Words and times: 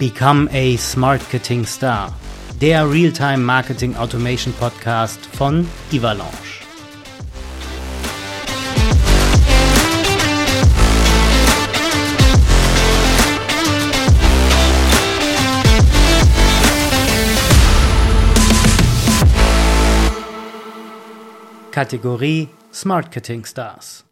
Become 0.00 0.48
a 0.50 0.78
Smartketing 0.78 1.66
Star, 1.66 2.10
der 2.58 2.90
Realtime 2.90 3.36
Marketing 3.36 3.94
Automation 3.96 4.54
Podcast 4.54 5.20
von 5.36 5.68
Ivalanche. 5.92 6.64
Kategorie 21.72 22.48
Smartketing 22.72 23.44
Stars. 23.44 24.09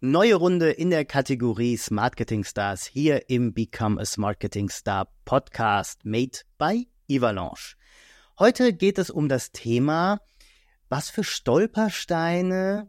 Neue 0.00 0.36
Runde 0.36 0.70
in 0.70 0.90
der 0.90 1.04
Kategorie 1.04 1.76
Smartketing 1.76 2.44
Stars 2.44 2.84
hier 2.84 3.28
im 3.28 3.52
Become 3.52 4.00
a 4.00 4.04
Smartketing 4.04 4.68
Star 4.68 5.08
Podcast 5.24 6.04
made 6.04 6.42
by 6.56 6.86
Ivalanche. 7.08 7.74
Heute 8.38 8.72
geht 8.72 8.98
es 8.98 9.10
um 9.10 9.28
das 9.28 9.50
Thema, 9.50 10.20
was 10.88 11.10
für 11.10 11.24
Stolpersteine 11.24 12.88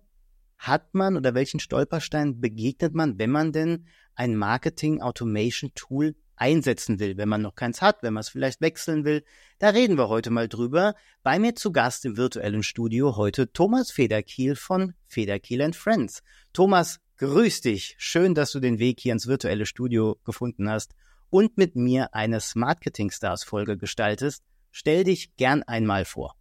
hat 0.59 0.93
man 0.93 1.17
oder 1.17 1.33
welchen 1.33 1.59
Stolperstein 1.59 2.39
begegnet 2.39 2.93
man, 2.93 3.17
wenn 3.17 3.31
man 3.31 3.53
denn 3.53 3.87
ein 4.13 4.35
Marketing 4.35 5.01
Automation 5.01 5.71
Tool 5.73 6.15
einsetzen 6.39 6.99
will, 6.99 7.17
wenn 7.17 7.29
man 7.29 7.41
noch 7.41 7.55
keins 7.55 7.81
hat, 7.81 8.01
wenn 8.01 8.13
man 8.13 8.21
es 8.21 8.29
vielleicht 8.29 8.61
wechseln 8.61 9.05
will. 9.05 9.23
Da 9.59 9.69
reden 9.69 9.97
wir 9.97 10.09
heute 10.09 10.29
mal 10.29 10.47
drüber. 10.47 10.95
Bei 11.23 11.39
mir 11.39 11.55
zu 11.55 11.71
Gast 11.71 12.05
im 12.05 12.17
virtuellen 12.17 12.63
Studio 12.63 13.17
heute 13.17 13.51
Thomas 13.51 13.91
Federkiel 13.91 14.55
von 14.55 14.93
Federkiel 15.07 15.73
Friends. 15.73 16.21
Thomas, 16.53 16.99
grüß 17.17 17.61
dich. 17.61 17.95
Schön, 17.97 18.33
dass 18.35 18.51
du 18.51 18.59
den 18.59 18.79
Weg 18.79 18.99
hier 18.99 19.13
ins 19.13 19.27
virtuelle 19.27 19.65
Studio 19.65 20.17
gefunden 20.23 20.69
hast 20.69 20.93
und 21.29 21.57
mit 21.57 21.75
mir 21.75 22.13
eine 22.13 22.39
Smartketing 22.39 23.11
Stars 23.11 23.43
Folge 23.43 23.77
gestaltest. 23.77 24.43
Stell 24.71 25.03
dich 25.03 25.35
gern 25.35 25.63
einmal 25.63 26.05
vor. 26.05 26.35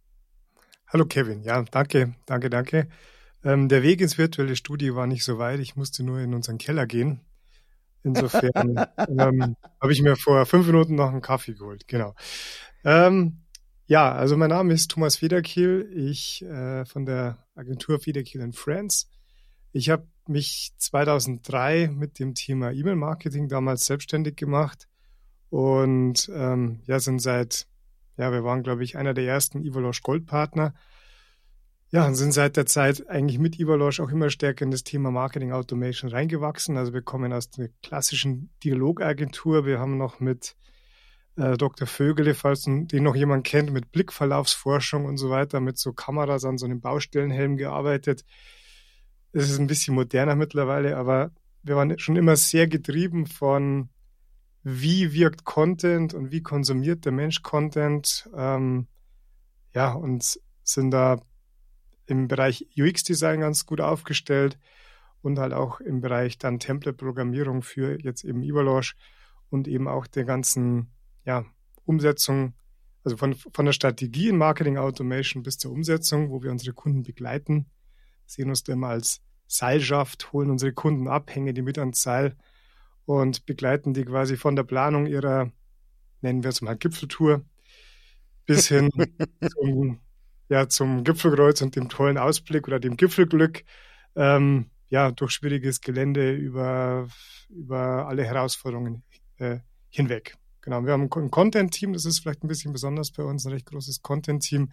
Hallo 0.87 1.05
Kevin, 1.05 1.43
ja, 1.43 1.63
danke, 1.63 2.15
danke, 2.25 2.49
danke. 2.49 2.89
Ähm, 3.43 3.69
der 3.69 3.83
Weg 3.83 4.01
ins 4.01 4.17
virtuelle 4.17 4.55
Studio 4.55 4.95
war 4.95 5.07
nicht 5.07 5.23
so 5.23 5.37
weit. 5.37 5.59
Ich 5.59 5.75
musste 5.75 6.03
nur 6.03 6.19
in 6.19 6.33
unseren 6.33 6.57
Keller 6.57 6.87
gehen. 6.87 7.21
Insofern 8.03 8.85
ähm, 8.97 9.55
habe 9.81 9.91
ich 9.91 10.01
mir 10.01 10.15
vor 10.15 10.45
fünf 10.45 10.67
Minuten 10.67 10.95
noch 10.95 11.09
einen 11.09 11.21
Kaffee 11.21 11.53
geholt. 11.53 11.87
Genau. 11.87 12.15
Ähm, 12.83 13.41
ja, 13.87 14.11
also 14.11 14.37
mein 14.37 14.49
Name 14.49 14.73
ist 14.73 14.91
Thomas 14.91 15.17
Federkiel. 15.17 15.91
Ich 15.95 16.43
äh, 16.43 16.85
von 16.85 17.05
der 17.05 17.43
Agentur 17.55 17.99
Federkiel 17.99 18.51
Friends. 18.53 19.09
Ich 19.71 19.89
habe 19.89 20.07
mich 20.27 20.73
2003 20.77 21.87
mit 21.87 22.19
dem 22.19 22.35
Thema 22.35 22.71
E-Mail-Marketing 22.71 23.47
damals 23.47 23.85
selbstständig 23.85 24.35
gemacht 24.35 24.87
und 25.49 26.29
ähm, 26.33 26.81
ja, 26.85 26.99
sind 26.99 27.19
seit, 27.19 27.67
ja, 28.17 28.31
wir 28.31 28.43
waren, 28.43 28.63
glaube 28.63 28.83
ich, 28.83 28.97
einer 28.97 29.13
der 29.13 29.25
ersten 29.25 29.63
Evolush 29.63 30.01
Gold-Partner 30.03 30.73
ja, 31.91 32.05
und 32.05 32.15
sind 32.15 32.33
seit 32.33 32.55
der 32.55 32.67
Zeit 32.67 33.09
eigentlich 33.09 33.39
mit 33.39 33.59
Ivalosh 33.59 33.99
auch 33.99 34.09
immer 34.09 34.29
stärker 34.29 34.63
in 34.63 34.71
das 34.71 34.83
Thema 34.83 35.09
Marketing 35.09 35.51
Automation 35.51 36.11
reingewachsen. 36.11 36.77
Also 36.77 36.93
wir 36.93 37.01
kommen 37.01 37.33
aus 37.33 37.49
der 37.49 37.69
klassischen 37.81 38.51
Dialogagentur. 38.63 39.65
Wir 39.65 39.79
haben 39.79 39.97
noch 39.97 40.19
mit 40.19 40.55
äh, 41.35 41.57
Dr. 41.57 41.87
Vögele, 41.87 42.35
falls 42.35 42.63
den 42.63 43.03
noch 43.03 43.15
jemand 43.15 43.43
kennt, 43.43 43.71
mit 43.71 43.91
Blickverlaufsforschung 43.91 45.05
und 45.05 45.17
so 45.17 45.31
weiter, 45.31 45.61
mit 45.61 45.79
so 45.79 45.91
Kameras 45.91 46.45
an 46.45 46.59
so 46.59 46.65
einem 46.65 46.79
Baustellenhelm 46.79 47.57
gearbeitet. 47.57 48.23
Es 49.31 49.49
ist 49.49 49.59
ein 49.59 49.67
bisschen 49.67 49.95
moderner 49.95 50.35
mittlerweile, 50.35 50.95
aber 50.95 51.31
wir 51.63 51.75
waren 51.75 51.97
schon 51.97 52.17
immer 52.17 52.35
sehr 52.35 52.67
getrieben 52.67 53.25
von, 53.25 53.89
wie 54.61 55.11
wirkt 55.13 55.43
Content 55.43 56.13
und 56.13 56.31
wie 56.31 56.43
konsumiert 56.43 57.05
der 57.05 57.13
Mensch 57.13 57.41
Content. 57.41 58.29
Ähm, 58.35 58.87
ja, 59.73 59.93
und 59.93 60.39
sind 60.63 60.91
da 60.91 61.19
im 62.09 62.27
Bereich 62.27 62.67
UX-Design 62.77 63.41
ganz 63.41 63.65
gut 63.65 63.81
aufgestellt 63.81 64.57
und 65.21 65.39
halt 65.39 65.53
auch 65.53 65.79
im 65.79 66.01
Bereich 66.01 66.37
dann 66.37 66.59
Template-Programmierung 66.59 67.61
für 67.61 67.99
jetzt 68.01 68.23
eben 68.23 68.43
Evaluage 68.43 68.95
und 69.49 69.67
eben 69.67 69.87
auch 69.87 70.07
der 70.07 70.25
ganzen 70.25 70.91
ja, 71.25 71.45
Umsetzung, 71.85 72.53
also 73.03 73.17
von, 73.17 73.35
von 73.35 73.65
der 73.65 73.73
Strategie 73.73 74.29
in 74.29 74.37
Marketing 74.37 74.77
Automation 74.77 75.43
bis 75.43 75.57
zur 75.57 75.71
Umsetzung, 75.71 76.29
wo 76.29 76.41
wir 76.43 76.51
unsere 76.51 76.73
Kunden 76.73 77.03
begleiten, 77.03 77.65
sehen 78.25 78.49
uns 78.49 78.63
da 78.63 78.73
immer 78.73 78.89
als 78.89 79.21
Seilschaft, 79.47 80.31
holen 80.31 80.51
unsere 80.51 80.73
Kunden 80.73 81.07
ab, 81.07 81.33
hängen 81.33 81.55
die 81.55 81.61
mit 81.61 81.79
ans 81.79 82.01
Seil 82.01 82.37
und 83.05 83.45
begleiten 83.45 83.93
die 83.93 84.05
quasi 84.05 84.37
von 84.37 84.55
der 84.55 84.63
Planung 84.63 85.07
ihrer, 85.07 85.51
nennen 86.21 86.43
wir 86.43 86.49
es 86.49 86.61
mal 86.61 86.77
Gipfeltour, 86.77 87.43
bis 88.45 88.67
hin 88.67 88.89
zum 89.53 89.99
ja 90.49 90.67
zum 90.67 91.03
Gipfelkreuz 91.03 91.61
und 91.61 91.75
dem 91.75 91.89
tollen 91.89 92.17
Ausblick 92.17 92.67
oder 92.67 92.79
dem 92.79 92.97
Gipfelglück 92.97 93.63
ähm, 94.15 94.69
ja 94.89 95.11
durch 95.11 95.31
schwieriges 95.31 95.81
Gelände 95.81 96.33
über 96.33 97.07
über 97.49 98.07
alle 98.07 98.23
Herausforderungen 98.23 99.03
äh, 99.37 99.59
hinweg. 99.89 100.35
Genau, 100.61 100.83
wir 100.85 100.91
haben 100.91 101.09
ein 101.11 101.31
Content-Team, 101.31 101.93
das 101.93 102.05
ist 102.05 102.19
vielleicht 102.19 102.43
ein 102.43 102.47
bisschen 102.47 102.73
besonders 102.73 103.11
bei 103.11 103.23
uns, 103.23 103.45
ein 103.45 103.53
recht 103.53 103.65
großes 103.65 104.01
Content-Team, 104.01 104.71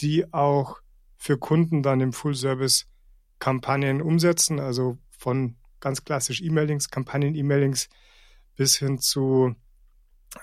die 0.00 0.32
auch 0.32 0.80
für 1.16 1.38
Kunden 1.38 1.82
dann 1.82 2.00
im 2.00 2.12
Full-Service 2.12 2.86
Kampagnen 3.38 4.02
umsetzen, 4.02 4.60
also 4.60 4.98
von 5.10 5.56
ganz 5.80 6.04
klassisch 6.04 6.40
E-Mailings, 6.40 6.90
Kampagnen-E-Mailings 6.90 7.88
bis 8.56 8.76
hin 8.76 8.98
zu 8.98 9.54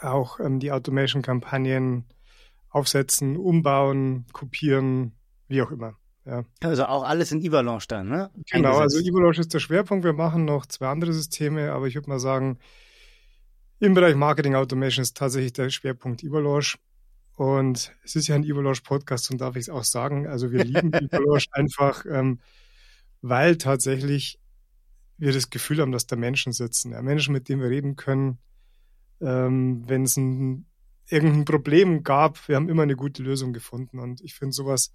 auch 0.01 0.39
ähm, 0.39 0.59
die 0.59 0.71
Automation-Kampagnen 0.71 2.05
aufsetzen, 2.71 3.37
umbauen, 3.37 4.25
kopieren, 4.33 5.13
wie 5.47 5.61
auch 5.61 5.71
immer. 5.71 5.97
Ja. 6.25 6.43
Also 6.61 6.85
auch 6.85 7.03
alles 7.03 7.31
in 7.31 7.41
Ivalanche 7.41 7.87
dann, 7.87 8.07
ne? 8.07 8.31
Genau, 8.51 8.77
also 8.77 8.99
Ivalanche 8.99 9.41
ist 9.41 9.53
der 9.53 9.59
Schwerpunkt. 9.59 10.03
Wir 10.03 10.13
machen 10.13 10.45
noch 10.45 10.65
zwei 10.65 10.87
andere 10.87 11.13
Systeme, 11.13 11.71
aber 11.71 11.87
ich 11.87 11.95
würde 11.95 12.09
mal 12.09 12.19
sagen, 12.19 12.59
im 13.79 13.93
Bereich 13.93 14.15
Marketing 14.15 14.55
Automation 14.55 15.01
ist 15.01 15.17
tatsächlich 15.17 15.53
der 15.53 15.69
Schwerpunkt 15.69 16.23
Ivalanche. 16.23 16.77
Und 17.35 17.95
es 18.03 18.15
ist 18.15 18.27
ja 18.27 18.35
ein 18.35 18.43
Ivalanche 18.43 18.83
Podcast 18.83 19.31
und 19.31 19.41
darf 19.41 19.55
ich 19.55 19.63
es 19.63 19.69
auch 19.69 19.83
sagen. 19.83 20.27
Also 20.27 20.51
wir 20.51 20.63
lieben 20.63 20.93
Ivalanche 20.93 21.47
einfach, 21.53 22.05
ähm, 22.05 22.39
weil 23.21 23.57
tatsächlich 23.57 24.39
wir 25.17 25.33
das 25.33 25.49
Gefühl 25.49 25.81
haben, 25.81 25.91
dass 25.91 26.05
da 26.05 26.15
Menschen 26.15 26.53
sitzen. 26.53 26.91
Ja, 26.91 27.01
Menschen, 27.01 27.33
mit 27.33 27.49
denen 27.49 27.61
wir 27.61 27.69
reden 27.69 27.95
können. 27.95 28.37
Ähm, 29.19 29.83
Wenn 29.87 30.03
es 30.03 30.17
ein 30.17 30.65
irgendein 31.11 31.45
Problem 31.45 32.03
gab, 32.03 32.47
wir 32.47 32.55
haben 32.55 32.69
immer 32.69 32.83
eine 32.83 32.95
gute 32.95 33.21
Lösung 33.21 33.53
gefunden. 33.53 33.99
Und 33.99 34.21
ich 34.21 34.33
finde, 34.33 34.53
sowas 34.53 34.93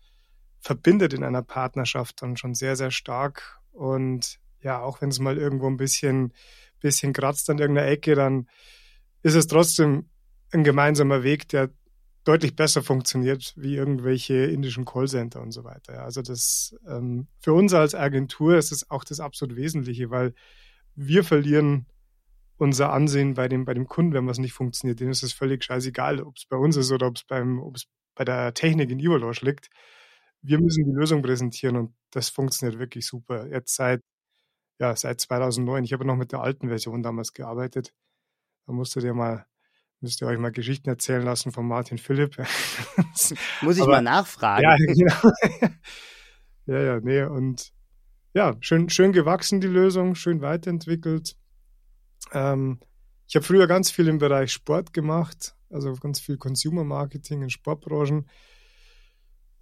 verbindet 0.60 1.12
in 1.12 1.22
einer 1.22 1.42
Partnerschaft 1.42 2.22
dann 2.22 2.36
schon 2.36 2.54
sehr, 2.54 2.76
sehr 2.76 2.90
stark. 2.90 3.60
Und 3.72 4.38
ja, 4.60 4.80
auch 4.80 5.00
wenn 5.00 5.10
es 5.10 5.18
mal 5.18 5.36
irgendwo 5.36 5.66
ein 5.66 5.76
bisschen, 5.76 6.32
bisschen 6.80 7.12
kratzt 7.12 7.50
an 7.50 7.58
irgendeiner 7.58 7.88
Ecke, 7.88 8.14
dann 8.14 8.48
ist 9.22 9.34
es 9.34 9.46
trotzdem 9.46 10.08
ein 10.52 10.64
gemeinsamer 10.64 11.22
Weg, 11.22 11.48
der 11.48 11.70
deutlich 12.24 12.56
besser 12.56 12.82
funktioniert 12.82 13.52
wie 13.56 13.76
irgendwelche 13.76 14.34
indischen 14.46 14.84
Callcenter 14.84 15.40
und 15.40 15.52
so 15.52 15.62
weiter. 15.62 16.02
Also 16.02 16.22
das 16.22 16.74
ähm, 16.88 17.28
für 17.38 17.52
uns 17.52 17.72
als 17.72 17.94
Agentur 17.94 18.56
ist 18.56 18.72
es 18.72 18.90
auch 18.90 19.04
das 19.04 19.20
absolut 19.20 19.56
Wesentliche, 19.56 20.10
weil 20.10 20.34
wir 20.96 21.22
verlieren 21.22 21.86
unser 22.58 22.92
Ansehen 22.92 23.34
bei 23.34 23.48
dem, 23.48 23.64
bei 23.64 23.74
dem 23.74 23.86
Kunden, 23.86 24.14
wenn 24.14 24.26
was 24.26 24.38
nicht 24.38 24.52
funktioniert. 24.52 25.00
Denen 25.00 25.10
ist 25.10 25.22
es 25.22 25.32
völlig 25.32 25.64
scheißegal, 25.64 26.20
ob 26.22 26.36
es 26.36 26.46
bei 26.46 26.56
uns 26.56 26.76
ist 26.76 26.90
oder 26.90 27.06
ob 27.06 27.16
es 27.16 27.24
beim, 27.24 27.60
ob 27.60 27.76
es 27.76 27.86
bei 28.14 28.24
der 28.24 28.54
Technik 28.54 28.90
in 28.90 28.98
Ivalosch 28.98 29.42
liegt. 29.42 29.68
Wir 30.42 30.60
müssen 30.60 30.84
die 30.84 30.92
Lösung 30.92 31.22
präsentieren 31.22 31.76
und 31.76 31.94
das 32.10 32.28
funktioniert 32.28 32.78
wirklich 32.78 33.06
super. 33.06 33.46
Jetzt 33.48 33.74
seit, 33.74 34.00
ja, 34.78 34.94
seit 34.96 35.20
2009. 35.20 35.84
Ich 35.84 35.92
habe 35.92 36.04
noch 36.04 36.16
mit 36.16 36.32
der 36.32 36.40
alten 36.40 36.68
Version 36.68 37.02
damals 37.02 37.32
gearbeitet. 37.32 37.92
Da 38.66 38.72
musstet 38.72 39.04
ihr 39.04 39.14
mal, 39.14 39.46
müsst 40.00 40.22
ihr 40.22 40.28
euch 40.28 40.38
mal 40.38 40.52
Geschichten 40.52 40.88
erzählen 40.88 41.22
lassen 41.22 41.52
von 41.52 41.66
Martin 41.66 41.98
Philipp. 41.98 42.36
Muss 43.62 43.76
ich 43.76 43.82
Aber, 43.82 43.92
mal 43.92 44.02
nachfragen. 44.02 44.62
Ja, 44.62 44.76
genau. 44.78 45.32
ja, 46.66 46.82
ja, 46.82 47.00
nee, 47.00 47.22
und 47.22 47.72
ja, 48.34 48.56
schön, 48.60 48.88
schön 48.88 49.12
gewachsen, 49.12 49.60
die 49.60 49.66
Lösung, 49.66 50.14
schön 50.14 50.40
weiterentwickelt. 50.42 51.36
Ähm, 52.32 52.80
ich 53.28 53.36
habe 53.36 53.44
früher 53.44 53.66
ganz 53.66 53.90
viel 53.90 54.08
im 54.08 54.18
Bereich 54.18 54.52
Sport 54.52 54.92
gemacht, 54.92 55.56
also 55.70 55.92
ganz 55.94 56.20
viel 56.20 56.36
Consumer 56.36 56.84
Marketing 56.84 57.42
in 57.42 57.50
Sportbranchen. 57.50 58.28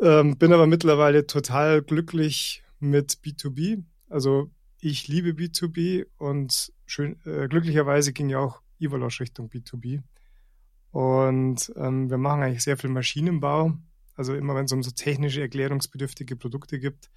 Ähm, 0.00 0.36
bin 0.36 0.52
aber 0.52 0.66
mittlerweile 0.66 1.26
total 1.26 1.82
glücklich 1.82 2.62
mit 2.78 3.20
B2B. 3.24 3.84
Also 4.08 4.50
ich 4.80 5.08
liebe 5.08 5.30
B2B 5.30 6.06
und 6.18 6.72
schön, 6.84 7.18
äh, 7.24 7.48
glücklicherweise 7.48 8.12
ging 8.12 8.28
ja 8.28 8.40
auch 8.40 8.60
Ivalosch 8.78 9.20
Richtung 9.20 9.48
B2B. 9.48 10.02
Und 10.90 11.72
ähm, 11.76 12.10
wir 12.10 12.18
machen 12.18 12.42
eigentlich 12.42 12.62
sehr 12.62 12.76
viel 12.76 12.90
Maschinenbau. 12.90 13.76
Also 14.14 14.34
immer 14.34 14.54
wenn 14.54 14.66
es 14.66 14.72
um 14.72 14.82
so 14.82 14.90
technische, 14.90 15.40
erklärungsbedürftige 15.40 16.36
Produkte 16.36 16.78
gibt, 16.78 17.10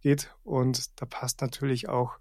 geht. 0.00 0.34
Und 0.42 1.00
da 1.00 1.06
passt 1.06 1.40
natürlich 1.40 1.88
auch 1.88 2.18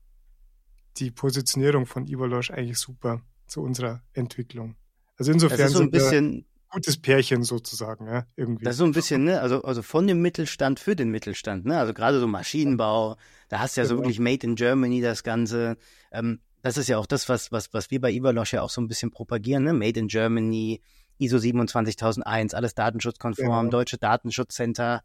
die 0.97 1.11
Positionierung 1.11 1.85
von 1.85 2.07
Ivalosch 2.07 2.51
eigentlich 2.51 2.79
super 2.79 3.21
zu 3.47 3.61
unserer 3.61 4.01
Entwicklung. 4.13 4.75
Also 5.17 5.31
insofern 5.31 5.59
das 5.59 5.71
ist 5.71 5.77
so 5.77 5.83
ein 5.83 5.91
bisschen 5.91 6.45
gutes 6.69 6.97
Pärchen 6.97 7.43
sozusagen, 7.43 8.07
ja, 8.07 8.25
irgendwie. 8.35 8.65
Das 8.65 8.73
ist 8.73 8.79
so 8.79 8.85
ein 8.85 8.91
bisschen, 8.91 9.23
ne, 9.23 9.39
also, 9.39 9.63
also 9.63 9.81
von 9.81 10.07
dem 10.07 10.21
Mittelstand 10.21 10.79
für 10.79 10.95
den 10.95 11.09
Mittelstand, 11.09 11.65
ne, 11.65 11.79
also 11.79 11.93
gerade 11.93 12.19
so 12.19 12.27
Maschinenbau, 12.27 13.15
da 13.47 13.59
hast 13.59 13.77
du 13.77 13.81
ja 13.81 13.87
genau. 13.87 13.97
so 13.97 14.03
wirklich 14.03 14.19
Made 14.19 14.45
in 14.45 14.55
Germany 14.55 15.01
das 15.01 15.23
Ganze. 15.23 15.77
Ähm, 16.11 16.39
das 16.61 16.77
ist 16.77 16.89
ja 16.89 16.97
auch 16.97 17.05
das, 17.05 17.29
was, 17.29 17.51
was, 17.51 17.73
was 17.73 17.91
wir 17.91 18.01
bei 18.01 18.11
Ivalosch 18.11 18.53
ja 18.53 18.61
auch 18.61 18.69
so 18.69 18.81
ein 18.81 18.87
bisschen 18.87 19.11
propagieren, 19.11 19.63
ne, 19.63 19.73
Made 19.73 19.99
in 19.99 20.07
Germany, 20.07 20.81
ISO 21.17 21.39
27001, 21.39 22.53
alles 22.53 22.75
datenschutzkonform, 22.75 23.65
genau. 23.65 23.71
deutsche 23.71 23.97
Datenschutzcenter. 23.97 25.01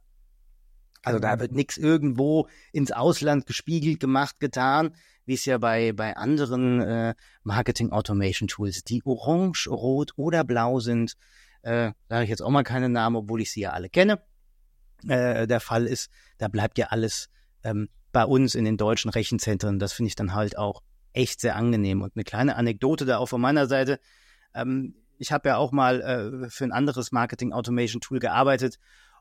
Also 1.03 1.19
da 1.19 1.41
wird 1.41 1.53
nichts 1.53 1.79
irgendwo 1.79 2.49
ins 2.73 2.93
Ausland 2.93 3.47
gespiegelt, 3.47 4.01
gemacht, 4.01 4.39
getan, 4.39 4.95
wie 5.25 5.35
es 5.35 5.45
ja 5.47 5.59
bei, 5.59 5.93
bei 5.93 6.17
anderen 6.17 6.81
äh, 6.81 7.15
Marketing 7.43 7.91
Automation 7.91 8.49
Tools, 8.49 8.85
die 8.85 9.03
orange, 9.05 9.69
rot 9.71 10.13
oder 10.17 10.45
blau 10.45 10.81
sind, 10.81 11.15
äh, 11.63 11.93
sage 12.09 12.25
ich 12.25 12.31
jetzt 12.31 12.43
auch 12.43 12.51
mal 12.51 12.65
keinen 12.65 12.93
Namen, 12.93 13.17
obwohl 13.17 13.41
ich 13.41 13.51
sie 13.51 13.61
ja 13.61 13.71
alle 13.71 13.89
kenne, 13.89 14.21
äh, 15.09 15.47
der 15.47 15.61
Fall 15.61 15.87
ist, 15.87 16.11
da 16.39 16.49
bleibt 16.49 16.77
ja 16.79 16.89
alles 16.89 17.31
ähm, 17.65 17.89
bei 18.13 18.25
uns 18.25 18.55
in 18.55 18.65
den 18.65 18.77
deutschen 18.77 19.11
Rechenzentren. 19.11 19.79
Das 19.79 19.93
finde 19.93 20.09
ich 20.09 20.17
dann 20.17 20.35
halt 20.35 20.59
auch 20.59 20.83
echt 21.13 21.41
sehr 21.41 21.57
angenehm. 21.57 22.03
Und 22.03 22.13
eine 22.15 22.25
kleine 22.25 22.57
Anekdote 22.57 23.05
da 23.05 23.19
auch 23.19 23.29
von 23.29 23.41
meiner 23.41 23.67
Seite. 23.67 24.01
Ähm, 24.55 24.95
ich 25.19 25.33
habe 25.33 25.51
ja 25.51 25.57
auch 25.57 25.73
mal 25.73 26.01
äh, 26.01 26.51
für 26.51 26.65
ein 26.65 26.73
anderes 26.73 27.13
Marketing 27.13 27.53
Automation 27.53 28.01
Tool 28.01 28.19
gearbeitet 28.19 28.79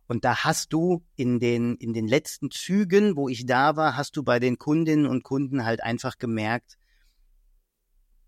und 0.10 0.26
da 0.26 0.44
hast 0.44 0.74
du 0.74 1.06
in 1.16 1.40
den, 1.40 1.76
in 1.76 1.94
den 1.94 2.08
letzten 2.08 2.52
Zügen, 2.52 3.16
wo 3.16 3.30
ich 3.30 3.46
da 3.46 3.78
war, 3.78 3.96
hast 3.96 4.18
du 4.18 4.24
bei 4.24 4.40
den 4.40 4.58
Kundinnen 4.58 5.06
und 5.06 5.24
Kunden 5.24 5.64
halt 5.64 5.82
einfach 5.82 6.18
gemerkt, 6.18 6.78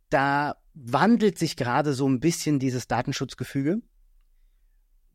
da 0.10 0.56
wandelt 0.74 1.38
sich 1.38 1.58
gerade 1.58 1.94
so 1.94 2.08
ein 2.08 2.22
bisschen 2.22 2.60
dieses 2.60 2.88
Datenschutzgefüge 2.88 3.82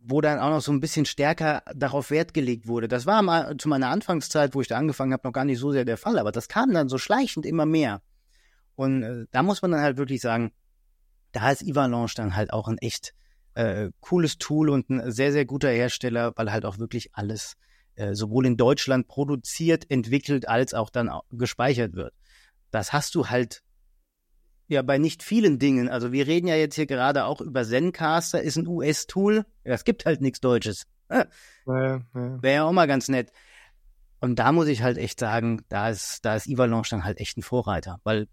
wo 0.09 0.21
dann 0.21 0.39
auch 0.39 0.51
noch 0.51 0.61
so 0.61 0.73
ein 0.73 0.81
bisschen 0.81 1.05
stärker 1.05 1.63
darauf 1.75 2.11
Wert 2.11 2.33
gelegt 2.33 2.69
wurde. 2.69 2.87
Das 2.87 3.07
war 3.07 3.23
mal 3.23 3.57
zu 3.57 3.69
meiner 3.69 3.89
Anfangszeit, 3.89 4.55
wo 4.55 4.61
ich 4.61 4.69
da 4.69 4.79
angefangen 4.79 5.13
habe, 5.13 5.27
noch 5.27 5.33
gar 5.33 5.45
nicht 5.45 5.59
so 5.59 5.73
sehr 5.73 5.85
der 5.85 5.97
Fall, 5.97 6.19
aber 6.19 6.31
das 6.31 6.49
kam 6.49 6.73
dann 6.73 6.89
so 6.89 6.97
schleichend 6.97 7.45
immer 7.45 7.67
mehr. 7.67 8.03
Und 8.77 9.03
äh, 9.03 9.27
da 9.33 9.43
muss 9.43 9.63
man 9.63 9.73
dann 9.73 9.81
halt 9.81 9.97
wirklich 9.97 10.21
sagen, 10.21 10.53
da 11.33 11.51
ist 11.51 11.63
Ivalanche 11.63 12.15
dann 12.15 12.37
halt 12.37 12.53
auch 12.53 12.69
ein 12.69 12.79
echt 12.79 13.15
äh, 13.57 13.91
cooles 14.01 14.39
Tool 14.39 14.69
und 14.69 14.91
ein 14.91 15.11
sehr, 15.11 15.33
sehr 15.33 15.47
guter 15.47 15.71
Hersteller, 15.71 16.33
weil 16.37 16.53
halt 16.53 16.65
auch 16.65 16.79
wirklich 16.79 17.11
alles 17.15 17.57
äh, 17.97 18.15
sowohl 18.15 18.47
in 18.47 18.57
Deutschland 18.57 19.09
produziert, 19.09 19.91
entwickelt, 19.91 20.49
als 20.49 20.75
auch 20.75 20.91
dann 20.91 21.09
auch 21.09 21.25
gespeichert 21.31 21.95
wird. 21.95 22.13
Das 22.71 22.93
hast 22.93 23.15
du 23.15 23.29
halt 23.29 23.63
ja, 24.69 24.83
bei 24.83 24.99
nicht 24.99 25.23
vielen 25.23 25.59
Dingen. 25.59 25.89
Also 25.89 26.13
wir 26.13 26.27
reden 26.27 26.49
ja 26.49 26.57
jetzt 26.57 26.75
hier 26.75 26.87
gerade 26.87 27.25
auch 27.25 27.41
über 27.41 27.65
Zencaster, 27.65 28.43
ist 28.43 28.57
ein 28.57 28.67
US-Tool. 28.67 29.47
Es 29.63 29.85
gibt 29.85 30.05
halt 30.07 30.21
nichts 30.21 30.41
Deutsches. 30.41 30.87
Ja, 31.09 31.27
ja. 31.67 32.03
Wäre 32.13 32.55
ja 32.55 32.65
auch 32.65 32.73
mal 32.73 32.87
ganz 32.87 33.09
nett. 33.09 33.31
Und 34.21 34.39
da 34.39 34.51
muss 34.51 34.67
ich 34.67 34.83
halt 34.83 34.99
echt 34.99 35.21
sagen, 35.21 35.63
da 35.69 35.89
ist, 35.91 36.25
da 36.25 36.35
ist 36.35 36.49
Ivalanche 36.49 36.91
dann 36.91 37.05
halt 37.05 37.21
echt 37.21 37.39
ein 37.39 37.43
Vorreiter, 37.43 38.01
weil 38.03 38.27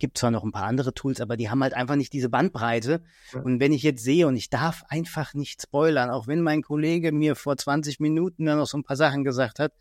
gibt 0.00 0.18
zwar 0.18 0.32
noch 0.32 0.42
ein 0.42 0.50
paar 0.50 0.64
andere 0.64 0.92
Tools, 0.92 1.20
aber 1.20 1.36
die 1.36 1.48
haben 1.48 1.62
halt 1.62 1.74
einfach 1.74 1.94
nicht 1.94 2.12
diese 2.12 2.28
Bandbreite. 2.28 3.02
Ja. 3.32 3.40
Und 3.40 3.60
wenn 3.60 3.72
ich 3.72 3.84
jetzt 3.84 4.02
sehe 4.02 4.26
und 4.26 4.34
ich 4.34 4.50
darf 4.50 4.82
einfach 4.88 5.34
nicht 5.34 5.62
spoilern, 5.62 6.10
auch 6.10 6.26
wenn 6.26 6.40
mein 6.40 6.62
Kollege 6.62 7.12
mir 7.12 7.36
vor 7.36 7.56
20 7.56 8.00
Minuten 8.00 8.46
dann 8.46 8.58
noch 8.58 8.66
so 8.66 8.78
ein 8.78 8.82
paar 8.82 8.96
Sachen 8.96 9.22
gesagt 9.22 9.60
hat, 9.60 9.72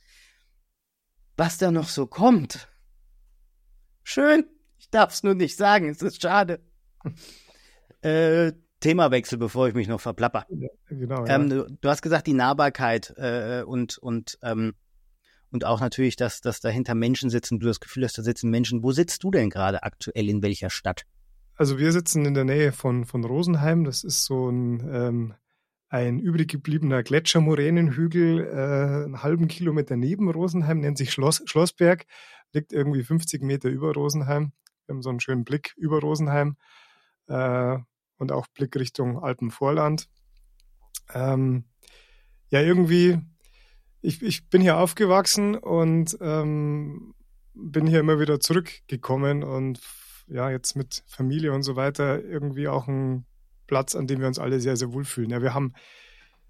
was 1.35 1.57
da 1.57 1.71
noch 1.71 1.87
so 1.87 2.05
kommt. 2.05 2.67
Schön, 4.03 4.45
ich 4.77 4.89
darf 4.89 5.13
es 5.13 5.23
nur 5.23 5.33
nicht 5.33 5.55
sagen, 5.55 5.89
es 5.89 6.01
ist 6.01 6.21
schade. 6.21 6.59
äh, 8.01 8.51
Themawechsel, 8.81 9.37
bevor 9.37 9.67
ich 9.67 9.73
mich 9.73 9.87
noch 9.87 9.99
verplapper. 9.99 10.45
Ja, 10.49 10.69
genau, 10.89 11.25
ja. 11.25 11.35
Ähm, 11.35 11.49
du, 11.49 11.77
du, 11.81 11.89
hast 11.89 12.01
gesagt, 12.01 12.27
die 12.27 12.33
Nahbarkeit 12.33 13.13
äh, 13.17 13.63
und, 13.65 13.97
und, 13.97 14.37
ähm, 14.41 14.73
und 15.51 15.65
auch 15.65 15.79
natürlich, 15.79 16.15
dass, 16.15 16.41
dass 16.41 16.59
dahinter 16.59 16.95
Menschen 16.95 17.29
sitzen, 17.29 17.59
du 17.59 17.67
das 17.67 17.79
Gefühl 17.79 18.03
hast, 18.03 18.17
da 18.17 18.23
sitzen 18.23 18.49
Menschen. 18.49 18.83
Wo 18.83 18.91
sitzt 18.91 19.23
du 19.23 19.31
denn 19.31 19.49
gerade 19.49 19.83
aktuell 19.83 20.29
in 20.29 20.43
welcher 20.43 20.69
Stadt? 20.69 21.05
Also 21.55 21.77
wir 21.77 21.91
sitzen 21.91 22.25
in 22.25 22.33
der 22.33 22.45
Nähe 22.45 22.71
von, 22.71 23.05
von 23.05 23.23
Rosenheim. 23.25 23.83
Das 23.83 24.03
ist 24.03 24.25
so 24.25 24.49
ein, 24.49 24.87
ähm, 24.93 25.33
ein 25.89 26.19
übrig 26.19 26.49
gebliebener 26.49 27.03
Gletschermoränenhügel, 27.03 28.45
äh, 28.45 29.05
einen 29.05 29.23
halben 29.23 29.47
Kilometer 29.47 29.97
neben 29.97 30.29
Rosenheim, 30.29 30.79
nennt 30.79 30.97
sich 30.97 31.11
Schloss, 31.11 31.41
Schlossberg, 31.45 32.05
liegt 32.53 32.71
irgendwie 32.71 33.03
50 33.03 33.41
Meter 33.41 33.69
über 33.69 33.93
Rosenheim. 33.93 34.53
Wir 34.85 34.95
haben 34.95 35.01
so 35.01 35.09
einen 35.09 35.19
schönen 35.19 35.43
Blick 35.43 35.73
über 35.77 35.99
Rosenheim 35.99 36.55
äh, 37.27 37.77
und 38.17 38.31
auch 38.31 38.47
Blick 38.53 38.75
Richtung 38.75 39.21
Alpenvorland. 39.21 40.07
Ähm, 41.13 41.65
ja, 42.49 42.61
irgendwie, 42.61 43.19
ich, 44.01 44.21
ich 44.21 44.49
bin 44.49 44.61
hier 44.61 44.77
aufgewachsen 44.77 45.55
und 45.55 46.17
ähm, 46.21 47.13
bin 47.53 47.87
hier 47.87 47.99
immer 47.99 48.19
wieder 48.19 48.39
zurückgekommen 48.39 49.43
und 49.43 49.79
ja, 50.27 50.49
jetzt 50.49 50.75
mit 50.75 51.03
Familie 51.07 51.53
und 51.53 51.63
so 51.63 51.75
weiter 51.75 52.23
irgendwie 52.23 52.67
auch 52.67 52.87
ein 52.87 53.25
Platz, 53.67 53.95
an 53.95 54.07
dem 54.07 54.19
wir 54.19 54.27
uns 54.27 54.39
alle 54.39 54.59
sehr, 54.59 54.77
sehr 54.77 54.93
wohlfühlen. 54.93 55.31
Ja, 55.31 55.41
wir 55.41 55.53
haben 55.53 55.73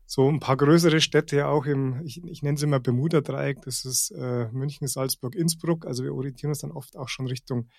so 0.06 0.28
ein 0.30 0.40
paar 0.40 0.58
größere 0.58 1.02
Städte 1.02 1.48
auch 1.48 1.66
im, 1.66 2.02
ich, 2.04 2.24
ich 2.24 2.42
nenne 2.42 2.58
sie 2.58 2.66
immer 2.66 2.80
Bermuda-Dreieck, 2.80 3.62
das 3.62 3.86
ist 3.86 4.12
äh, 4.12 4.48
München, 4.52 4.88
Salzburg, 4.88 5.36
Innsbruck. 5.36 5.86
Also 5.86 6.04
wir 6.04 6.14
orientieren 6.14 6.50
uns 6.50 6.60
dann 6.60 6.72
oft 6.72 6.98
auch 6.98 7.10
schon 7.10 7.28
Richtung 7.28 7.70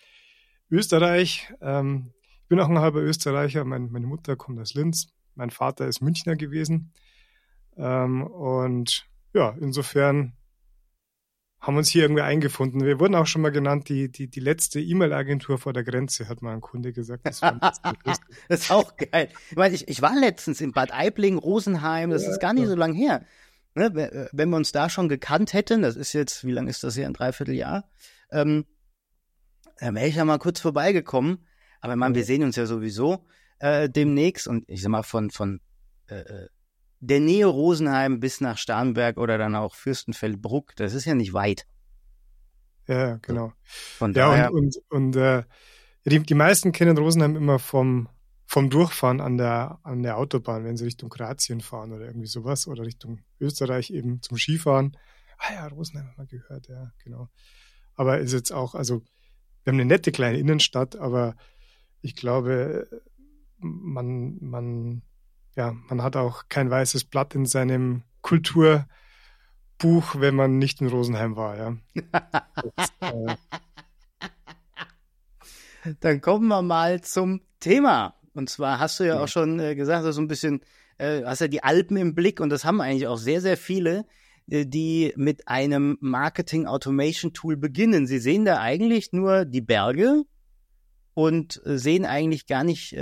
Österreich. 0.71 1.53
Ähm, 1.61 2.13
ich 2.43 2.49
bin 2.49 2.61
auch 2.61 2.69
ein 2.69 2.79
halber 2.79 3.01
Österreicher. 3.01 3.65
Mein, 3.65 3.91
meine 3.91 4.07
Mutter 4.07 4.37
kommt 4.37 4.59
aus 4.61 4.75
Linz. 4.75 5.09
Mein 5.35 5.51
Vater 5.51 5.87
ist 5.87 6.01
Münchner 6.01 6.37
gewesen. 6.37 6.93
Ähm, 7.77 8.23
und 8.23 9.10
ja, 9.33 9.57
insofern 9.61 10.37
haben 11.61 11.77
uns 11.77 11.91
hier 11.91 12.03
irgendwie 12.03 12.23
eingefunden. 12.23 12.85
Wir 12.85 12.99
wurden 12.99 13.15
auch 13.15 13.27
schon 13.27 13.43
mal 13.43 13.51
genannt, 13.51 13.89
die, 13.91 14.11
die, 14.11 14.29
die 14.29 14.41
letzte 14.41 14.81
E-Mail-Agentur 14.81 15.59
vor 15.59 15.75
der 15.75 15.85
Grenze, 15.85 16.29
hat 16.29 16.41
mal 16.41 16.55
ein 16.55 16.63
Kunde 16.63 16.93
gesagt. 16.93 17.27
Das, 17.27 17.41
das 18.05 18.21
ist 18.49 18.71
auch 18.71 18.97
geil. 18.97 19.29
Ich, 19.51 19.57
meine, 19.57 19.75
ich, 19.75 19.87
ich 19.89 20.01
war 20.01 20.19
letztens 20.19 20.63
in 20.63 20.73
Bad 20.73 20.93
Aibling, 20.93 21.37
Rosenheim, 21.37 22.11
das 22.11 22.25
ja, 22.25 22.31
ist 22.31 22.41
gar 22.41 22.55
nicht 22.55 22.65
ja. 22.65 22.71
so 22.71 22.77
lange 22.77 22.95
her. 22.95 23.27
Ne, 23.75 24.29
wenn 24.33 24.51
wir 24.51 24.57
uns 24.57 24.73
da 24.73 24.89
schon 24.89 25.09
gekannt 25.09 25.53
hätten, 25.53 25.83
das 25.83 25.95
ist 25.95 26.13
jetzt, 26.13 26.45
wie 26.45 26.51
lange 26.51 26.71
ist 26.71 26.83
das 26.83 26.97
hier, 26.97 27.07
ein 27.07 27.13
Dreivierteljahr, 27.13 27.89
ähm, 28.33 28.65
da 29.79 29.95
wäre 29.95 30.09
ich 30.09 30.17
ja 30.17 30.25
mal 30.25 30.39
kurz 30.39 30.61
vorbeigekommen. 30.61 31.47
Aber 31.81 31.97
man, 31.97 32.15
wir 32.15 32.25
sehen 32.25 32.43
uns 32.43 32.57
ja 32.57 32.67
sowieso 32.67 33.27
äh, 33.59 33.89
demnächst 33.89 34.49
und 34.49 34.69
ich 34.69 34.83
sag 34.83 34.91
mal 34.91 35.03
von, 35.03 35.31
von 35.31 35.61
äh, 36.09 36.17
äh, 36.17 36.49
der 37.01 37.21
Nähe 37.21 37.47
Rosenheim 37.47 38.21
bis 38.21 38.41
nach 38.41 38.59
Starnberg 38.59 39.17
oder 39.17 39.39
dann 39.39 39.57
auch 39.57 39.75
Fürstenfeldbruck, 39.75 40.77
das 40.77 40.95
ist 40.95 41.07
ja 41.07 41.15
nicht 41.15 41.33
weit. 41.33 41.67
Ja, 42.87 43.17
genau. 43.17 43.53
Von 43.65 44.13
daher. 44.13 44.45
Ja, 44.45 44.49
und, 44.51 44.77
und, 44.91 45.15
und 45.15 45.17
äh, 45.17 45.45
die, 46.05 46.21
die 46.21 46.35
meisten 46.35 46.73
kennen 46.73 46.99
Rosenheim 46.99 47.37
immer 47.37 47.59
vom, 47.59 48.09
vom 48.47 48.69
Durchfahren 48.69 49.21
an 49.21 49.39
der, 49.39 49.79
an 49.83 50.03
der 50.03 50.19
Autobahn, 50.19 50.65
wenn 50.65 50.77
sie 50.77 50.85
Richtung 50.85 51.09
Kroatien 51.09 51.61
fahren 51.61 51.93
oder 51.93 52.07
irgendwie 52.07 52.27
sowas 52.27 52.67
oder 52.67 52.85
Richtung 52.85 53.21
Österreich 53.39 53.91
eben 53.91 54.23
zum 54.23 54.37
Skifahren. 54.37 54.97
Ah 55.39 55.55
ja, 55.55 55.67
Rosenheim 55.69 56.09
haben 56.09 56.17
wir 56.17 56.27
gehört, 56.39 56.69
ja, 56.69 56.93
genau. 57.03 57.29
Aber 57.95 58.19
ist 58.19 58.33
jetzt 58.33 58.53
auch, 58.53 58.75
also 58.75 59.03
wir 59.65 59.73
haben 59.73 59.81
eine 59.81 59.85
nette 59.85 60.11
kleine 60.11 60.39
Innenstadt, 60.39 60.97
aber 60.97 61.37
ich 62.03 62.17
glaube, 62.17 62.89
man, 63.59 64.39
man, 64.41 65.03
ja, 65.61 65.77
man 65.91 66.03
hat 66.03 66.17
auch 66.17 66.45
kein 66.49 66.71
weißes 66.71 67.05
Blatt 67.05 67.35
in 67.35 67.45
seinem 67.45 68.03
Kulturbuch, 68.23 68.87
wenn 70.15 70.35
man 70.35 70.57
nicht 70.57 70.81
in 70.81 70.89
Rosenheim 70.89 71.37
war, 71.37 71.59
ja. 71.59 71.77
Das, 72.77 72.93
äh 73.01 73.37
Dann 76.01 76.23
kommen 76.23 76.49
wir 76.49 76.63
mal 76.63 77.03
zum 77.03 77.43
Thema. 77.61 78.15
Und 78.33 78.49
zwar 78.49 78.79
hast 78.79 79.01
du 79.01 79.05
ja, 79.05 79.17
ja. 79.17 79.21
auch 79.23 79.29
schon 79.29 79.61
äh, 79.61 79.75
gesagt, 79.75 80.11
so 80.15 80.21
ein 80.23 80.29
bisschen, 80.29 80.61
äh, 80.97 81.25
hast 81.25 81.43
ja 81.43 81.49
die 81.49 81.63
Alpen 81.63 81.99
im 81.99 82.15
Blick 82.15 82.41
und 82.41 82.49
das 82.49 82.65
haben 82.65 82.81
eigentlich 82.81 83.07
auch 83.07 83.19
sehr, 83.19 83.43
sehr 83.43 83.59
viele. 83.59 84.07
Äh, 84.51 84.65
die 84.65 85.13
mit 85.17 85.47
einem 85.47 85.99
Marketing 86.01 86.67
Automation 86.67 87.35
Tool 87.35 87.59
beginnen. 87.59 88.07
Sie 88.07 88.19
sehen 88.19 88.47
da 88.47 88.61
eigentlich 88.61 89.13
nur 89.13 89.45
die 89.45 89.61
Berge 89.61 90.23
und 91.13 91.61
sehen 91.65 92.07
eigentlich 92.07 92.47
gar 92.47 92.65
nicht 92.65 92.97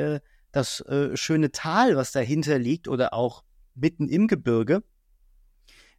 das 0.53 0.81
äh, 0.81 1.17
schöne 1.17 1.53
Tal, 1.53 1.97
was 1.97 2.13
dahinter 2.13 2.59
liegt 2.59 2.89
oder 2.89 3.13
auch 3.15 3.45
mitten 3.75 4.09
im 4.09 4.27
Gebirge. 4.27 4.83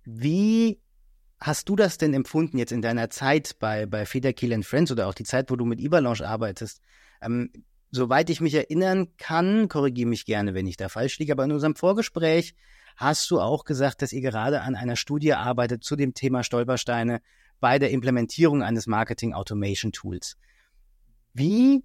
Wie 0.06 0.80
hast 1.40 1.70
du 1.70 1.76
das 1.76 1.98
denn 1.98 2.14
empfunden 2.14 2.58
jetzt 2.58 2.72
in 2.72 2.82
deiner 2.82 3.10
Zeit 3.10 3.58
bei, 3.60 3.86
bei 3.86 4.06
Federkill 4.06 4.62
Friends 4.64 4.92
oder 4.92 5.08
auch 5.08 5.14
die 5.14 5.24
Zeit, 5.24 5.50
wo 5.52 5.56
du 5.56 5.66
mit 5.66 5.80
Ibalanche 5.80 6.28
arbeitest? 6.28 6.82
Ähm, 7.22 7.52
soweit 7.92 8.30
ich 8.30 8.42
mich 8.42 8.54
erinnern 8.54 9.16
kann, 9.18 9.70
korrigiere 9.70 10.10
mich 10.10 10.26
gerne, 10.26 10.54
wenn 10.54 10.68
ich 10.68 10.78
da 10.78 10.90
falsch 10.90 11.20
liege, 11.20 11.34
aber 11.34 11.46
in 11.46 11.52
unserem 11.52 11.76
Vorgespräch 11.76 12.56
hast 12.98 13.32
du 13.32 13.40
auch 13.40 13.64
gesagt, 13.64 14.02
dass 14.02 14.12
ihr 14.12 14.22
gerade 14.22 14.62
an 14.62 14.76
einer 14.76 14.96
Studie 14.96 15.34
arbeitet 15.34 15.84
zu 15.84 15.96
dem 15.96 16.14
Thema 16.14 16.44
Stolpersteine 16.44 17.22
bei 17.60 17.80
der 17.80 17.92
Implementierung 17.92 18.64
eines 18.64 18.88
Marketing 18.88 19.34
Automation 19.34 19.92
Tools. 19.92 20.38
Wie 21.34 21.84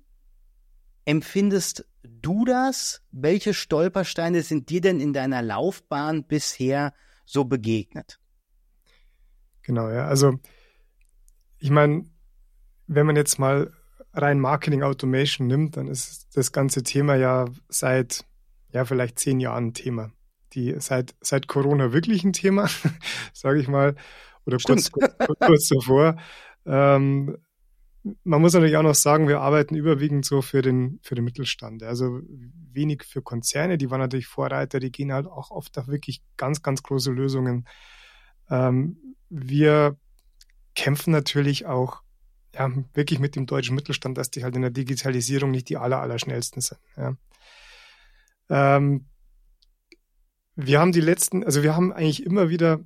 empfindest 1.04 1.86
du 2.02 2.44
das? 2.44 3.02
Welche 3.10 3.54
Stolpersteine 3.54 4.42
sind 4.42 4.68
dir 4.70 4.80
denn 4.80 5.00
in 5.00 5.12
deiner 5.12 5.42
Laufbahn 5.42 6.24
bisher 6.24 6.92
so 7.24 7.44
begegnet? 7.44 8.18
Genau, 9.62 9.88
ja. 9.88 10.06
Also 10.06 10.38
ich 11.58 11.70
meine, 11.70 12.04
wenn 12.86 13.06
man 13.06 13.16
jetzt 13.16 13.38
mal 13.38 13.72
rein 14.12 14.38
Marketing 14.38 14.82
Automation 14.82 15.46
nimmt, 15.46 15.76
dann 15.76 15.88
ist 15.88 16.36
das 16.36 16.52
ganze 16.52 16.82
Thema 16.82 17.16
ja 17.16 17.46
seit 17.68 18.24
ja 18.70 18.84
vielleicht 18.84 19.18
zehn 19.18 19.40
Jahren 19.40 19.68
ein 19.68 19.74
Thema. 19.74 20.12
Die 20.52 20.74
seit 20.78 21.14
seit 21.20 21.48
Corona 21.48 21.92
wirklich 21.92 22.24
ein 22.24 22.32
Thema, 22.32 22.68
sage 23.32 23.60
ich 23.60 23.68
mal, 23.68 23.96
oder 24.46 24.58
kurz, 24.58 24.92
kurz, 24.92 25.14
kurz 25.38 25.68
davor. 25.74 26.16
Ähm, 26.66 27.38
man 28.22 28.40
muss 28.40 28.52
natürlich 28.52 28.76
auch 28.76 28.82
noch 28.82 28.94
sagen, 28.94 29.28
wir 29.28 29.40
arbeiten 29.40 29.74
überwiegend 29.74 30.26
so 30.26 30.42
für 30.42 30.60
den, 30.60 31.00
für 31.02 31.14
den 31.14 31.24
Mittelstand. 31.24 31.82
Also 31.82 32.20
wenig 32.72 33.04
für 33.04 33.22
Konzerne, 33.22 33.78
die 33.78 33.90
waren 33.90 34.00
natürlich 34.00 34.26
Vorreiter, 34.26 34.78
die 34.78 34.92
gehen 34.92 35.12
halt 35.12 35.26
auch 35.26 35.50
oft 35.50 35.78
auf 35.78 35.88
wirklich 35.88 36.22
ganz, 36.36 36.62
ganz 36.62 36.82
große 36.82 37.10
Lösungen. 37.10 37.66
Ähm, 38.50 39.16
wir 39.30 39.96
kämpfen 40.74 41.12
natürlich 41.12 41.64
auch 41.64 42.02
ja, 42.54 42.70
wirklich 42.92 43.20
mit 43.20 43.36
dem 43.36 43.46
deutschen 43.46 43.74
Mittelstand, 43.74 44.18
dass 44.18 44.30
die 44.30 44.44
halt 44.44 44.54
in 44.54 44.62
der 44.62 44.70
Digitalisierung 44.70 45.50
nicht 45.50 45.68
die 45.70 45.78
aller, 45.78 46.00
aller 46.00 46.18
schnellsten 46.18 46.60
sind. 46.60 46.80
Ja. 46.96 47.16
Ähm, 48.50 49.06
wir 50.56 50.78
haben 50.78 50.92
die 50.92 51.00
letzten, 51.00 51.42
also 51.42 51.62
wir 51.62 51.74
haben 51.74 51.92
eigentlich 51.92 52.24
immer 52.24 52.50
wieder 52.50 52.80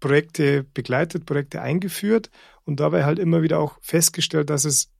Projekte 0.00 0.64
begleitet, 0.64 1.26
Projekte 1.26 1.62
eingeführt 1.62 2.30
und 2.64 2.80
dabei 2.80 3.04
halt 3.04 3.18
immer 3.18 3.42
wieder 3.42 3.58
auch 3.58 3.78
festgestellt, 3.80 4.50
dass 4.50 4.64
es 4.64 4.90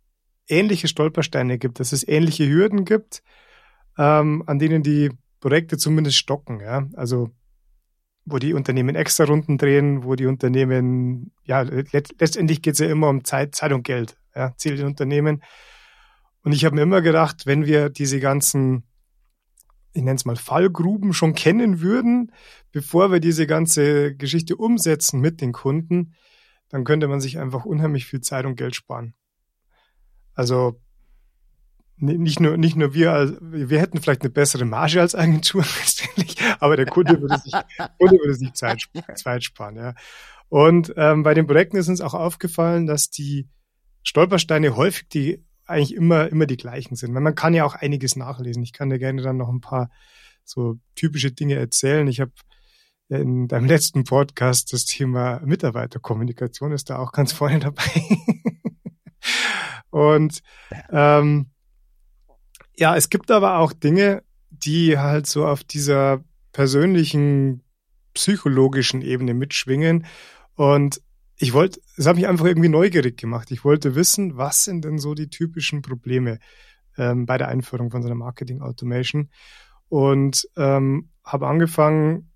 ähnliche 0.48 0.88
Stolpersteine 0.88 1.58
gibt, 1.58 1.80
dass 1.80 1.92
es 1.92 2.06
ähnliche 2.06 2.48
Hürden 2.48 2.84
gibt, 2.84 3.22
ähm, 3.98 4.42
an 4.46 4.58
denen 4.58 4.82
die 4.82 5.10
Projekte 5.40 5.78
zumindest 5.78 6.16
stocken. 6.16 6.60
Ja? 6.60 6.88
Also 6.94 7.30
wo 8.24 8.38
die 8.38 8.54
Unternehmen 8.54 8.94
extra 8.94 9.24
Runden 9.24 9.58
drehen, 9.58 10.04
wo 10.04 10.14
die 10.14 10.26
Unternehmen, 10.26 11.32
ja, 11.44 11.62
let 11.62 12.20
letztendlich 12.20 12.62
geht 12.62 12.74
es 12.74 12.78
ja 12.78 12.86
immer 12.86 13.08
um 13.08 13.24
Zeit, 13.24 13.54
Zeit 13.54 13.72
und 13.72 13.82
Geld, 13.82 14.16
ja, 14.34 14.54
Ziel 14.56 14.76
der 14.76 14.86
Unternehmen. 14.86 15.42
Und 16.44 16.52
ich 16.52 16.64
habe 16.64 16.76
mir 16.76 16.82
immer 16.82 17.02
gedacht, 17.02 17.46
wenn 17.46 17.66
wir 17.66 17.88
diese 17.88 18.20
ganzen 18.20 18.84
ich 19.94 20.02
nenne 20.02 20.16
es 20.16 20.24
mal 20.24 20.36
Fallgruben 20.36 21.12
schon 21.12 21.34
kennen 21.34 21.80
würden, 21.80 22.32
bevor 22.72 23.12
wir 23.12 23.20
diese 23.20 23.46
ganze 23.46 24.14
Geschichte 24.14 24.56
umsetzen 24.56 25.20
mit 25.20 25.40
den 25.40 25.52
Kunden, 25.52 26.14
dann 26.72 26.84
könnte 26.84 27.06
man 27.06 27.20
sich 27.20 27.38
einfach 27.38 27.64
unheimlich 27.64 28.06
viel 28.06 28.22
Zeit 28.22 28.46
und 28.46 28.56
Geld 28.56 28.74
sparen. 28.74 29.14
Also 30.34 30.80
nicht 31.96 32.40
nur, 32.40 32.56
nicht 32.56 32.74
nur 32.74 32.94
wir, 32.94 33.36
wir 33.40 33.78
hätten 33.78 34.00
vielleicht 34.00 34.22
eine 34.22 34.30
bessere 34.30 34.64
Marge 34.64 35.00
als 35.00 35.14
Agentur 35.14 35.62
letztendlich, 35.80 36.36
aber 36.58 36.76
der 36.76 36.86
Kunde 36.86 37.20
würde 37.20 37.38
sich, 37.38 37.52
Kunde 37.98 38.18
würde 38.18 38.34
sich 38.34 38.52
Zeit, 38.54 38.82
Zeit 39.14 39.44
sparen. 39.44 39.76
Ja. 39.76 39.94
Und 40.48 40.92
ähm, 40.96 41.22
bei 41.22 41.34
den 41.34 41.46
Projekten 41.46 41.76
ist 41.76 41.88
uns 41.88 42.00
auch 42.00 42.14
aufgefallen, 42.14 42.86
dass 42.86 43.10
die 43.10 43.48
Stolpersteine 44.02 44.74
häufig 44.74 45.08
die 45.08 45.44
eigentlich 45.66 45.94
immer, 45.94 46.28
immer 46.28 46.46
die 46.46 46.56
gleichen 46.56 46.96
sind. 46.96 47.14
Weil 47.14 47.22
man 47.22 47.34
kann 47.34 47.54
ja 47.54 47.64
auch 47.64 47.74
einiges 47.74 48.16
nachlesen. 48.16 48.62
Ich 48.62 48.72
kann 48.72 48.90
dir 48.90 48.98
gerne 48.98 49.22
dann 49.22 49.36
noch 49.36 49.48
ein 49.48 49.60
paar 49.60 49.90
so 50.44 50.78
typische 50.96 51.30
Dinge 51.30 51.54
erzählen. 51.54 52.08
Ich 52.08 52.20
habe 52.20 52.32
in 53.20 53.48
deinem 53.48 53.66
letzten 53.66 54.04
Podcast 54.04 54.72
das 54.72 54.84
Thema 54.84 55.40
Mitarbeiterkommunikation 55.44 56.72
ist 56.72 56.90
da 56.90 56.98
auch 56.98 57.12
ganz 57.12 57.32
vorne 57.32 57.58
dabei. 57.58 57.90
Und 59.90 60.42
ähm, 60.90 61.50
ja, 62.76 62.96
es 62.96 63.10
gibt 63.10 63.30
aber 63.30 63.58
auch 63.58 63.72
Dinge, 63.72 64.22
die 64.50 64.98
halt 64.98 65.26
so 65.26 65.46
auf 65.46 65.64
dieser 65.64 66.24
persönlichen, 66.52 67.62
psychologischen 68.14 69.02
Ebene 69.02 69.34
mitschwingen. 69.34 70.06
Und 70.54 71.02
ich 71.36 71.52
wollte, 71.52 71.80
es 71.96 72.06
hat 72.06 72.16
mich 72.16 72.28
einfach 72.28 72.46
irgendwie 72.46 72.68
neugierig 72.68 73.18
gemacht. 73.18 73.50
Ich 73.50 73.64
wollte 73.64 73.94
wissen, 73.94 74.36
was 74.36 74.64
sind 74.64 74.84
denn 74.84 74.98
so 74.98 75.14
die 75.14 75.28
typischen 75.28 75.82
Probleme 75.82 76.38
ähm, 76.96 77.26
bei 77.26 77.36
der 77.36 77.48
Einführung 77.48 77.90
von 77.90 78.02
so 78.02 78.08
einer 78.08 78.14
Marketing 78.14 78.62
Automation 78.62 79.30
und 79.88 80.48
ähm, 80.56 81.10
habe 81.24 81.46
angefangen, 81.46 82.31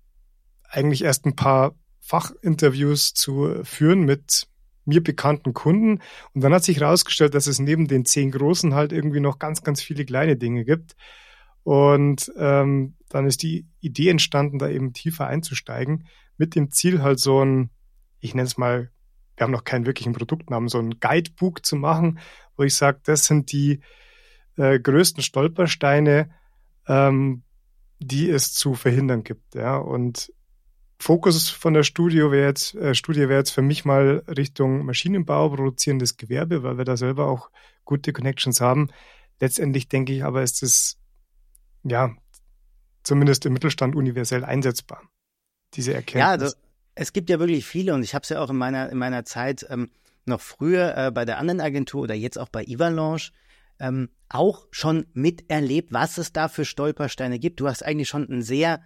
eigentlich 0.69 1.03
erst 1.03 1.25
ein 1.25 1.35
paar 1.35 1.75
Fachinterviews 1.99 3.13
zu 3.13 3.63
führen 3.63 4.01
mit 4.01 4.47
mir 4.85 5.03
bekannten 5.03 5.53
Kunden. 5.53 6.01
Und 6.33 6.41
dann 6.41 6.53
hat 6.53 6.63
sich 6.63 6.79
herausgestellt, 6.79 7.33
dass 7.33 7.47
es 7.47 7.59
neben 7.59 7.87
den 7.87 8.05
zehn 8.05 8.31
großen 8.31 8.73
halt 8.73 8.93
irgendwie 8.93 9.19
noch 9.19 9.39
ganz, 9.39 9.63
ganz 9.63 9.81
viele 9.81 10.05
kleine 10.05 10.37
Dinge 10.37 10.63
gibt. 10.63 10.95
Und 11.63 12.31
ähm, 12.37 12.95
dann 13.09 13.25
ist 13.25 13.43
die 13.43 13.67
Idee 13.81 14.09
entstanden, 14.09 14.59
da 14.59 14.69
eben 14.69 14.93
tiefer 14.93 15.27
einzusteigen, 15.27 16.07
mit 16.37 16.55
dem 16.55 16.71
Ziel 16.71 17.01
halt 17.01 17.19
so 17.19 17.43
ein, 17.43 17.69
ich 18.21 18.33
nenne 18.33 18.47
es 18.47 18.57
mal 18.57 18.89
wir 19.37 19.43
haben 19.43 19.51
noch 19.51 19.63
keinen 19.63 19.85
wirklichen 19.85 20.13
Produktnamen, 20.13 20.67
so 20.67 20.79
ein 20.79 20.99
Guidebook 20.99 21.63
zu 21.65 21.75
machen, 21.75 22.19
wo 22.57 22.63
ich 22.63 22.75
sage, 22.75 22.99
das 23.03 23.25
sind 23.25 23.51
die 23.51 23.81
äh, 24.57 24.79
größten 24.79 25.21
Stolpersteine, 25.23 26.31
ähm, 26.87 27.43
die 27.99 28.29
es 28.29 28.53
zu 28.53 28.73
verhindern 28.73 29.23
gibt. 29.23 29.53
Ja. 29.53 29.77
Und 29.77 30.33
Fokus 30.99 31.49
von 31.49 31.73
der 31.73 31.83
Studio 31.83 32.31
wäre 32.31 32.47
jetzt, 32.47 32.75
äh, 32.75 32.95
Studie 32.95 33.21
wäre 33.21 33.39
jetzt 33.39 33.51
für 33.51 33.61
mich 33.61 33.85
mal 33.85 34.23
Richtung 34.27 34.85
Maschinenbau, 34.85 35.49
produzierendes 35.49 36.17
Gewerbe, 36.17 36.63
weil 36.63 36.77
wir 36.77 36.85
da 36.85 36.97
selber 36.97 37.27
auch 37.27 37.49
gute 37.85 38.13
Connections 38.13 38.61
haben. 38.61 38.89
Letztendlich 39.39 39.87
denke 39.87 40.13
ich 40.13 40.23
aber, 40.23 40.41
ist 40.41 40.63
es 40.63 40.97
ja 41.83 42.15
zumindest 43.03 43.45
im 43.45 43.53
Mittelstand 43.53 43.95
universell 43.95 44.43
einsetzbar. 44.43 45.01
Diese 45.73 45.93
Erkenntnis. 45.93 46.19
Ja, 46.19 46.29
also 46.29 46.55
es 46.95 47.13
gibt 47.13 47.29
ja 47.29 47.39
wirklich 47.39 47.65
viele 47.65 47.93
und 47.93 48.03
ich 48.03 48.15
habe 48.15 48.23
es 48.23 48.29
ja 48.29 48.41
auch 48.41 48.49
in 48.49 48.57
meiner, 48.57 48.89
in 48.89 48.97
meiner 48.97 49.23
Zeit 49.23 49.65
ähm, 49.69 49.91
noch 50.25 50.41
früher 50.41 50.97
äh, 50.97 51.11
bei 51.11 51.25
der 51.25 51.37
anderen 51.37 51.61
Agentur 51.61 52.03
oder 52.03 52.15
jetzt 52.15 52.37
auch 52.37 52.49
bei 52.49 52.63
Ivalanche 52.63 53.31
ähm, 53.79 54.09
auch 54.29 54.67
schon 54.71 55.05
miterlebt, 55.13 55.93
was 55.93 56.17
es 56.17 56.33
da 56.33 56.47
für 56.47 56.65
Stolpersteine 56.65 57.39
gibt. 57.39 57.59
Du 57.59 57.67
hast 57.67 57.83
eigentlich 57.83 58.09
schon 58.09 58.27
ein 58.29 58.41
sehr, 58.41 58.81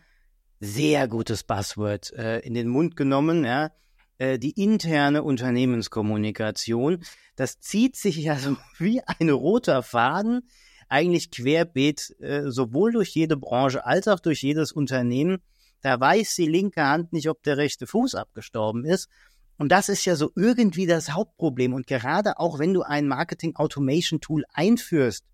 sehr 0.61 1.09
gutes 1.09 1.43
Buzzword 1.43 2.13
äh, 2.13 2.39
in 2.39 2.53
den 2.53 2.69
Mund 2.69 2.95
genommen, 2.95 3.43
ja. 3.43 3.71
Äh, 4.17 4.39
die 4.39 4.51
interne 4.51 5.23
Unternehmenskommunikation. 5.23 7.03
Das 7.35 7.59
zieht 7.59 7.97
sich 7.97 8.15
ja 8.15 8.37
so 8.37 8.55
wie 8.77 9.01
ein 9.01 9.29
roter 9.29 9.83
Faden 9.83 10.47
eigentlich 10.87 11.31
querbeet 11.31 12.15
äh, 12.21 12.43
sowohl 12.45 12.93
durch 12.93 13.09
jede 13.09 13.35
Branche 13.35 13.85
als 13.85 14.07
auch 14.07 14.19
durch 14.19 14.41
jedes 14.41 14.71
Unternehmen 14.71 15.41
da 15.81 15.99
weiß 15.99 16.35
die 16.35 16.47
linke 16.47 16.83
Hand 16.83 17.11
nicht, 17.11 17.27
ob 17.27 17.43
der 17.43 17.57
rechte 17.57 17.87
Fuß 17.87 18.15
abgestorben 18.15 18.85
ist. 18.85 19.09
Und 19.57 19.71
das 19.71 19.89
ist 19.89 20.05
ja 20.05 20.15
so 20.15 20.31
irgendwie 20.35 20.85
das 20.85 21.11
Hauptproblem. 21.11 21.73
Und 21.73 21.87
gerade 21.87 22.39
auch 22.39 22.59
wenn 22.59 22.73
du 22.73 22.83
ein 22.83 23.07
Marketing 23.07 23.55
Automation 23.55 24.21
Tool 24.21 24.45
einführst, 24.53 25.25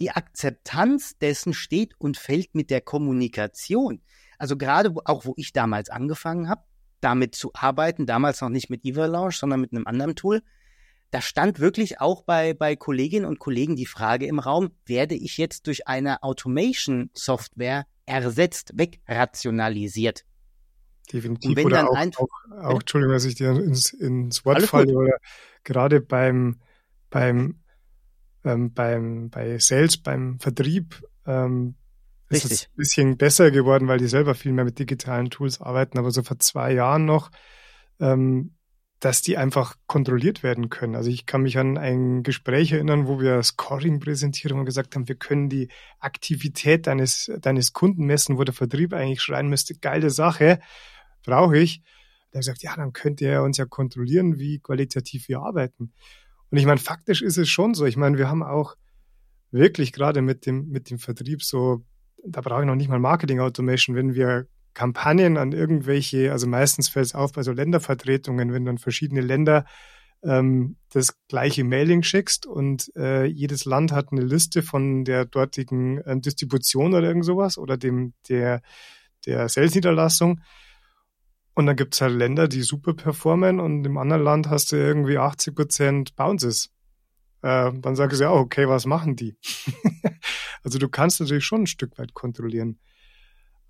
die 0.00 0.10
Akzeptanz 0.10 1.18
dessen 1.18 1.52
steht 1.52 1.94
und 1.98 2.16
fällt 2.16 2.54
mit 2.54 2.70
der 2.70 2.80
Kommunikation. 2.80 4.00
Also 4.38 4.56
gerade 4.56 4.92
auch, 5.04 5.24
wo 5.26 5.34
ich 5.36 5.52
damals 5.52 5.90
angefangen 5.90 6.48
habe, 6.48 6.62
damit 7.00 7.34
zu 7.34 7.50
arbeiten, 7.54 8.06
damals 8.06 8.40
noch 8.40 8.48
nicht 8.48 8.70
mit 8.70 8.84
Evalanche, 8.84 9.38
sondern 9.38 9.60
mit 9.60 9.72
einem 9.72 9.86
anderen 9.86 10.16
Tool, 10.16 10.42
da 11.10 11.20
stand 11.20 11.58
wirklich 11.58 12.00
auch 12.00 12.22
bei, 12.22 12.54
bei 12.54 12.76
Kolleginnen 12.76 13.24
und 13.24 13.38
Kollegen 13.38 13.76
die 13.76 13.86
Frage 13.86 14.26
im 14.26 14.38
Raum, 14.38 14.70
werde 14.84 15.14
ich 15.14 15.38
jetzt 15.38 15.66
durch 15.66 15.88
eine 15.88 16.22
Automation-Software 16.22 17.86
ersetzt, 18.04 18.72
wegrationalisiert. 18.74 20.24
Definitiv. 21.12 21.50
Und 21.50 21.56
wenn 21.56 21.66
oder 21.66 21.76
dann 21.76 22.12
auch, 22.14 22.20
auch, 22.20 22.64
auch, 22.64 22.80
Entschuldigung, 22.80 23.14
dass 23.14 23.24
ich 23.24 23.36
dir 23.36 23.50
ins, 23.50 23.92
ins 23.92 24.44
Wort 24.44 24.62
falle, 24.62 24.92
oder 24.94 25.16
gerade 25.64 26.00
beim, 26.00 26.60
beim, 27.08 27.60
ähm, 28.44 28.74
beim, 28.74 29.30
bei 29.30 29.58
Sales, 29.58 29.96
beim 29.96 30.38
Vertrieb, 30.38 31.02
ähm, 31.26 31.76
ist 32.30 32.44
Richtig. 32.44 32.68
ein 32.68 32.76
bisschen 32.76 33.16
besser 33.16 33.50
geworden, 33.50 33.88
weil 33.88 33.98
die 33.98 34.08
selber 34.08 34.34
viel 34.34 34.52
mehr 34.52 34.64
mit 34.64 34.78
digitalen 34.78 35.30
Tools 35.30 35.60
arbeiten. 35.60 35.98
Aber 35.98 36.10
so 36.10 36.22
vor 36.22 36.38
zwei 36.38 36.72
Jahren 36.72 37.04
noch 37.04 37.30
ähm, 38.00 38.52
dass 39.00 39.22
die 39.22 39.36
einfach 39.36 39.76
kontrolliert 39.86 40.42
werden 40.42 40.70
können. 40.70 40.96
Also 40.96 41.08
ich 41.08 41.24
kann 41.24 41.42
mich 41.42 41.56
an 41.58 41.78
ein 41.78 42.24
Gespräch 42.24 42.72
erinnern, 42.72 43.06
wo 43.06 43.20
wir 43.20 43.42
Scoring 43.42 44.00
präsentieren 44.00 44.58
und 44.58 44.64
gesagt 44.64 44.96
haben, 44.96 45.06
wir 45.06 45.14
können 45.14 45.48
die 45.48 45.68
Aktivität 46.00 46.88
deines, 46.88 47.30
deines 47.40 47.72
Kunden 47.72 48.06
messen, 48.06 48.38
wo 48.38 48.44
der 48.44 48.54
Vertrieb 48.54 48.92
eigentlich 48.92 49.22
schreien 49.22 49.48
müsste, 49.48 49.74
geile 49.74 50.10
Sache, 50.10 50.58
brauche 51.24 51.58
ich. 51.58 51.82
Hat 52.26 52.40
gesagt, 52.40 52.62
ja, 52.62 52.74
dann 52.74 52.92
könnt 52.92 53.20
ihr 53.20 53.42
uns 53.42 53.56
ja 53.56 53.66
kontrollieren, 53.66 54.38
wie 54.38 54.58
qualitativ 54.58 55.28
wir 55.28 55.40
arbeiten. 55.40 55.92
Und 56.50 56.58
ich 56.58 56.66
meine, 56.66 56.80
faktisch 56.80 57.22
ist 57.22 57.38
es 57.38 57.48
schon 57.48 57.74
so. 57.74 57.86
Ich 57.86 57.96
meine, 57.96 58.18
wir 58.18 58.28
haben 58.28 58.42
auch 58.42 58.74
wirklich 59.50 59.92
gerade 59.92 60.22
mit 60.22 60.44
dem, 60.44 60.68
mit 60.68 60.90
dem 60.90 60.98
Vertrieb 60.98 61.42
so, 61.42 61.84
da 62.24 62.40
brauche 62.40 62.60
ich 62.60 62.66
noch 62.66 62.74
nicht 62.74 62.88
mal 62.88 62.98
Marketing 62.98 63.40
Automation, 63.40 63.96
wenn 63.96 64.14
wir 64.14 64.46
Kampagnen 64.74 65.36
an 65.36 65.52
irgendwelche, 65.52 66.30
also 66.32 66.46
meistens 66.46 66.88
fällt 66.88 67.06
es 67.06 67.14
auf 67.14 67.32
bei 67.32 67.42
so 67.42 67.52
Ländervertretungen, 67.52 68.52
wenn 68.52 68.64
dann 68.64 68.78
verschiedene 68.78 69.20
Länder 69.20 69.64
ähm, 70.22 70.76
das 70.92 71.16
gleiche 71.28 71.64
Mailing 71.64 72.02
schickst 72.02 72.46
und 72.46 72.90
äh, 72.96 73.24
jedes 73.24 73.64
Land 73.64 73.92
hat 73.92 74.12
eine 74.12 74.22
Liste 74.22 74.62
von 74.62 75.04
der 75.04 75.24
dortigen 75.24 75.98
äh, 75.98 76.20
Distribution 76.20 76.94
oder 76.94 77.08
irgend 77.08 77.24
sowas 77.24 77.58
oder 77.58 77.76
dem 77.76 78.14
der 78.28 78.62
der 79.26 79.48
Sales-Niederlassung. 79.48 80.40
Und 81.54 81.66
dann 81.66 81.76
gibt's 81.76 82.00
halt 82.00 82.14
Länder, 82.14 82.46
die 82.46 82.62
super 82.62 82.94
performen 82.94 83.58
und 83.58 83.84
im 83.84 83.98
anderen 83.98 84.22
Land 84.22 84.48
hast 84.48 84.70
du 84.70 84.76
irgendwie 84.76 85.18
80 85.18 85.54
Prozent 85.54 86.16
Bounces. 86.16 86.70
Äh, 87.42 87.72
dann 87.74 87.96
sagst 87.96 88.20
du 88.20 88.24
ja, 88.24 88.32
okay, 88.32 88.68
was 88.68 88.86
machen 88.86 89.16
die? 89.16 89.36
also 90.62 90.78
du 90.78 90.88
kannst 90.88 91.20
natürlich 91.20 91.44
schon 91.44 91.62
ein 91.62 91.66
Stück 91.66 91.98
weit 91.98 92.14
kontrollieren. 92.14 92.78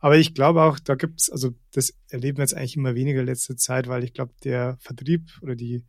Aber 0.00 0.16
ich 0.16 0.34
glaube 0.34 0.62
auch, 0.62 0.78
da 0.78 0.94
gibt's, 0.94 1.28
also 1.30 1.50
das 1.72 1.92
erleben 2.08 2.38
wir 2.38 2.42
jetzt 2.42 2.54
eigentlich 2.54 2.76
immer 2.76 2.94
weniger 2.94 3.22
letzte 3.22 3.56
Zeit, 3.56 3.88
weil 3.88 4.04
ich 4.04 4.12
glaube, 4.12 4.32
der 4.44 4.76
Vertrieb 4.80 5.30
oder 5.42 5.56
die, 5.56 5.84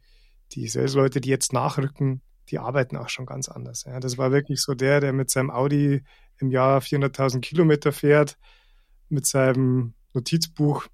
die 0.52 0.68
Sales-Leute, 0.68 1.22
die 1.22 1.30
jetzt 1.30 1.54
nachrücken, 1.54 2.22
die 2.50 2.58
arbeiten 2.58 2.98
auch 2.98 3.10
schon 3.10 3.28
ganz 3.28 3.50
anders. 3.50 3.84
Ja, 3.86 4.00
das 4.00 4.18
war 4.18 4.32
wirklich 4.32 4.62
so 4.62 4.74
der, 4.74 5.00
der 5.00 5.14
mit 5.14 5.30
seinem 5.30 5.52
Audi 5.52 6.04
im 6.40 6.50
Jahr 6.50 6.82
400.000 6.82 7.42
Kilometer 7.42 7.92
fährt, 7.92 8.38
mit 9.10 9.28
seinem 9.28 9.94
Notizbuch. 10.14 10.88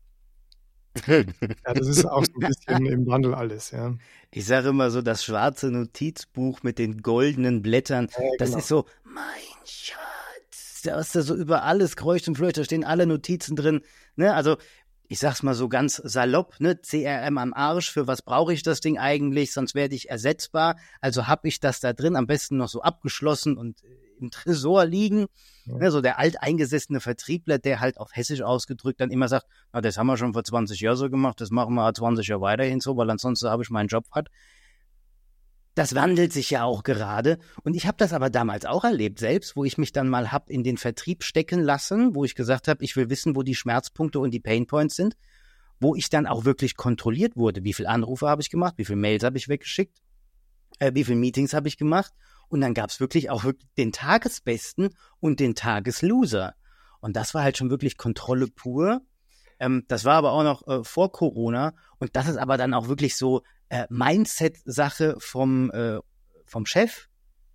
Ja, 1.07 1.73
das 1.73 1.87
ist 1.87 2.05
auch 2.05 2.23
so 2.25 2.33
ein 2.39 2.47
bisschen 2.47 2.85
im 2.85 3.05
Wandel 3.07 3.33
alles, 3.35 3.71
ja. 3.71 3.95
Ich 4.31 4.45
sage 4.45 4.69
immer 4.69 4.91
so, 4.91 5.01
das 5.01 5.23
schwarze 5.23 5.71
Notizbuch 5.71 6.63
mit 6.63 6.79
den 6.79 7.01
goldenen 7.01 7.61
Blättern, 7.61 8.09
ja, 8.17 8.25
das 8.37 8.49
genau. 8.49 8.59
ist 8.59 8.67
so, 8.67 8.85
mein 9.03 9.23
Schatz 9.65 10.05
da 10.85 10.99
ist 10.99 11.15
da 11.15 11.21
so 11.21 11.35
über 11.35 11.63
alles 11.63 11.95
kreucht 11.95 12.27
und 12.27 12.35
fleucht, 12.35 12.57
da 12.57 12.63
stehen 12.63 12.83
alle 12.83 13.05
Notizen 13.05 13.55
drin. 13.55 13.81
Ne? 14.15 14.33
Also 14.33 14.57
ich 15.07 15.19
sag's 15.19 15.43
mal 15.43 15.53
so 15.53 15.69
ganz 15.69 15.97
salopp, 15.97 16.59
ne, 16.59 16.77
CRM 16.77 17.37
am 17.37 17.53
Arsch, 17.53 17.91
für 17.91 18.07
was 18.07 18.23
brauche 18.23 18.53
ich 18.53 18.63
das 18.63 18.81
Ding 18.81 18.97
eigentlich, 18.97 19.53
sonst 19.53 19.75
werde 19.75 19.95
ich 19.95 20.09
ersetzbar. 20.09 20.77
Also 20.99 21.27
habe 21.27 21.47
ich 21.47 21.59
das 21.59 21.79
da 21.79 21.93
drin, 21.93 22.15
am 22.15 22.27
besten 22.27 22.57
noch 22.57 22.69
so 22.69 22.81
abgeschlossen 22.81 23.57
und 23.57 23.83
äh, 23.83 23.87
im 24.19 24.31
Tresor 24.31 24.85
liegen. 24.85 25.27
Ja. 25.65 25.77
Ne, 25.77 25.91
so 25.91 26.01
der 26.01 26.19
alteingesessene 26.19 26.99
Vertriebler, 26.99 27.57
der 27.57 27.79
halt 27.79 27.97
auf 27.97 28.09
Hessisch 28.13 28.41
ausgedrückt 28.41 29.01
dann 29.01 29.11
immer 29.11 29.27
sagt, 29.27 29.47
na, 29.73 29.81
das 29.81 29.97
haben 29.97 30.07
wir 30.07 30.17
schon 30.17 30.33
vor 30.33 30.43
20 30.43 30.79
Jahren 30.79 30.97
so 30.97 31.09
gemacht, 31.09 31.41
das 31.41 31.49
machen 31.51 31.75
wir 31.75 31.93
20 31.93 32.27
Jahre 32.27 32.41
weiterhin 32.41 32.79
so, 32.79 32.95
weil 32.97 33.09
ansonsten 33.09 33.49
habe 33.49 33.63
ich 33.63 33.69
meinen 33.69 33.87
Job 33.87 34.05
hat. 34.11 34.29
Das 35.75 35.93
wandelt 35.93 36.31
sich 36.31 36.51
ja 36.51 36.63
auch 36.63 36.83
gerade. 36.83 37.37
Und 37.63 37.75
ich 37.75 37.85
habe 37.85 37.97
das 37.97 38.13
aber 38.13 38.29
damals 38.29 38.65
auch 38.65 38.85
erlebt, 38.85 39.19
selbst, 39.19 39.57
wo 39.57 39.65
ich 39.65 39.77
mich 39.77 39.91
dann 39.91 40.07
mal 40.07 40.31
hab 40.31 40.49
in 40.49 40.63
den 40.63 40.77
Vertrieb 40.77 41.21
stecken 41.23 41.61
lassen, 41.61 42.15
wo 42.15 42.23
ich 42.23 42.33
gesagt 42.33 42.69
habe, 42.69 42.83
ich 42.83 42.95
will 42.95 43.09
wissen, 43.09 43.35
wo 43.35 43.43
die 43.43 43.55
Schmerzpunkte 43.55 44.19
und 44.19 44.31
die 44.31 44.39
Painpoints 44.39 44.95
sind, 44.95 45.17
wo 45.81 45.93
ich 45.93 46.09
dann 46.09 46.27
auch 46.27 46.45
wirklich 46.45 46.77
kontrolliert 46.77 47.35
wurde. 47.35 47.65
Wie 47.65 47.73
viele 47.73 47.89
Anrufe 47.89 48.27
habe 48.27 48.41
ich 48.41 48.49
gemacht, 48.49 48.75
wie 48.77 48.85
viele 48.85 48.95
Mails 48.95 49.25
habe 49.25 49.37
ich 49.37 49.49
weggeschickt, 49.49 50.01
äh, 50.79 50.91
wie 50.93 51.03
viele 51.03 51.17
Meetings 51.17 51.53
habe 51.53 51.67
ich 51.67 51.77
gemacht. 51.77 52.13
Und 52.49 52.61
dann 52.61 52.73
gab 52.73 52.89
es 52.89 52.99
wirklich 52.99 53.29
auch 53.29 53.45
den 53.77 53.91
Tagesbesten 53.91 54.89
und 55.19 55.39
den 55.39 55.55
Tagesloser. 55.55 56.55
Und 56.99 57.15
das 57.15 57.33
war 57.33 57.43
halt 57.43 57.57
schon 57.57 57.69
wirklich 57.69 57.97
Kontrolle 57.97 58.47
pur. 58.47 59.01
Ähm, 59.59 59.85
das 59.87 60.05
war 60.05 60.15
aber 60.15 60.31
auch 60.31 60.43
noch 60.43 60.67
äh, 60.67 60.83
vor 60.83 61.11
Corona. 61.11 61.73
Und 61.99 62.15
das 62.15 62.27
ist 62.27 62.37
aber 62.37 62.57
dann 62.57 62.73
auch 62.73 62.87
wirklich 62.87 63.15
so 63.15 63.43
äh, 63.69 63.85
Mindset-Sache 63.89 65.15
vom, 65.19 65.71
äh, 65.71 65.99
vom 66.45 66.65
Chef. 66.65 67.07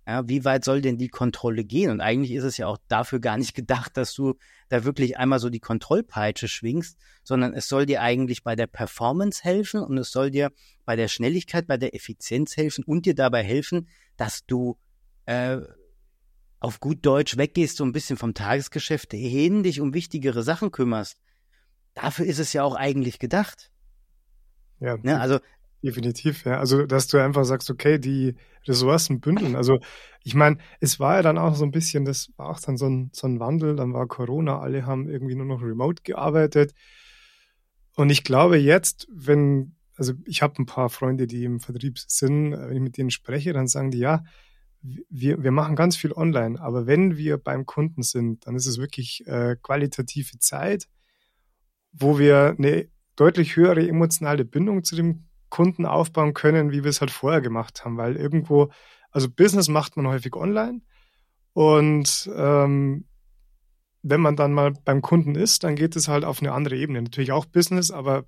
Ja, 0.07 0.27
wie 0.27 0.43
weit 0.45 0.65
soll 0.65 0.81
denn 0.81 0.97
die 0.97 1.09
Kontrolle 1.09 1.63
gehen? 1.63 1.91
Und 1.91 2.01
eigentlich 2.01 2.31
ist 2.31 2.43
es 2.43 2.57
ja 2.57 2.65
auch 2.67 2.79
dafür 2.87 3.19
gar 3.19 3.37
nicht 3.37 3.53
gedacht, 3.53 3.95
dass 3.97 4.13
du 4.15 4.33
da 4.69 4.83
wirklich 4.83 5.17
einmal 5.17 5.39
so 5.39 5.49
die 5.49 5.59
Kontrollpeitsche 5.59 6.47
schwingst, 6.47 6.97
sondern 7.23 7.53
es 7.53 7.67
soll 7.67 7.85
dir 7.85 8.01
eigentlich 8.01 8.43
bei 8.43 8.55
der 8.55 8.67
Performance 8.67 9.43
helfen 9.43 9.81
und 9.81 9.97
es 9.99 10.11
soll 10.11 10.31
dir 10.31 10.51
bei 10.85 10.95
der 10.95 11.07
Schnelligkeit, 11.07 11.67
bei 11.67 11.77
der 11.77 11.93
Effizienz 11.93 12.57
helfen 12.57 12.83
und 12.83 13.05
dir 13.05 13.13
dabei 13.13 13.43
helfen, 13.43 13.89
dass 14.17 14.45
du 14.45 14.77
äh, 15.27 15.59
auf 16.59 16.79
gut 16.79 17.05
Deutsch 17.05 17.37
weggehst, 17.37 17.77
so 17.77 17.83
ein 17.83 17.91
bisschen 17.91 18.17
vom 18.17 18.33
Tagesgeschäft 18.33 19.11
hin, 19.13 19.63
dich 19.63 19.81
um 19.81 19.93
wichtigere 19.93 20.41
Sachen 20.41 20.71
kümmerst. 20.71 21.17
Dafür 21.93 22.25
ist 22.25 22.39
es 22.39 22.53
ja 22.53 22.63
auch 22.63 22.75
eigentlich 22.75 23.19
gedacht. 23.19 23.71
Ja. 24.79 24.97
Ne? 24.97 25.19
Also 25.19 25.39
Definitiv, 25.83 26.45
ja. 26.45 26.59
Also, 26.59 26.85
dass 26.85 27.07
du 27.07 27.17
einfach 27.17 27.43
sagst, 27.43 27.69
okay, 27.71 27.97
die 27.97 28.35
Ressourcen 28.67 29.19
bündeln. 29.19 29.55
Also, 29.55 29.79
ich 30.23 30.35
meine, 30.35 30.57
es 30.79 30.99
war 30.99 31.15
ja 31.15 31.21
dann 31.23 31.39
auch 31.39 31.55
so 31.55 31.65
ein 31.65 31.71
bisschen, 31.71 32.05
das 32.05 32.31
war 32.37 32.49
auch 32.49 32.59
dann 32.59 32.77
so 32.77 32.87
ein, 32.87 33.09
so 33.13 33.27
ein 33.27 33.39
Wandel, 33.39 33.75
dann 33.75 33.93
war 33.93 34.07
Corona, 34.07 34.59
alle 34.59 34.85
haben 34.85 35.09
irgendwie 35.09 35.35
nur 35.35 35.47
noch 35.47 35.63
remote 35.63 36.03
gearbeitet. 36.03 36.73
Und 37.95 38.11
ich 38.11 38.23
glaube 38.23 38.57
jetzt, 38.57 39.07
wenn, 39.11 39.75
also 39.95 40.13
ich 40.25 40.43
habe 40.43 40.61
ein 40.61 40.67
paar 40.67 40.89
Freunde, 40.89 41.25
die 41.25 41.43
im 41.45 41.59
Vertrieb 41.59 41.97
sind, 41.97 42.51
wenn 42.51 42.75
ich 42.75 42.81
mit 42.81 42.97
denen 42.97 43.11
spreche, 43.11 43.51
dann 43.51 43.67
sagen 43.67 43.89
die, 43.89 43.99
ja, 43.99 44.23
wir, 44.81 45.43
wir 45.43 45.51
machen 45.51 45.75
ganz 45.75 45.95
viel 45.95 46.11
online, 46.13 46.59
aber 46.59 46.87
wenn 46.87 47.17
wir 47.17 47.37
beim 47.37 47.65
Kunden 47.65 48.03
sind, 48.03 48.45
dann 48.47 48.55
ist 48.55 48.65
es 48.65 48.79
wirklich 48.79 49.25
äh, 49.27 49.55
qualitative 49.61 50.39
Zeit, 50.39 50.87
wo 51.91 52.17
wir 52.17 52.55
eine 52.57 52.87
deutlich 53.15 53.55
höhere 53.55 53.87
emotionale 53.87 54.45
Bindung 54.45 54.83
zu 54.83 54.95
dem 54.95 55.25
Kunden 55.51 55.85
aufbauen 55.85 56.33
können, 56.33 56.71
wie 56.71 56.83
wir 56.83 56.89
es 56.89 57.01
halt 57.01 57.11
vorher 57.11 57.41
gemacht 57.41 57.85
haben, 57.85 57.97
weil 57.97 58.15
irgendwo, 58.15 58.71
also 59.11 59.29
Business 59.29 59.67
macht 59.67 59.95
man 59.95 60.07
häufig 60.07 60.35
online 60.35 60.81
und 61.53 62.27
ähm, 62.35 63.05
wenn 64.01 64.21
man 64.21 64.35
dann 64.35 64.53
mal 64.53 64.73
beim 64.83 65.03
Kunden 65.03 65.35
ist, 65.35 65.63
dann 65.63 65.75
geht 65.75 65.95
es 65.95 66.07
halt 66.07 66.25
auf 66.25 66.41
eine 66.41 66.53
andere 66.53 66.75
Ebene. 66.75 67.03
Natürlich 67.03 67.31
auch 67.31 67.45
Business, 67.45 67.91
aber 67.91 68.25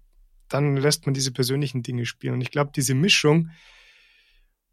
dann 0.49 0.77
lässt 0.77 1.07
man 1.07 1.15
diese 1.15 1.31
persönlichen 1.31 1.81
Dinge 1.81 2.05
spielen. 2.05 2.35
Und 2.35 2.41
ich 2.41 2.51
glaube, 2.51 2.69
diese 2.75 2.93
Mischung, 2.93 3.49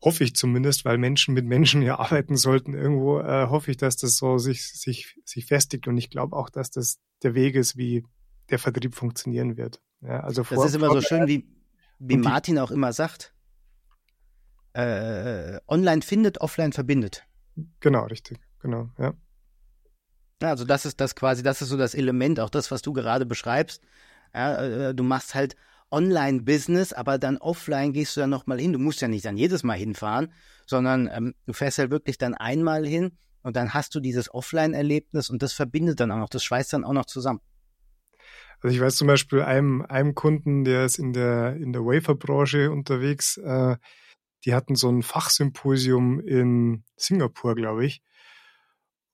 hoffe 0.03 0.25
ich 0.25 0.35
zumindest, 0.35 0.85
weil 0.85 0.99
Menschen 0.99 1.35
mit 1.35 1.45
Menschen 1.45 1.83
ja 1.83 1.99
arbeiten 1.99 2.37
sollten, 2.37 2.75
irgendwo 2.75 3.21
äh, 3.21 3.49
hoffe 3.49 3.71
ich, 3.71 3.77
dass 3.77 3.97
das 3.97 4.17
so 4.17 4.39
sich, 4.39 4.67
sich, 4.67 5.17
sich 5.25 5.47
festigt. 5.47 5.89
Und 5.89 5.99
ich 5.99 6.11
glaube 6.11 6.37
auch, 6.37 6.51
dass 6.51 6.71
das 6.71 6.99
der 7.23 7.35
Weg 7.35 7.55
ist, 7.55 7.77
wie 7.77 8.05
der 8.51 8.59
Vertrieb 8.59 8.95
funktionieren 8.95 9.57
wird. 9.57 9.81
Ja, 10.01 10.21
also 10.21 10.43
das 10.43 10.65
ist 10.67 10.75
immer 10.75 10.91
so 10.91 11.03
schön, 11.03 11.27
wie, 11.27 11.47
wie 12.01 12.17
Martin 12.17 12.59
auch 12.59 12.71
immer 12.71 12.93
sagt, 12.93 13.33
äh, 14.73 15.61
online 15.69 16.03
findet, 16.03 16.41
offline 16.41 16.73
verbindet. 16.73 17.27
Genau, 17.81 18.05
richtig, 18.05 18.39
genau, 18.61 18.91
ja. 18.99 19.15
Also 20.43 20.65
das 20.65 20.87
ist 20.87 21.01
das 21.01 21.15
quasi, 21.15 21.43
das 21.43 21.61
ist 21.61 21.69
so 21.69 21.77
das 21.77 21.95
Element, 21.95 22.41
auch 22.41 22.51
das, 22.51 22.71
was 22.71 22.81
du 22.81 22.93
gerade 22.93 23.27
beschreibst. 23.27 23.83
Ja, 24.35 24.89
äh, 24.89 24.95
du 24.95 25.03
machst 25.03 25.35
halt 25.35 25.55
Online-Business, 25.91 26.93
aber 26.93 27.19
dann 27.19 27.37
offline 27.37 27.93
gehst 27.93 28.17
du 28.17 28.21
dann 28.21 28.31
nochmal 28.31 28.59
hin. 28.59 28.73
Du 28.73 28.79
musst 28.79 29.03
ja 29.03 29.09
nicht 29.09 29.25
dann 29.25 29.37
jedes 29.37 29.65
Mal 29.65 29.77
hinfahren, 29.77 30.33
sondern 30.67 31.11
ähm, 31.13 31.35
du 31.47 31.53
fährst 31.53 31.79
halt 31.79 31.91
wirklich 31.91 32.17
dann 32.17 32.35
einmal 32.35 32.87
hin 32.87 33.19
und 33.43 33.57
dann 33.57 33.75
hast 33.75 33.95
du 33.95 34.01
dieses 34.01 34.33
Offline-Erlebnis 34.33 35.29
und 35.29 35.43
das 35.43 35.53
verbindet 35.53 36.01
dann 36.01 36.11
auch 36.13 36.19
noch, 36.19 36.29
das 36.29 36.45
schweißt 36.45 36.73
dann 36.73 36.85
auch 36.85 36.93
noch 36.93 37.07
zusammen. 37.07 37.41
Also 38.63 38.75
ich 38.75 38.81
weiß 38.81 38.97
zum 38.97 39.07
Beispiel 39.07 39.43
einem, 39.43 39.83
einem 39.83 40.15
Kunden, 40.15 40.65
der 40.65 40.85
ist 40.85 40.99
in 40.99 41.13
der, 41.13 41.57
in 41.57 41.73
der 41.73 41.83
Wafer-Branche 41.83 42.71
unterwegs, 42.71 43.39
äh, 43.39 43.77
die 44.45 44.55
hatten 44.55 44.75
so 44.75 44.91
ein 44.91 45.03
Fachsymposium 45.03 46.21
in 46.21 46.85
Singapur, 46.97 47.55
glaube 47.55 47.87
ich. 47.87 48.03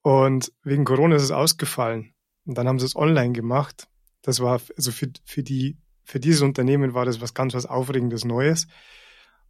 Und 0.02 0.52
wegen 0.62 0.84
Corona 0.84 1.16
ist 1.16 1.22
es 1.22 1.30
ausgefallen. 1.32 2.14
Und 2.44 2.56
dann 2.56 2.68
haben 2.68 2.78
sie 2.78 2.86
es 2.86 2.94
online 2.96 3.32
gemacht. 3.32 3.88
Das 4.22 4.40
war, 4.40 4.60
also 4.76 4.92
für, 4.92 5.10
für 5.24 5.42
die, 5.42 5.78
für 6.04 6.20
dieses 6.20 6.42
Unternehmen 6.42 6.94
war 6.94 7.04
das 7.04 7.20
was 7.20 7.34
ganz 7.34 7.54
was 7.54 7.66
Aufregendes 7.66 8.24
Neues. 8.24 8.68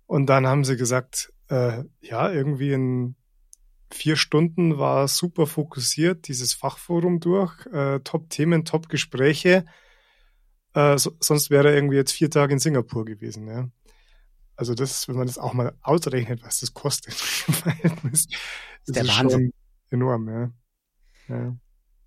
Und 0.06 0.26
dann 0.26 0.46
haben 0.46 0.64
sie 0.64 0.76
gesagt, 0.76 1.32
äh, 1.48 1.84
ja, 2.00 2.30
irgendwie 2.30 2.72
in 2.72 3.16
vier 3.92 4.16
Stunden 4.16 4.78
war 4.78 5.08
super 5.08 5.46
fokussiert, 5.46 6.28
dieses 6.28 6.54
Fachforum 6.54 7.20
durch, 7.20 7.66
äh, 7.66 8.00
Top-Themen, 8.00 8.64
Top-Gespräche. 8.64 9.64
Äh, 10.76 10.98
so, 10.98 11.12
sonst 11.20 11.48
wäre 11.48 11.70
er 11.70 11.74
irgendwie 11.74 11.96
jetzt 11.96 12.12
vier 12.12 12.30
Tage 12.30 12.52
in 12.52 12.58
Singapur 12.58 13.06
gewesen. 13.06 13.48
Ja. 13.48 13.70
Also 14.56 14.74
das, 14.74 15.08
wenn 15.08 15.16
man 15.16 15.26
das 15.26 15.38
auch 15.38 15.54
mal 15.54 15.72
ausrechnet, 15.80 16.42
was 16.44 16.60
das 16.60 16.74
kostet 16.74 17.14
das 18.04 18.26
ist 18.84 18.96
der 18.96 19.08
Wahnsinn. 19.08 19.52
enorm. 19.90 20.28
Ja. 20.28 20.50
ja. 21.28 21.56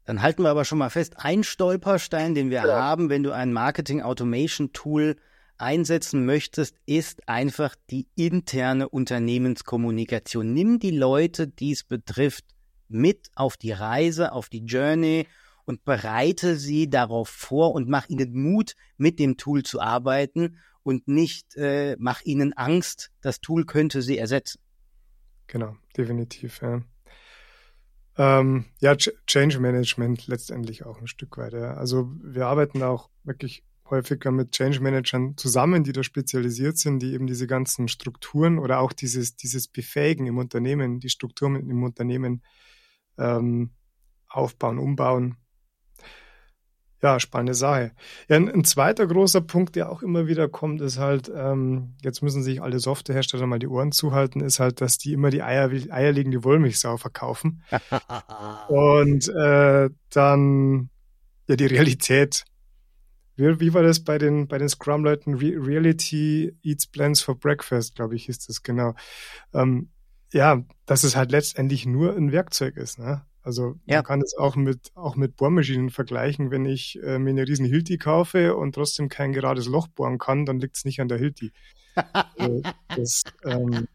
Dann 0.05 0.21
halten 0.21 0.43
wir 0.43 0.49
aber 0.49 0.65
schon 0.65 0.77
mal 0.77 0.91
fest, 0.91 1.15
ein 1.17 1.43
Stolperstein, 1.43 2.35
den 2.35 2.51
wir 2.51 2.63
ja. 2.65 2.79
haben, 2.79 3.09
wenn 3.09 3.23
du 3.23 3.31
ein 3.31 3.53
Marketing-Automation-Tool 3.53 5.17
einsetzen 5.57 6.25
möchtest, 6.25 6.75
ist 6.85 7.27
einfach 7.27 7.75
die 7.89 8.07
interne 8.15 8.87
Unternehmenskommunikation. 8.87 10.53
Nimm 10.53 10.79
die 10.79 10.91
Leute, 10.91 11.47
die 11.47 11.71
es 11.71 11.83
betrifft, 11.83 12.45
mit 12.87 13.29
auf 13.35 13.57
die 13.57 13.71
Reise, 13.71 14.31
auf 14.31 14.49
die 14.49 14.63
Journey 14.65 15.27
und 15.69 15.85
bereite 15.85 16.57
sie 16.57 16.89
darauf 16.89 17.29
vor 17.29 17.75
und 17.75 17.87
mach 17.87 18.09
ihnen 18.09 18.33
Mut, 18.33 18.73
mit 18.97 19.19
dem 19.19 19.37
Tool 19.37 19.61
zu 19.61 19.79
arbeiten 19.79 20.57
und 20.81 21.07
nicht 21.07 21.55
äh, 21.57 21.95
mach 21.99 22.23
ihnen 22.23 22.53
Angst, 22.53 23.11
das 23.21 23.39
Tool 23.39 23.67
könnte 23.67 24.01
sie 24.01 24.17
ersetzen. 24.17 24.59
Genau, 25.45 25.77
definitiv, 25.95 26.59
ja. 26.63 26.81
Ähm, 28.17 28.65
ja, 28.79 28.95
Ch 28.95 29.11
Change 29.27 29.59
Management 29.59 30.25
letztendlich 30.25 30.87
auch 30.87 30.99
ein 30.99 31.07
Stück 31.07 31.37
weit. 31.37 31.53
Ja. 31.53 31.75
Also 31.75 32.11
wir 32.19 32.47
arbeiten 32.47 32.81
auch 32.81 33.11
wirklich 33.23 33.63
häufiger 33.91 34.31
mit 34.31 34.53
Change 34.53 34.79
Managern 34.79 35.37
zusammen, 35.37 35.83
die 35.83 35.91
da 35.91 36.01
spezialisiert 36.01 36.79
sind, 36.79 36.97
die 37.03 37.13
eben 37.13 37.27
diese 37.27 37.45
ganzen 37.45 37.87
Strukturen 37.89 38.57
oder 38.57 38.79
auch 38.79 38.91
dieses, 38.91 39.35
dieses 39.35 39.67
Befähigen 39.67 40.25
im 40.25 40.39
Unternehmen, 40.39 40.99
die 40.99 41.09
Strukturen 41.09 41.57
im 41.57 41.83
Unternehmen 41.83 42.41
ähm, 43.19 43.69
aufbauen, 44.29 44.79
umbauen. 44.79 45.37
Ja, 47.01 47.19
spannende 47.19 47.53
Sache. 47.53 47.91
Ja, 48.27 48.35
ein, 48.35 48.49
ein, 48.49 48.65
zweiter 48.65 49.07
großer 49.07 49.39
Punkt, 49.39 49.77
der 49.77 49.89
auch 49.89 50.01
immer 50.01 50.27
wieder 50.27 50.49
kommt, 50.49 50.81
ist 50.81 50.97
halt, 50.97 51.31
ähm, 51.33 51.95
jetzt 52.01 52.21
müssen 52.21 52.43
sich 52.43 52.61
alle 52.61 52.79
Softwarehersteller 52.79 53.47
mal 53.47 53.59
die 53.59 53.67
Ohren 53.67 53.93
zuhalten, 53.93 54.41
ist 54.41 54.59
halt, 54.59 54.81
dass 54.81 54.97
die 54.97 55.13
immer 55.13 55.29
die 55.29 55.41
Eier, 55.41 55.69
eierlegende 55.91 56.43
Wollmilchsau 56.43 56.97
verkaufen. 56.97 57.63
Und 58.67 59.29
äh, 59.29 59.89
dann 60.09 60.89
ja 61.49 61.55
die 61.55 61.65
Realität. 61.65 62.45
Wie, 63.35 63.59
wie 63.59 63.73
war 63.73 63.83
das 63.83 64.03
bei 64.03 64.17
den, 64.17 64.47
bei 64.47 64.57
den 64.57 64.69
Scrum-Leuten? 64.69 65.35
Re 65.35 65.53
Reality 65.57 66.53
eats 66.63 66.87
plans 66.87 67.21
for 67.21 67.37
breakfast, 67.37 67.95
glaube 67.95 68.15
ich, 68.15 68.25
hieß 68.25 68.45
das 68.47 68.61
genau. 68.61 68.93
Ähm, 69.53 69.89
ja, 70.31 70.63
dass 70.85 71.03
es 71.03 71.15
halt 71.15 71.31
letztendlich 71.31 71.85
nur 71.85 72.15
ein 72.15 72.31
Werkzeug 72.31 72.77
ist. 72.77 72.99
Ne? 72.99 73.25
Also 73.49 73.79
ja. 73.87 73.95
man 73.95 74.03
kann 74.03 74.21
es 74.21 74.37
auch 74.37 74.55
mit, 74.55 74.91
auch 74.93 75.15
mit 75.15 75.35
Bohrmaschinen 75.35 75.89
vergleichen. 75.89 76.51
Wenn 76.51 76.65
ich 76.65 76.99
äh, 77.01 77.17
mir 77.17 77.31
eine 77.31 77.47
riesen 77.47 77.65
Hilti 77.65 77.97
kaufe 77.97 78.55
und 78.55 78.75
trotzdem 78.75 79.09
kein 79.09 79.33
gerades 79.33 79.65
Loch 79.65 79.87
bohren 79.87 80.19
kann, 80.19 80.45
dann 80.45 80.59
liegt 80.59 80.77
es 80.77 80.85
nicht 80.85 81.01
an 81.01 81.07
der 81.07 81.17
Hilti. 81.17 81.51
also, 81.95 82.61
das, 82.95 83.23
ähm, 83.45 83.87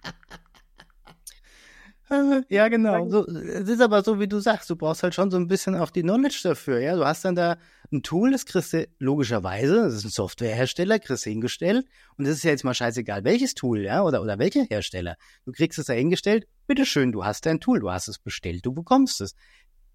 ja, 2.48 2.66
genau. 2.66 3.08
So, 3.08 3.28
es 3.28 3.68
ist 3.68 3.80
aber 3.80 4.02
so, 4.02 4.18
wie 4.18 4.26
du 4.26 4.40
sagst, 4.40 4.68
du 4.70 4.74
brauchst 4.74 5.04
halt 5.04 5.14
schon 5.14 5.30
so 5.30 5.36
ein 5.36 5.46
bisschen 5.46 5.76
auch 5.76 5.90
die 5.90 6.02
Knowledge 6.02 6.40
dafür. 6.42 6.80
Ja, 6.80 6.96
du 6.96 7.04
hast 7.04 7.24
dann 7.24 7.36
da 7.36 7.56
ein 7.94 8.02
Tool, 8.02 8.32
das 8.32 8.44
kriegst 8.44 8.74
du 8.74 8.86
logischerweise, 8.98 9.84
das 9.84 9.94
ist 9.94 10.04
ein 10.04 10.10
Softwarehersteller, 10.10 10.98
kriegst 10.98 11.24
du 11.24 11.30
hingestellt. 11.30 11.86
Und 12.18 12.26
es 12.26 12.36
ist 12.36 12.44
ja 12.44 12.50
jetzt 12.50 12.64
mal 12.64 12.74
scheißegal, 12.74 13.24
welches 13.24 13.54
Tool, 13.54 13.80
ja, 13.80 14.02
oder, 14.02 14.20
oder 14.20 14.38
welcher 14.38 14.64
Hersteller. 14.64 15.16
Du 15.46 15.52
kriegst 15.52 15.78
es 15.78 15.86
da 15.86 15.94
hingestellt, 15.94 16.46
bitteschön, 16.66 17.12
du 17.12 17.24
hast 17.24 17.46
dein 17.46 17.60
Tool, 17.60 17.80
du 17.80 17.90
hast 17.90 18.08
es 18.08 18.18
bestellt, 18.18 18.66
du 18.66 18.72
bekommst 18.72 19.22
es. 19.22 19.34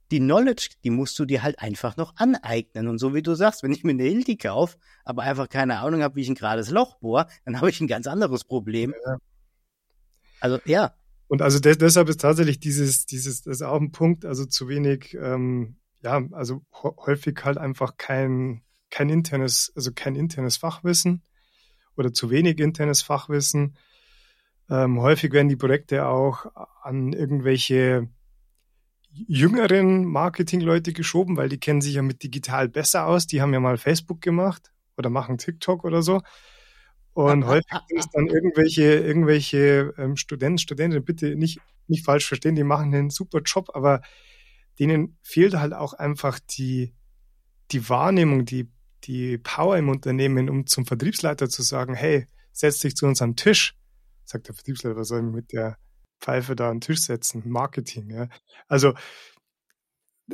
Die 0.10 0.20
Knowledge, 0.20 0.70
die 0.84 0.90
musst 0.90 1.20
du 1.20 1.26
dir 1.26 1.44
halt 1.44 1.60
einfach 1.60 1.96
noch 1.96 2.16
aneignen. 2.16 2.88
Und 2.88 2.98
so 2.98 3.14
wie 3.14 3.22
du 3.22 3.36
sagst, 3.36 3.62
wenn 3.62 3.72
ich 3.72 3.84
mir 3.84 3.92
eine 3.92 4.04
Hilti 4.04 4.38
kaufe, 4.38 4.78
aber 5.06 5.22
einfach 5.22 5.50
keine 5.50 5.80
Ahnung 5.80 6.02
habe, 6.02 6.16
wie 6.16 6.22
ich 6.22 6.30
ein 6.30 6.36
gerades 6.36 6.72
Loch 6.72 6.98
bohre, 6.98 7.28
dann 7.46 7.58
habe 7.58 7.70
ich 7.70 7.80
ein 7.80 7.88
ganz 7.88 8.08
anderes 8.08 8.44
Problem. 8.44 8.96
Ja. 9.06 9.18
Also 10.40 10.58
ja, 10.66 10.96
und 11.30 11.44
also 11.44 11.60
de 11.60 11.76
deshalb 11.76 12.10
ist 12.10 12.22
tatsächlich 12.22 12.60
dieses, 12.60 13.06
dieses, 13.06 13.44
das 13.44 13.58
ist 13.58 13.62
auch 13.62 13.80
ein 13.80 13.92
Punkt, 13.92 14.26
also 14.26 14.46
zu 14.46 14.68
wenig, 14.68 15.16
ähm, 15.22 15.76
ja, 16.02 16.22
also 16.32 16.62
häufig 16.74 17.38
halt 17.44 17.58
einfach 17.58 17.98
kein, 17.98 18.62
kein 18.90 19.10
internes, 19.10 19.72
also 19.76 19.92
kein 19.94 20.16
internes 20.16 20.58
Fachwissen 20.58 21.24
oder 21.96 22.14
zu 22.14 22.30
wenig 22.30 22.60
internes 22.60 23.02
Fachwissen. 23.02 23.78
Ähm, 24.70 25.02
häufig 25.02 25.34
werden 25.34 25.50
die 25.50 25.56
Projekte 25.56 26.06
auch 26.08 26.46
an 26.84 27.14
irgendwelche 27.14 28.08
jüngeren 29.12 30.06
Marketingleute 30.06 30.94
geschoben, 30.94 31.36
weil 31.38 31.50
die 31.50 31.60
kennen 31.60 31.82
sich 31.82 31.96
ja 31.96 32.02
mit 32.02 32.24
digital 32.24 32.70
besser 32.70 33.08
aus. 33.08 33.28
Die 33.28 33.42
haben 33.42 33.54
ja 33.54 33.60
mal 33.60 33.78
Facebook 33.78 34.22
gemacht 34.22 34.72
oder 34.98 35.10
machen 35.10 35.38
TikTok 35.38 35.84
oder 35.84 36.02
so. 36.02 36.22
Und 37.14 37.46
häufig 37.48 37.80
sind 37.88 38.00
es 38.00 38.10
dann 38.12 38.28
irgendwelche, 38.28 38.84
irgendwelche 38.84 39.94
ähm, 39.98 40.16
Studenten, 40.16 40.60
Studentinnen, 40.60 41.04
bitte 41.04 41.36
nicht, 41.36 41.60
nicht 41.88 42.06
falsch 42.06 42.28
verstehen, 42.28 42.56
die 42.56 42.64
machen 42.64 42.94
einen 42.94 43.10
super 43.10 43.42
Job, 43.44 43.72
aber 43.74 44.02
denen 44.80 45.18
fehlt 45.22 45.56
halt 45.56 45.74
auch 45.74 45.94
einfach 45.94 46.40
die, 46.40 46.96
die 47.72 47.90
Wahrnehmung, 47.90 48.46
die, 48.46 48.72
die 49.04 49.38
Power 49.38 49.78
im 49.78 49.90
Unternehmen, 49.90 50.50
um 50.50 50.66
zum 50.68 50.86
Vertriebsleiter 50.86 51.50
zu 51.50 51.62
sagen, 51.62 51.94
hey, 51.94 52.28
setz 52.52 52.80
dich 52.80 52.96
zu 52.96 53.06
uns 53.06 53.22
am 53.22 53.36
Tisch. 53.36 53.76
Sagt 54.26 54.48
der 54.48 54.56
Vertriebsleiter, 54.56 54.96
was 54.96 55.08
soll 55.08 55.26
ich 55.26 55.34
mit 55.34 55.52
der 55.52 55.78
Pfeife 56.20 56.56
da 56.56 56.72
den 56.72 56.82
Tisch 56.82 57.02
setzen? 57.02 57.44
Marketing, 57.46 58.10
ja. 58.10 58.28
Also 58.68 58.94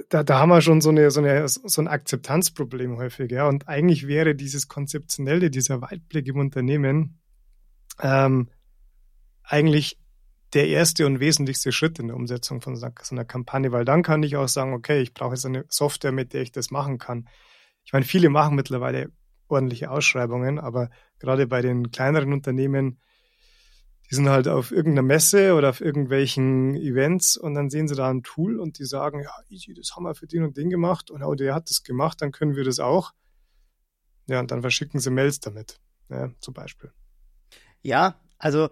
da, 0.09 0.23
da 0.23 0.39
haben 0.39 0.49
wir 0.49 0.61
schon 0.61 0.81
so, 0.81 0.89
eine, 0.89 1.09
so, 1.11 1.21
eine, 1.21 1.47
so 1.47 1.81
ein 1.81 1.87
Akzeptanzproblem 1.87 2.97
häufig. 2.97 3.31
Ja. 3.31 3.47
Und 3.47 3.67
eigentlich 3.67 4.07
wäre 4.07 4.35
dieses 4.35 4.67
Konzeptionelle, 4.67 5.49
dieser 5.49 5.81
Weitblick 5.81 6.27
im 6.27 6.37
Unternehmen 6.37 7.19
ähm, 8.01 8.49
eigentlich 9.43 9.97
der 10.55 10.67
erste 10.67 11.05
und 11.05 11.19
wesentlichste 11.19 11.71
Schritt 11.71 11.99
in 11.99 12.07
der 12.07 12.15
Umsetzung 12.15 12.61
von 12.61 12.75
so 12.75 12.87
einer 13.11 13.25
Kampagne, 13.25 13.71
weil 13.71 13.85
dann 13.85 14.03
kann 14.03 14.23
ich 14.23 14.35
auch 14.37 14.47
sagen, 14.47 14.73
okay, 14.73 15.01
ich 15.01 15.13
brauche 15.13 15.33
jetzt 15.33 15.45
eine 15.45 15.65
Software, 15.67 16.11
mit 16.11 16.33
der 16.33 16.41
ich 16.41 16.51
das 16.51 16.71
machen 16.71 16.97
kann. 16.97 17.27
Ich 17.83 17.93
meine, 17.93 18.05
viele 18.05 18.29
machen 18.29 18.55
mittlerweile 18.55 19.11
ordentliche 19.47 19.91
Ausschreibungen, 19.91 20.57
aber 20.57 20.89
gerade 21.19 21.45
bei 21.45 21.61
den 21.61 21.91
kleineren 21.91 22.33
Unternehmen 22.33 22.99
die 24.09 24.15
sind 24.15 24.29
halt 24.29 24.47
auf 24.47 24.71
irgendeiner 24.71 25.07
Messe 25.07 25.55
oder 25.55 25.69
auf 25.69 25.81
irgendwelchen 25.81 26.75
Events 26.75 27.37
und 27.37 27.55
dann 27.55 27.69
sehen 27.69 27.87
sie 27.87 27.95
da 27.95 28.09
ein 28.09 28.21
Tool 28.21 28.59
und 28.59 28.77
die 28.77 28.85
sagen, 28.85 29.21
ja, 29.21 29.31
easy, 29.49 29.73
das 29.73 29.95
haben 29.95 30.03
wir 30.03 30.13
für 30.13 30.27
den 30.27 30.43
und 30.43 30.57
den 30.57 30.69
gemacht 30.69 31.09
und 31.09 31.23
oh, 31.23 31.33
der 31.33 31.55
hat 31.55 31.69
das 31.69 31.83
gemacht, 31.83 32.21
dann 32.21 32.31
können 32.31 32.55
wir 32.55 32.63
das 32.63 32.79
auch. 32.79 33.13
Ja, 34.27 34.39
und 34.39 34.51
dann 34.51 34.61
verschicken 34.61 34.99
sie 34.99 35.09
Mails 35.09 35.39
damit, 35.39 35.79
ja, 36.09 36.29
zum 36.39 36.53
Beispiel. 36.53 36.91
Ja, 37.81 38.19
also 38.37 38.69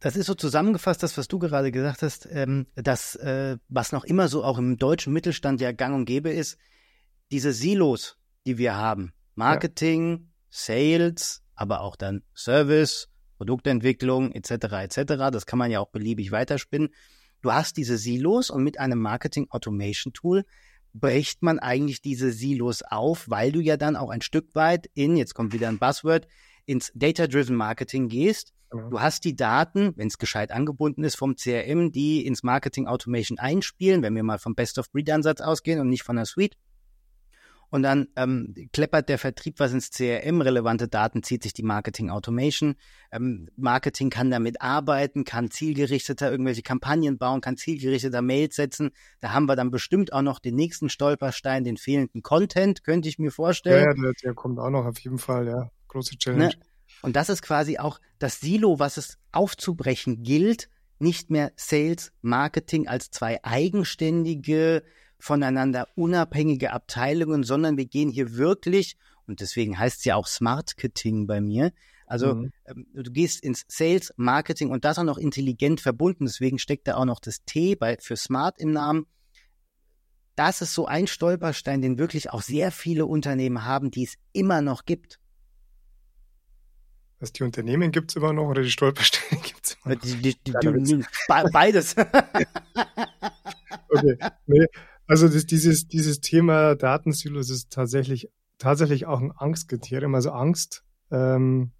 das 0.00 0.16
ist 0.16 0.26
so 0.26 0.34
zusammengefasst, 0.34 1.02
das, 1.02 1.18
was 1.18 1.28
du 1.28 1.38
gerade 1.38 1.72
gesagt 1.72 2.02
hast, 2.02 2.28
ähm, 2.30 2.66
dass 2.74 3.16
äh, 3.16 3.56
was 3.68 3.92
noch 3.92 4.04
immer 4.04 4.28
so 4.28 4.44
auch 4.44 4.58
im 4.58 4.76
deutschen 4.76 5.12
Mittelstand 5.12 5.60
ja 5.60 5.72
gang 5.72 5.94
und 5.94 6.04
gäbe 6.04 6.30
ist, 6.30 6.58
diese 7.30 7.52
Silos, 7.52 8.16
die 8.46 8.58
wir 8.58 8.76
haben. 8.76 9.12
Marketing, 9.34 10.10
ja. 10.10 10.18
Sales, 10.50 11.42
aber 11.54 11.80
auch 11.80 11.96
dann 11.96 12.22
Service, 12.34 13.08
Produktentwicklung 13.36 14.32
etc. 14.32 14.50
etc. 14.82 15.30
Das 15.32 15.46
kann 15.46 15.58
man 15.58 15.70
ja 15.70 15.80
auch 15.80 15.90
beliebig 15.90 16.32
weiterspinnen. 16.32 16.90
Du 17.40 17.52
hast 17.52 17.76
diese 17.76 17.98
Silos 17.98 18.50
und 18.50 18.64
mit 18.64 18.80
einem 18.80 18.98
Marketing 18.98 19.46
Automation 19.50 20.12
Tool 20.12 20.44
bricht 20.92 21.42
man 21.42 21.58
eigentlich 21.58 22.00
diese 22.02 22.32
Silos 22.32 22.82
auf, 22.82 23.28
weil 23.28 23.52
du 23.52 23.60
ja 23.60 23.76
dann 23.76 23.96
auch 23.96 24.10
ein 24.10 24.22
Stück 24.22 24.54
weit 24.54 24.90
in, 24.94 25.16
jetzt 25.16 25.34
kommt 25.34 25.52
wieder 25.52 25.68
ein 25.68 25.78
Buzzword, 25.78 26.26
ins 26.66 26.90
Data-Driven 26.94 27.56
Marketing 27.56 28.08
gehst. 28.08 28.52
Mhm. 28.72 28.90
Du 28.90 29.00
hast 29.00 29.24
die 29.24 29.36
Daten, 29.36 29.92
wenn 29.96 30.08
es 30.08 30.18
gescheit 30.18 30.50
angebunden 30.50 31.04
ist, 31.04 31.16
vom 31.16 31.36
CRM, 31.36 31.92
die 31.92 32.26
ins 32.26 32.42
Marketing 32.42 32.86
Automation 32.86 33.38
einspielen, 33.38 34.02
wenn 34.02 34.14
wir 34.14 34.22
mal 34.22 34.38
vom 34.38 34.54
Best-of-Breed-Ansatz 34.54 35.40
ausgehen 35.40 35.80
und 35.80 35.88
nicht 35.88 36.02
von 36.02 36.16
der 36.16 36.26
Suite 36.26 36.56
und 37.70 37.82
dann 37.82 38.08
ähm, 38.16 38.54
kleppert 38.72 39.08
der 39.08 39.18
Vertrieb 39.18 39.60
was 39.60 39.72
ins 39.72 39.90
CRM, 39.90 40.40
relevante 40.40 40.88
Daten 40.88 41.22
zieht 41.22 41.42
sich 41.42 41.52
die 41.52 41.62
Marketing 41.62 42.10
Automation. 42.10 42.76
Ähm, 43.12 43.48
Marketing 43.56 44.10
kann 44.10 44.30
damit 44.30 44.62
arbeiten, 44.62 45.24
kann 45.24 45.50
zielgerichteter 45.50 46.30
irgendwelche 46.30 46.62
Kampagnen 46.62 47.18
bauen, 47.18 47.40
kann 47.40 47.56
zielgerichteter 47.56 48.22
Mails 48.22 48.56
setzen. 48.56 48.90
Da 49.20 49.32
haben 49.32 49.46
wir 49.46 49.56
dann 49.56 49.70
bestimmt 49.70 50.12
auch 50.12 50.22
noch 50.22 50.38
den 50.38 50.54
nächsten 50.54 50.88
Stolperstein, 50.88 51.64
den 51.64 51.76
fehlenden 51.76 52.22
Content, 52.22 52.84
könnte 52.84 53.08
ich 53.08 53.18
mir 53.18 53.30
vorstellen. 53.30 53.84
Ja, 53.84 53.94
der, 53.94 54.12
der 54.22 54.34
kommt 54.34 54.58
auch 54.58 54.70
noch 54.70 54.86
auf 54.86 54.98
jeden 55.00 55.18
Fall, 55.18 55.46
ja. 55.46 55.70
Große 55.88 56.16
Challenge. 56.16 56.48
Ne? 56.48 56.52
Und 57.02 57.16
das 57.16 57.28
ist 57.28 57.42
quasi 57.42 57.78
auch 57.78 58.00
das 58.18 58.40
Silo, 58.40 58.78
was 58.78 58.96
es 58.96 59.18
aufzubrechen 59.32 60.22
gilt, 60.22 60.68
nicht 60.98 61.30
mehr 61.30 61.52
Sales, 61.56 62.12
Marketing 62.22 62.88
als 62.88 63.10
zwei 63.10 63.42
eigenständige 63.44 64.82
voneinander 65.18 65.88
unabhängige 65.94 66.72
Abteilungen, 66.72 67.42
sondern 67.42 67.76
wir 67.76 67.86
gehen 67.86 68.10
hier 68.10 68.36
wirklich, 68.36 68.96
und 69.26 69.40
deswegen 69.40 69.78
heißt 69.78 69.98
es 69.98 70.04
ja 70.04 70.16
auch 70.16 70.26
Smartketing 70.26 71.26
bei 71.26 71.40
mir, 71.40 71.72
also 72.06 72.34
mhm. 72.34 72.52
ähm, 72.66 72.86
du 72.94 73.10
gehst 73.10 73.42
ins 73.42 73.64
Sales, 73.68 74.12
Marketing 74.16 74.70
und 74.70 74.84
das 74.84 74.98
auch 74.98 75.04
noch 75.04 75.18
intelligent 75.18 75.80
verbunden, 75.80 76.26
deswegen 76.26 76.58
steckt 76.58 76.88
da 76.88 76.96
auch 76.96 77.04
noch 77.04 77.20
das 77.20 77.44
T 77.44 77.76
bei, 77.76 77.96
für 78.00 78.16
Smart 78.16 78.58
im 78.58 78.72
Namen. 78.72 79.06
Das 80.34 80.62
ist 80.62 80.72
so 80.72 80.86
ein 80.86 81.08
Stolperstein, 81.08 81.82
den 81.82 81.98
wirklich 81.98 82.30
auch 82.30 82.42
sehr 82.42 82.70
viele 82.70 83.06
Unternehmen 83.06 83.64
haben, 83.64 83.90
die 83.90 84.04
es 84.04 84.14
immer 84.32 84.62
noch 84.62 84.84
gibt. 84.84 85.18
Was 87.20 87.32
die 87.32 87.42
Unternehmen 87.42 87.90
gibt 87.90 88.12
es 88.12 88.16
immer 88.16 88.32
noch 88.32 88.48
oder 88.48 88.62
die 88.62 88.70
Stolpersteine 88.70 89.42
gibt 89.42 89.66
es 89.66 89.76
immer 89.84 89.94
noch? 89.94 90.02
Die, 90.02 90.16
die, 90.16 90.34
die, 90.44 91.04
beides. 91.52 91.96
okay. 93.88 94.18
Nee, 94.46 94.66
also 95.08 95.26
das, 95.26 95.46
dieses, 95.46 95.88
dieses 95.88 96.20
Thema 96.20 96.76
Datensilos 96.76 97.50
ist 97.50 97.70
tatsächlich, 97.70 98.30
tatsächlich 98.58 99.06
auch 99.06 99.20
ein 99.20 99.32
Angstkriterium. 99.32 100.14
Also 100.14 100.30
Angst, 100.30 100.84
ähm, 101.10 101.72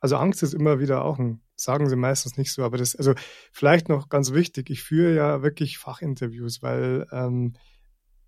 also 0.00 0.16
Angst 0.16 0.42
ist 0.42 0.54
immer 0.54 0.78
wieder 0.78 1.02
auch 1.02 1.18
ein, 1.18 1.40
sagen 1.56 1.88
sie 1.88 1.96
meistens 1.96 2.36
nicht 2.36 2.52
so, 2.52 2.62
aber 2.62 2.76
das, 2.76 2.94
also 2.94 3.14
vielleicht 3.50 3.88
noch 3.88 4.08
ganz 4.08 4.32
wichtig, 4.32 4.70
ich 4.70 4.82
führe 4.82 5.14
ja 5.14 5.42
wirklich 5.42 5.78
Fachinterviews, 5.78 6.62
weil, 6.62 7.06
ähm, 7.10 7.54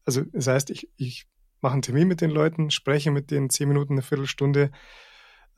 also 0.04 0.22
das 0.32 0.48
heißt, 0.48 0.70
ich, 0.70 0.90
ich 0.96 1.28
mache 1.60 1.74
einen 1.74 1.82
Termin 1.82 2.08
mit 2.08 2.22
den 2.22 2.30
Leuten, 2.30 2.70
spreche 2.70 3.12
mit 3.12 3.30
denen 3.30 3.50
zehn 3.50 3.68
Minuten, 3.68 3.92
eine 3.92 4.02
Viertelstunde, 4.02 4.72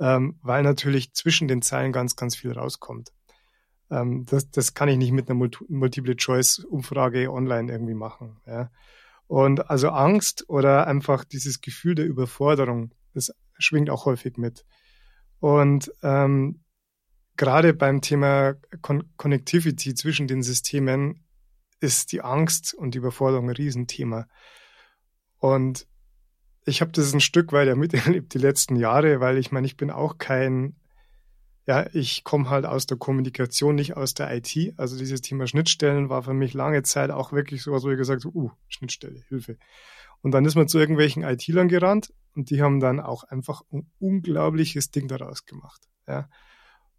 ähm, 0.02 0.36
weil 0.42 0.64
natürlich 0.64 1.14
zwischen 1.14 1.46
den 1.46 1.62
Zeilen 1.62 1.92
ganz, 1.92 2.16
ganz 2.16 2.34
viel 2.34 2.50
rauskommt. 2.52 3.12
Ähm, 3.88 4.26
das, 4.26 4.50
das 4.50 4.74
kann 4.74 4.88
ich 4.88 4.96
nicht 4.96 5.12
mit 5.12 5.30
einer 5.30 5.48
Multiple-Choice-Umfrage 5.68 7.32
online 7.32 7.70
irgendwie 7.70 7.94
machen. 7.94 8.40
Ja. 8.44 8.70
Und 9.28 9.70
also 9.70 9.90
Angst 9.90 10.44
oder 10.48 10.88
einfach 10.88 11.24
dieses 11.24 11.60
Gefühl 11.60 11.94
der 11.94 12.06
Überforderung, 12.06 12.92
Das 13.14 13.32
schwingt 13.58 13.90
auch 13.90 14.04
häufig 14.04 14.38
mit. 14.38 14.66
Und 15.38 15.92
ähm, 16.02 16.64
gerade 17.36 17.72
beim 17.72 18.00
Thema 18.00 18.54
Con 18.80 19.04
Connectivity 19.16 19.94
zwischen 19.94 20.26
den 20.26 20.42
Systemen 20.42 21.24
ist 21.78 22.10
die 22.10 22.22
Angst 22.22 22.74
und 22.74 22.94
die 22.94 22.98
Überforderung 22.98 23.50
ein 23.50 23.56
Riesenthema. 23.56 24.26
Und 25.38 25.86
ich 26.64 26.80
habe 26.80 26.92
das 26.92 27.12
ein 27.12 27.20
Stück 27.20 27.52
weit 27.52 27.68
ja 27.68 27.74
miterlebt 27.74 28.34
die 28.34 28.38
letzten 28.38 28.76
Jahre, 28.76 29.20
weil 29.20 29.38
ich 29.38 29.52
meine, 29.52 29.66
ich 29.66 29.76
bin 29.76 29.90
auch 29.90 30.18
kein, 30.18 30.76
ja, 31.66 31.86
ich 31.92 32.24
komme 32.24 32.50
halt 32.50 32.66
aus 32.66 32.86
der 32.86 32.98
Kommunikation, 32.98 33.74
nicht 33.74 33.96
aus 33.96 34.14
der 34.14 34.34
IT. 34.34 34.74
Also 34.76 34.96
dieses 34.96 35.20
Thema 35.20 35.46
Schnittstellen 35.46 36.08
war 36.08 36.22
für 36.22 36.34
mich 36.34 36.54
lange 36.54 36.82
Zeit 36.82 37.10
auch 37.10 37.32
wirklich 37.32 37.62
sowas, 37.62 37.82
wo 37.82 37.90
ich 37.90 37.98
gesagt 37.98 38.24
habe, 38.24 38.36
uh, 38.36 38.50
Schnittstelle, 38.68 39.22
Hilfe. 39.28 39.58
Und 40.20 40.32
dann 40.32 40.44
ist 40.44 40.54
man 40.54 40.68
zu 40.68 40.78
irgendwelchen 40.78 41.24
IT-Lern 41.24 41.68
gerannt 41.68 42.12
und 42.34 42.50
die 42.50 42.62
haben 42.62 42.78
dann 42.78 43.00
auch 43.00 43.24
einfach 43.24 43.62
ein 43.72 43.90
unglaubliches 43.98 44.90
Ding 44.90 45.08
daraus 45.08 45.46
gemacht. 45.46 45.82
Ja. 46.06 46.28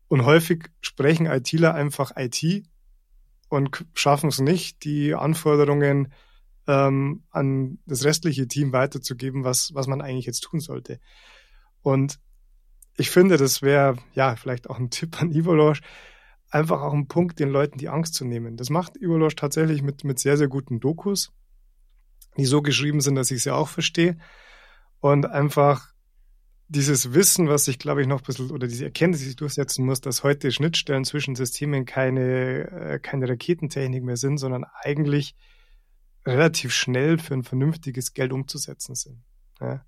Und 0.10 0.26
häufig 0.26 0.69
sprechen 0.82 1.26
ITler 1.26 1.73
einfach 1.73 2.12
IT 2.17 2.65
und 3.49 3.86
schaffen 3.93 4.28
es 4.28 4.39
nicht, 4.39 4.84
die 4.84 5.15
Anforderungen 5.15 6.12
ähm, 6.67 7.23
an 7.30 7.80
das 7.86 8.06
restliche 8.06 8.47
Team 8.47 8.71
weiterzugeben, 8.71 9.43
was, 9.43 9.71
was 9.73 9.88
man 9.88 10.02
eigentlich 10.02 10.26
jetzt 10.26 10.41
tun 10.41 10.60
sollte. 10.60 10.99
Und 11.82 12.19
ich 12.95 13.10
finde, 13.10 13.38
das 13.38 13.62
wäre 13.62 13.97
ja 14.13 14.36
vielleicht 14.36 14.69
auch 14.69 14.80
ein 14.80 14.89
Tipp 14.91 15.21
an 15.21 15.32
Ivolosh, 15.32 15.82
einfach 16.49 16.82
auch 16.82 16.93
ein 16.93 17.08
Punkt, 17.08 17.39
den 17.39 17.49
Leuten 17.49 17.78
die 17.78 17.89
Angst 17.89 18.13
zu 18.13 18.26
nehmen. 18.26 18.58
Das 18.58 18.69
macht 18.69 18.97
Ivolosh 18.97 19.36
tatsächlich 19.36 19.82
mit, 19.82 20.04
mit 20.04 20.19
sehr, 20.19 20.38
sehr 20.38 20.47
guten 20.47 20.80
Dokus, 20.80 21.32
die 22.38 22.45
so 22.45 22.62
geschrieben 22.62 23.02
sind, 23.02 23.15
dass 23.15 23.32
ich 23.32 23.43
sie 23.43 23.54
auch 23.54 23.67
verstehe. 23.67 24.17
Und 24.99 25.26
einfach 25.26 25.93
dieses 26.69 27.13
Wissen, 27.13 27.49
was 27.49 27.67
ich 27.67 27.78
glaube 27.78 28.02
ich 28.02 28.08
noch 28.08 28.21
ein 28.21 28.26
bisschen, 28.26 28.52
oder 28.52 28.67
diese 28.67 28.86
Erkenntnis, 28.86 29.21
die 29.21 29.30
ich 29.30 29.36
durchsetzen 29.36 29.86
muss, 29.86 30.02
dass 30.02 30.23
heute 30.23 30.52
Schnittstellen 30.52 31.04
zwischen 31.04 31.36
Systemen 31.36 31.86
keine, 31.86 32.71
äh, 32.71 32.99
keine 32.99 33.28
Raketentechnik 33.28 34.04
mehr 34.04 34.17
sind, 34.17 34.38
sondern 34.38 34.65
eigentlich 34.82 35.36
relativ 36.25 36.73
schnell 36.73 37.17
für 37.17 37.33
ein 37.33 37.43
vernünftiges 37.43 38.13
Geld 38.13 38.31
umzusetzen 38.31 38.95
sind. 38.95 39.23
Ja. 39.59 39.86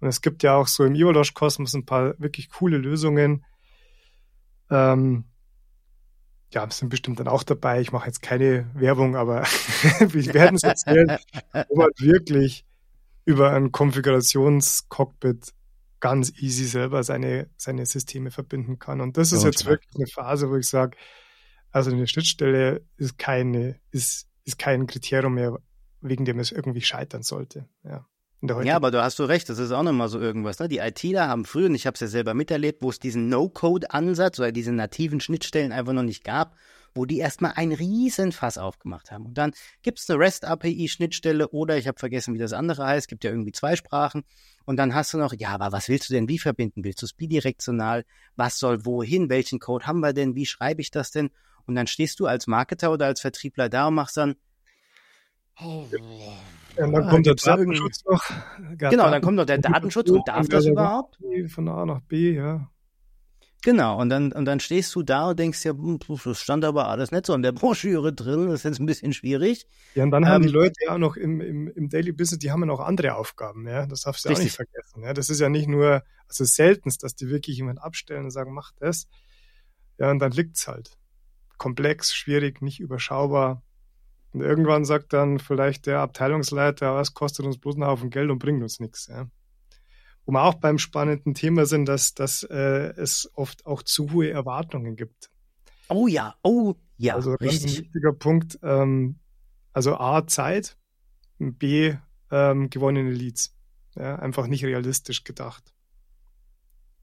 Und 0.00 0.08
es 0.08 0.20
gibt 0.20 0.42
ja 0.42 0.54
auch 0.54 0.66
so 0.66 0.84
im 0.84 0.94
Iolosh-Kosmos 0.94 1.74
ein 1.74 1.84
paar 1.84 2.18
wirklich 2.18 2.50
coole 2.50 2.78
Lösungen. 2.78 3.44
Ähm, 4.70 5.24
ja, 6.52 6.70
sind 6.70 6.88
bestimmt 6.88 7.20
dann 7.20 7.28
auch 7.28 7.42
dabei. 7.42 7.80
Ich 7.80 7.92
mache 7.92 8.06
jetzt 8.06 8.22
keine 8.22 8.70
Werbung, 8.74 9.16
aber 9.16 9.42
wir 10.00 10.34
werden 10.34 10.56
es 10.56 10.62
erzählen, 10.62 11.18
wo 11.68 11.76
man 11.76 11.90
wirklich 11.98 12.64
über 13.24 13.52
ein 13.52 13.72
Konfigurationscockpit 13.72 15.52
ganz 16.00 16.32
easy 16.38 16.64
selber 16.64 17.02
seine, 17.02 17.50
seine 17.56 17.84
Systeme 17.84 18.30
verbinden 18.30 18.78
kann. 18.78 19.00
Und 19.00 19.16
das 19.16 19.32
ist 19.32 19.42
ja, 19.42 19.48
jetzt 19.48 19.66
wirklich 19.66 19.94
eine 19.96 20.06
Phase, 20.06 20.48
wo 20.48 20.56
ich 20.56 20.68
sage, 20.68 20.96
also 21.70 21.90
eine 21.90 22.06
Schnittstelle 22.06 22.86
ist 22.96 23.18
keine, 23.18 23.78
ist, 23.90 24.27
ist 24.48 24.58
kein 24.58 24.86
Kriterium 24.86 25.34
mehr, 25.34 25.58
wegen 26.00 26.24
dem 26.24 26.40
es 26.40 26.50
irgendwie 26.50 26.80
scheitern 26.80 27.22
sollte. 27.22 27.68
Ja. 27.84 28.06
Ja, 28.62 28.76
aber 28.76 28.92
du 28.92 29.02
hast 29.02 29.18
du 29.18 29.24
recht, 29.24 29.48
das 29.48 29.58
ist 29.58 29.72
auch 29.72 29.82
nochmal 29.82 30.08
so 30.08 30.20
irgendwas. 30.20 30.60
Ne? 30.60 30.68
Die 30.68 30.78
ITler 30.78 31.26
haben 31.26 31.44
früher, 31.44 31.66
und 31.66 31.74
ich 31.74 31.88
habe 31.88 31.94
es 31.94 32.00
ja 32.00 32.06
selber 32.06 32.34
miterlebt, 32.34 32.82
wo 32.82 32.90
es 32.90 33.00
diesen 33.00 33.28
No-Code-Ansatz 33.28 34.38
oder 34.38 34.52
diese 34.52 34.70
nativen 34.70 35.18
Schnittstellen 35.18 35.72
einfach 35.72 35.92
noch 35.92 36.04
nicht 36.04 36.22
gab, 36.22 36.54
wo 36.94 37.04
die 37.04 37.18
erstmal 37.18 37.54
ein 37.56 37.72
riesen 37.72 38.30
Fass 38.30 38.56
aufgemacht 38.56 39.10
haben. 39.10 39.26
Und 39.26 39.38
dann 39.38 39.54
gibt 39.82 39.98
es 39.98 40.08
eine 40.08 40.20
REST-API-Schnittstelle 40.20 41.48
oder 41.48 41.78
ich 41.78 41.88
habe 41.88 41.98
vergessen, 41.98 42.32
wie 42.32 42.38
das 42.38 42.52
andere 42.52 42.86
heißt, 42.86 43.08
gibt 43.08 43.24
ja 43.24 43.30
irgendwie 43.32 43.50
zwei 43.50 43.74
Sprachen. 43.74 44.22
Und 44.64 44.76
dann 44.76 44.94
hast 44.94 45.12
du 45.14 45.18
noch, 45.18 45.34
ja, 45.36 45.48
aber 45.48 45.72
was 45.72 45.88
willst 45.88 46.08
du 46.08 46.14
denn 46.14 46.28
wie 46.28 46.38
verbinden? 46.38 46.84
Willst 46.84 47.02
du 47.02 47.06
es 47.06 47.14
bidirektional? 47.14 48.04
Was 48.36 48.60
soll 48.60 48.84
wohin? 48.86 49.30
Welchen 49.30 49.58
Code 49.58 49.88
haben 49.88 49.98
wir 49.98 50.12
denn? 50.12 50.36
Wie 50.36 50.46
schreibe 50.46 50.80
ich 50.80 50.92
das 50.92 51.10
denn? 51.10 51.30
Und 51.68 51.76
dann 51.76 51.86
stehst 51.86 52.18
du 52.18 52.26
als 52.26 52.46
Marketer 52.46 52.90
oder 52.90 53.06
als 53.06 53.20
Vertriebler 53.20 53.68
da 53.68 53.88
und 53.88 53.94
machst 53.94 54.16
dann, 54.16 54.34
Oh. 55.60 55.84
Ja, 56.76 56.84
und 56.84 56.92
dann 56.92 57.04
ah, 57.04 57.10
kommt 57.10 57.26
der 57.26 57.34
Datenschutz 57.34 58.04
noch. 58.04 58.22
Genau, 58.76 59.10
dann 59.10 59.20
kommt 59.22 59.36
noch 59.36 59.46
der 59.46 59.58
Datenschutz 59.58 60.08
und 60.10 60.26
darf 60.28 60.48
das 60.48 60.66
überhaupt? 60.66 61.18
Von 61.48 61.68
A 61.68 61.84
nach 61.84 62.00
B, 62.02 62.34
ja. 62.34 62.70
Genau, 63.64 64.00
und 64.00 64.08
dann, 64.08 64.30
und 64.30 64.44
dann 64.44 64.60
stehst 64.60 64.94
du 64.94 65.02
da 65.02 65.30
und 65.30 65.38
denkst 65.40 65.64
ja, 65.64 65.72
hm, 65.72 65.98
das 66.24 66.40
stand 66.40 66.64
aber 66.64 66.86
alles 66.86 67.10
nicht 67.10 67.26
so 67.26 67.34
in 67.34 67.42
der 67.42 67.50
Broschüre 67.52 68.12
drin, 68.12 68.46
das 68.46 68.60
ist 68.60 68.64
jetzt 68.64 68.78
ein 68.78 68.86
bisschen 68.86 69.12
schwierig. 69.12 69.66
Ja, 69.96 70.04
und 70.04 70.12
dann 70.12 70.22
ähm, 70.22 70.28
haben 70.28 70.42
die 70.42 70.48
ähm, 70.48 70.54
Leute 70.54 70.74
ja 70.86 70.94
auch 70.94 70.98
noch 70.98 71.16
im, 71.16 71.40
im, 71.40 71.68
im 71.68 71.88
Daily 71.88 72.12
Business, 72.12 72.38
die 72.38 72.52
haben 72.52 72.60
ja 72.60 72.66
noch 72.66 72.78
andere 72.78 73.16
Aufgaben, 73.16 73.66
ja. 73.66 73.86
Das 73.86 74.02
darfst 74.02 74.24
du 74.24 74.28
richtig. 74.28 74.42
auch 74.42 74.44
nicht 74.44 74.56
vergessen. 74.56 75.02
Ja. 75.02 75.12
Das 75.12 75.28
ist 75.28 75.40
ja 75.40 75.48
nicht 75.48 75.66
nur, 75.66 76.04
also 76.28 76.44
seltenst, 76.44 77.02
dass 77.02 77.16
die 77.16 77.30
wirklich 77.30 77.56
jemand 77.56 77.82
abstellen 77.82 78.26
und 78.26 78.30
sagen, 78.30 78.54
mach 78.54 78.70
das. 78.78 79.08
Ja, 79.98 80.12
und 80.12 80.20
dann 80.20 80.30
liegt's 80.30 80.68
halt. 80.68 80.96
Komplex, 81.58 82.14
schwierig, 82.14 82.62
nicht 82.62 82.80
überschaubar. 82.80 83.62
Und 84.32 84.42
irgendwann 84.42 84.84
sagt 84.84 85.12
dann 85.12 85.38
vielleicht 85.38 85.86
der 85.86 86.00
Abteilungsleiter, 86.00 86.94
was 86.94 87.14
kostet 87.14 87.46
uns 87.46 87.58
bloß 87.58 87.76
einen 87.76 87.86
Haufen 87.86 88.10
Geld 88.10 88.30
und 88.30 88.38
bringt 88.38 88.62
uns 88.62 88.80
nichts. 88.80 89.06
Ja. 89.08 89.28
Wo 90.24 90.32
wir 90.32 90.42
auch 90.42 90.54
beim 90.54 90.78
spannenden 90.78 91.34
Thema 91.34 91.66
sind, 91.66 91.86
dass, 91.86 92.14
dass 92.14 92.42
äh, 92.42 92.92
es 92.96 93.30
oft 93.34 93.66
auch 93.66 93.82
zu 93.82 94.12
hohe 94.12 94.30
Erwartungen 94.30 94.96
gibt. 94.96 95.30
Oh 95.88 96.06
ja, 96.06 96.34
oh 96.42 96.74
ja, 96.98 97.14
also 97.14 97.34
richtig. 97.34 97.78
ein 97.78 97.84
wichtiger 97.84 98.12
Punkt. 98.12 98.58
Ähm, 98.62 99.18
also 99.72 99.96
A, 99.96 100.26
Zeit, 100.26 100.76
B, 101.38 101.94
ähm, 102.30 102.68
gewonnene 102.68 103.10
Leads. 103.10 103.54
Ja, 103.94 104.16
einfach 104.16 104.46
nicht 104.46 104.64
realistisch 104.64 105.24
gedacht. 105.24 105.72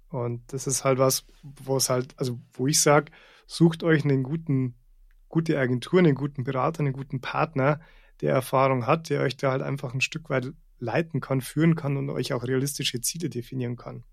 Und 0.10 0.41
das 0.54 0.68
ist 0.68 0.84
halt 0.84 1.00
was, 1.00 1.26
wo 1.41 1.78
es 1.78 1.89
halt, 1.89 2.13
also 2.18 2.39
wo 2.54 2.68
ich 2.68 2.80
sage, 2.80 3.12
sucht 3.45 3.84
euch 3.84 4.03
einen 4.03 4.23
guten 4.23 4.75
gute 5.29 5.60
Agentur, 5.60 5.99
einen 5.99 6.15
guten 6.15 6.43
Berater, 6.43 6.79
einen 6.79 6.93
guten 6.93 7.19
Partner, 7.19 7.81
der 8.21 8.34
Erfahrung 8.34 8.88
hat, 8.88 9.10
der 9.10 9.21
euch 9.21 9.36
da 9.36 9.51
halt 9.51 9.62
einfach 9.62 9.93
ein 9.93 10.01
Stück 10.01 10.29
weit 10.29 10.53
leiten 10.79 11.19
kann, 11.19 11.41
führen 11.41 11.75
kann 11.75 11.97
und 11.97 12.10
euch 12.10 12.34
auch 12.34 12.43
realistische 12.43 13.01
Ziele 13.01 13.29
definieren 13.29 13.75
kann. 13.75 14.03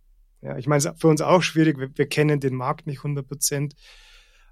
Ja, 0.40 0.58
ich 0.58 0.66
meine, 0.66 0.78
es 0.78 0.86
ist 0.86 1.00
für 1.00 1.08
uns 1.08 1.20
auch 1.20 1.42
schwierig. 1.42 1.78
Wir, 1.78 1.96
wir 1.96 2.08
kennen 2.08 2.40
den 2.40 2.56
Markt 2.56 2.86
nicht 2.86 2.98
100 2.98 3.26
Prozent, 3.26 3.74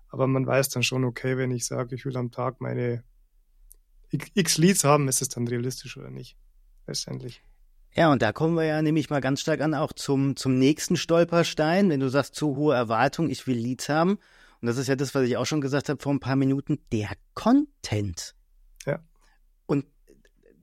aber 0.09 0.27
man 0.29 0.47
weiß 0.47 0.69
dann 0.69 0.85
schon, 0.85 1.05
okay, 1.05 1.37
wenn 1.37 1.51
ich 1.51 1.67
sage, 1.67 1.95
ich 1.95 2.05
will 2.05 2.17
am 2.17 2.31
Tag 2.31 2.61
meine 2.61 3.03
x 4.13 4.59
Leads 4.59 4.85
haben, 4.85 5.09
ist 5.09 5.23
es 5.23 5.29
dann 5.29 5.47
realistisch 5.49 5.97
oder 5.97 6.11
nicht? 6.11 6.37
Letztendlich. 6.87 7.43
Ja, 7.95 8.13
und 8.13 8.23
da 8.23 8.33
kommen 8.33 8.55
wir 8.55 8.65
ja 8.65 8.83
nämlich 8.83 9.11
mal 9.11 9.21
ganz 9.21 9.41
stark 9.41 9.61
an, 9.61 9.75
auch 9.75 9.93
zum, 9.93 10.37
zum 10.37 10.59
nächsten 10.59 10.97
Stolperstein. 10.97 11.91
Wenn 11.91 12.01
du 12.01 12.09
sagst, 12.09 12.37
zu 12.37 12.55
hohe 12.57 12.75
Erwartung, 12.75 13.31
ich 13.31 13.47
will 13.49 13.57
Leads 13.57 13.89
haben, 13.89 14.19
und 14.61 14.67
das 14.67 14.77
ist 14.77 14.89
ja 14.89 14.97
das, 14.97 15.15
was 15.15 15.27
ich 15.27 15.37
auch 15.37 15.47
schon 15.47 15.61
gesagt 15.61 15.89
habe 15.89 16.03
vor 16.03 16.13
ein 16.13 16.21
paar 16.21 16.37
Minuten, 16.37 16.79
der 16.93 17.11
Content. 17.35 18.35
Ja. 18.87 19.01
Und 19.67 19.87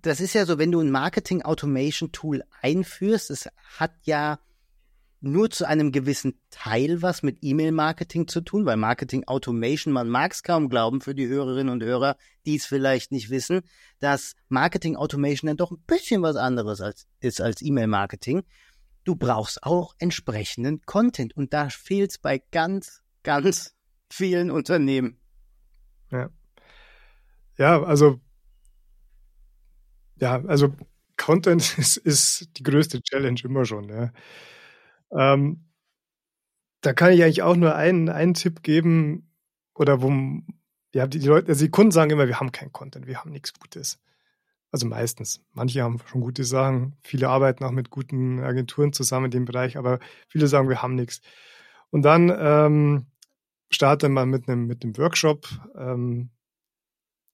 das 0.02 0.20
ist 0.20 0.34
ja 0.34 0.46
so, 0.46 0.58
wenn 0.60 0.72
du 0.72 0.80
ein 0.80 0.92
Marketing 0.92 1.42
Automation 1.42 2.12
Tool 2.12 2.44
einführst, 2.62 3.32
es 3.32 3.50
hat 3.78 3.94
ja 4.04 4.40
nur 5.20 5.50
zu 5.50 5.68
einem 5.68 5.92
gewissen 5.92 6.40
Teil 6.52 7.02
was 7.02 7.24
mit 7.24 7.40
E-Mail-Marketing 7.42 8.28
zu 8.28 8.42
tun, 8.42 8.66
weil 8.68 8.78
Marketing 8.78 9.24
Automation, 9.26 9.92
man 9.92 10.10
mag 10.10 10.32
es 10.32 10.44
kaum 10.44 10.70
glauben 10.70 11.02
für 11.02 11.16
die 11.16 11.28
Hörerinnen 11.28 11.74
und 11.74 11.84
Hörer, 11.84 12.18
die 12.46 12.56
es 12.56 12.68
vielleicht 12.68 13.12
nicht 13.12 13.32
wissen, 13.32 13.62
dass 14.00 14.36
Marketing 14.48 14.96
Automation 14.96 15.48
dann 15.48 15.58
doch 15.58 15.72
ein 15.72 15.84
bisschen 15.88 16.22
was 16.22 16.36
anderes 16.36 16.82
als, 16.82 17.08
ist 17.20 17.42
als 17.42 17.64
E-Mail-Marketing. 17.64 18.44
Du 19.06 19.16
brauchst 19.16 19.64
auch 19.64 19.96
entsprechenden 19.98 20.84
Content 20.84 21.36
und 21.36 21.52
da 21.52 21.70
fehlt 21.70 22.12
es 22.12 22.18
bei 22.20 22.44
ganz, 22.52 23.02
ganz 23.24 23.77
vielen 24.10 24.52
Unternehmen. 24.52 25.20
Ja. 26.12 26.30
Ja, 27.58 27.82
also, 27.84 28.20
ja, 30.16 30.44
also 30.46 30.76
Content 31.18 31.62
ist, 31.78 31.98
ist 31.98 32.50
die 32.58 32.64
größte 32.64 33.02
Challenge 33.02 33.40
immer 33.44 33.66
schon. 33.66 33.90
Ja. 33.90 34.12
Ähm, 35.12 35.66
da 36.82 36.94
kann 36.94 37.12
ich 37.12 37.24
eigentlich 37.24 37.42
auch 37.42 37.56
nur 37.56 37.76
einen, 37.76 38.10
einen 38.10 38.34
Tipp 38.34 38.64
geben, 38.64 39.28
oder 39.78 40.02
wo, 40.02 40.12
ja, 40.94 41.08
die, 41.08 41.20
Leute, 41.20 41.50
also 41.50 41.64
die 41.64 41.72
Kunden 41.72 41.92
sagen 41.92 42.12
immer, 42.12 42.28
wir 42.28 42.40
haben 42.40 42.52
kein 42.52 42.72
Content, 42.72 43.08
wir 43.08 43.20
haben 43.20 43.32
nichts 43.32 43.54
Gutes. 43.54 44.00
Also 44.72 44.86
meistens. 44.86 45.42
Manche 45.54 45.82
haben 45.82 46.00
schon 46.06 46.22
gute 46.22 46.44
Sachen, 46.44 46.98
viele 47.04 47.30
arbeiten 47.30 47.64
auch 47.64 47.72
mit 47.72 47.90
guten 47.90 48.40
Agenturen 48.40 48.92
zusammen 48.92 49.26
in 49.26 49.32
dem 49.32 49.46
Bereich, 49.46 49.78
aber 49.78 50.00
viele 50.28 50.48
sagen, 50.48 50.68
wir 50.70 50.82
haben 50.82 50.96
nichts. 50.96 51.22
Und 51.90 52.02
dann 52.04 52.34
ähm, 52.38 53.06
starte 53.70 54.10
mal 54.10 54.26
mit 54.26 54.48
einem, 54.48 54.66
mit 54.66 54.84
einem 54.84 54.98
Workshop 54.98 55.48
ähm, 55.78 56.32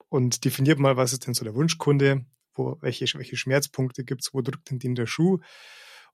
und 0.10 0.46
definiert 0.46 0.80
mal, 0.80 0.98
was 0.98 1.14
ist 1.14 1.28
denn 1.28 1.34
so 1.34 1.44
der 1.44 1.56
Wunschkunde, 1.56 2.26
wo, 2.54 2.78
welche, 2.82 3.06
welche 3.18 3.38
Schmerzpunkte 3.38 4.04
gibt's, 4.04 4.34
wo 4.34 4.42
drückt 4.42 4.70
denn 4.70 4.80
den 4.80 4.96
der 4.96 5.08
Schuh? 5.08 5.40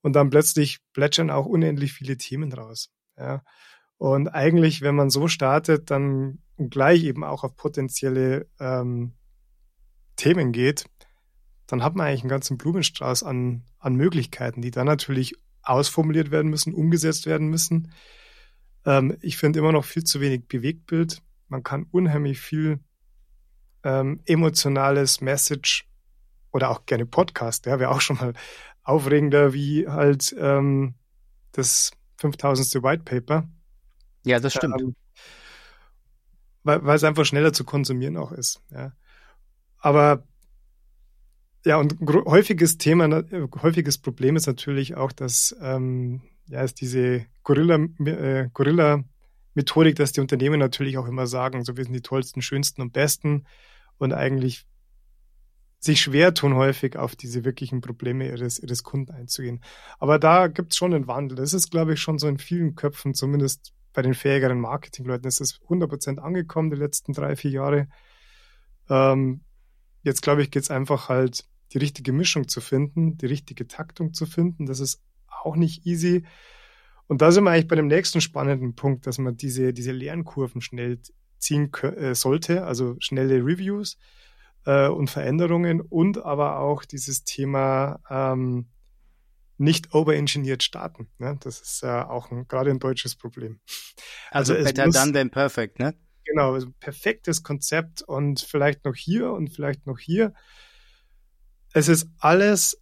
Und 0.02 0.14
dann 0.14 0.30
plötzlich 0.30 0.80
plätschern 0.94 1.30
auch 1.30 1.46
unendlich 1.46 1.94
viele 1.94 2.18
Themen 2.18 2.54
raus. 2.54 2.92
Ja. 3.18 3.44
Und 3.98 4.30
eigentlich, 4.30 4.82
wenn 4.82 4.96
man 4.96 5.10
so 5.10 5.28
startet, 5.28 5.92
dann 5.92 6.40
gleich 6.58 7.04
eben 7.04 7.24
auch 7.26 7.44
auf 7.44 7.56
potenzielle 7.56 8.48
ähm, 8.60 9.14
Themen 10.16 10.54
geht, 10.54 10.86
dann 11.68 11.84
hat 11.84 11.96
man 11.96 12.08
eigentlich 12.08 12.22
einen 12.22 12.30
ganzen 12.30 12.58
Blumenstrauß 12.58 13.24
an, 13.24 13.64
an 13.78 13.96
Möglichkeiten, 13.96 14.62
die 14.62 14.72
dann 14.72 14.88
natürlich 14.88 15.36
ausformuliert 15.62 16.32
werden 16.32 16.50
müssen, 16.50 16.74
umgesetzt 16.74 17.26
werden 17.26 17.50
müssen. 17.50 17.92
Ähm, 18.90 19.16
ich 19.22 19.38
finde 19.38 19.60
immer 19.60 19.72
noch 19.72 19.86
viel 19.86 20.04
zu 20.04 20.20
wenig 20.20 20.48
Bewegtbild. 20.48 21.22
Man 21.48 21.62
kann 21.62 21.86
unheimlich 21.92 22.40
viel 22.40 22.80
ähm, 23.84 24.20
emotionales 24.26 25.22
Message 25.22 25.88
oder 26.52 26.72
auch 26.72 26.88
gerne 26.88 27.06
Podcast, 27.06 27.68
ja, 27.68 27.80
wäre 27.80 27.92
auch 27.92 28.02
schon 28.02 28.18
mal 28.18 28.34
aufregender 28.82 29.54
wie 29.54 29.88
halt 29.88 30.36
ähm, 30.40 30.96
das 31.52 31.92
5000. 32.18 32.84
White 32.84 33.04
Paper. 33.04 33.48
Ja, 34.26 34.40
das 34.40 34.56
stimmt. 34.56 34.82
Ähm, 34.82 34.96
weil, 36.64 36.96
es 36.96 37.04
einfach 37.04 37.26
schneller 37.26 37.54
zu 37.54 37.66
konsumieren 37.66 38.18
auch 38.18 38.32
ist. 38.32 38.64
Ja. 38.72 38.94
Aber 39.78 40.24
ja, 41.64 41.78
und 41.78 42.00
häufiges 42.26 42.80
Thema, 42.80 43.24
häufiges 43.62 44.00
Problem 44.00 44.36
ist 44.36 44.48
natürlich 44.48 44.96
auch, 44.96 45.12
dass 45.12 45.56
ähm, 45.62 46.22
ja, 46.50 46.62
ist 46.62 46.82
diese 46.82 47.26
Gorilla, 47.44 47.76
äh, 48.06 48.50
Gorilla 48.54 49.04
dass 49.56 50.12
die 50.14 50.22
Unternehmen 50.22 50.60
natürlich 50.60 50.98
auch 50.98 51.08
immer 51.08 51.28
sagen, 51.28 51.66
so 51.66 51.76
wir 51.76 51.84
sind 51.84 51.94
die 51.94 52.02
tollsten, 52.02 52.42
schönsten 52.42 52.82
und 52.82 52.94
besten 52.94 53.46
und 53.98 54.14
eigentlich 54.14 54.66
sich 55.80 56.02
schwer 56.02 56.34
tun, 56.34 56.56
häufig 56.56 56.98
auf 56.98 57.16
diese 57.16 57.44
wirklichen 57.46 57.82
Probleme 57.82 58.28
ihres, 58.28 58.60
ihres 58.60 58.84
Kunden 58.84 59.12
einzugehen. 59.12 59.62
Aber 59.98 60.20
da 60.20 60.48
gibt 60.48 60.74
es 60.74 60.78
schon 60.78 60.94
einen 60.94 61.08
Wandel. 61.08 61.38
Das 61.38 61.54
ist, 61.54 61.72
glaube 61.72 61.94
ich, 61.94 62.02
schon 62.02 62.20
so 62.20 62.28
in 62.28 62.38
vielen 62.38 62.76
Köpfen, 62.76 63.14
zumindest 63.14 63.74
bei 63.94 64.02
den 64.02 64.14
fähigeren 64.14 64.60
Marketingleuten, 64.60 65.28
ist 65.28 65.42
100% 65.68 66.20
angekommen 66.20 66.70
die 66.70 66.78
letzten 66.78 67.14
drei, 67.14 67.36
vier 67.36 67.52
Jahre. 67.52 67.88
Ähm, 68.90 69.42
jetzt, 70.04 70.22
glaube 70.22 70.42
ich, 70.42 70.52
geht 70.52 70.64
es 70.64 70.72
einfach 70.72 71.10
halt, 71.10 71.46
die 71.74 71.78
richtige 71.78 72.14
Mischung 72.14 72.48
zu 72.48 72.62
finden, 72.62 73.18
die 73.18 73.28
richtige 73.28 73.68
Taktung 73.68 74.14
zu 74.14 74.26
finden. 74.26 74.66
Das 74.66 74.80
ist 74.80 75.02
auch 75.44 75.56
nicht 75.56 75.86
easy. 75.86 76.26
Und 77.08 77.22
da 77.22 77.32
sind 77.32 77.44
wir 77.44 77.52
eigentlich 77.52 77.68
bei 77.68 77.76
dem 77.76 77.88
nächsten 77.88 78.22
spannenden 78.22 78.76
Punkt, 78.76 79.08
dass 79.08 79.18
man 79.18 79.36
diese, 79.36 79.74
diese 79.74 79.92
Lernkurven 79.92 80.62
schnell 80.62 81.00
ziehen 81.40 81.74
äh, 81.82 82.14
sollte, 82.14 82.66
also 82.66 82.96
schnelle 83.00 83.44
Reviews 83.44 83.98
äh, 84.66 84.88
und 84.88 85.10
Veränderungen 85.10 85.82
und 85.82 86.24
aber 86.24 86.60
auch 86.60 86.86
dieses 86.86 87.24
Thema 87.24 88.00
ähm, 88.10 88.68
nicht 89.58 89.94
overengineert 89.94 90.64
starten. 90.64 91.10
Ne? 91.18 91.38
Das 91.42 91.62
ist 91.62 91.84
äh, 91.84 91.88
auch 91.88 92.32
ein, 92.32 92.48
gerade 92.48 92.70
ein 92.70 92.80
deutsches 92.80 93.16
Problem. 93.16 93.60
Also, 94.32 94.54
also 94.54 94.66
better 94.66 94.86
muss, 94.86 94.96
done 94.96 95.12
than 95.12 95.30
perfect, 95.30 95.80
ne? 95.80 95.96
Genau, 96.26 96.54
also 96.54 96.70
perfektes 96.80 97.42
Konzept 97.42 98.04
und 98.04 98.40
vielleicht 98.40 98.86
noch 98.86 98.96
hier 98.96 99.32
und 99.32 99.50
vielleicht 99.50 99.88
noch 99.88 99.98
hier. 99.98 100.34
Es 101.74 101.88
ist 101.88 102.08
alles 102.20 102.82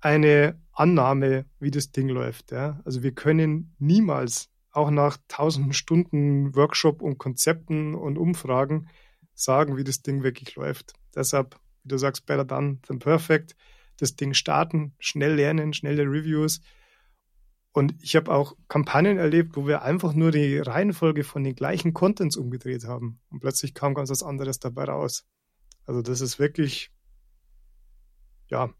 eine 0.00 0.58
Annahme, 0.76 1.46
wie 1.58 1.70
das 1.70 1.90
Ding 1.90 2.08
läuft. 2.08 2.52
Ja? 2.52 2.80
Also 2.84 3.02
wir 3.02 3.12
können 3.12 3.74
niemals, 3.78 4.50
auch 4.70 4.90
nach 4.90 5.16
tausenden 5.26 5.72
Stunden 5.72 6.54
Workshop 6.54 7.00
und 7.00 7.16
Konzepten 7.16 7.94
und 7.94 8.18
Umfragen, 8.18 8.88
sagen, 9.34 9.78
wie 9.78 9.84
das 9.84 10.02
Ding 10.02 10.22
wirklich 10.22 10.54
läuft. 10.54 10.92
Deshalb, 11.14 11.58
wie 11.82 11.88
du 11.88 11.98
sagst, 11.98 12.26
better 12.26 12.44
done 12.44 12.80
than 12.82 12.98
perfect. 12.98 13.56
Das 13.96 14.16
Ding 14.16 14.34
starten, 14.34 14.94
schnell 14.98 15.34
lernen, 15.34 15.72
schnelle 15.72 16.02
Reviews. 16.02 16.60
Und 17.72 17.94
ich 18.02 18.16
habe 18.16 18.32
auch 18.32 18.54
Kampagnen 18.68 19.16
erlebt, 19.16 19.56
wo 19.56 19.66
wir 19.66 19.82
einfach 19.82 20.12
nur 20.12 20.30
die 20.30 20.58
Reihenfolge 20.58 21.24
von 21.24 21.42
den 21.42 21.54
gleichen 21.54 21.94
Contents 21.94 22.36
umgedreht 22.36 22.84
haben. 22.84 23.20
Und 23.30 23.40
plötzlich 23.40 23.72
kam 23.72 23.94
ganz 23.94 24.10
was 24.10 24.22
anderes 24.22 24.58
dabei 24.58 24.84
raus. 24.84 25.26
Also 25.86 26.02
das 26.02 26.20
ist 26.20 26.38
wirklich, 26.38 26.90
ja, 28.48 28.70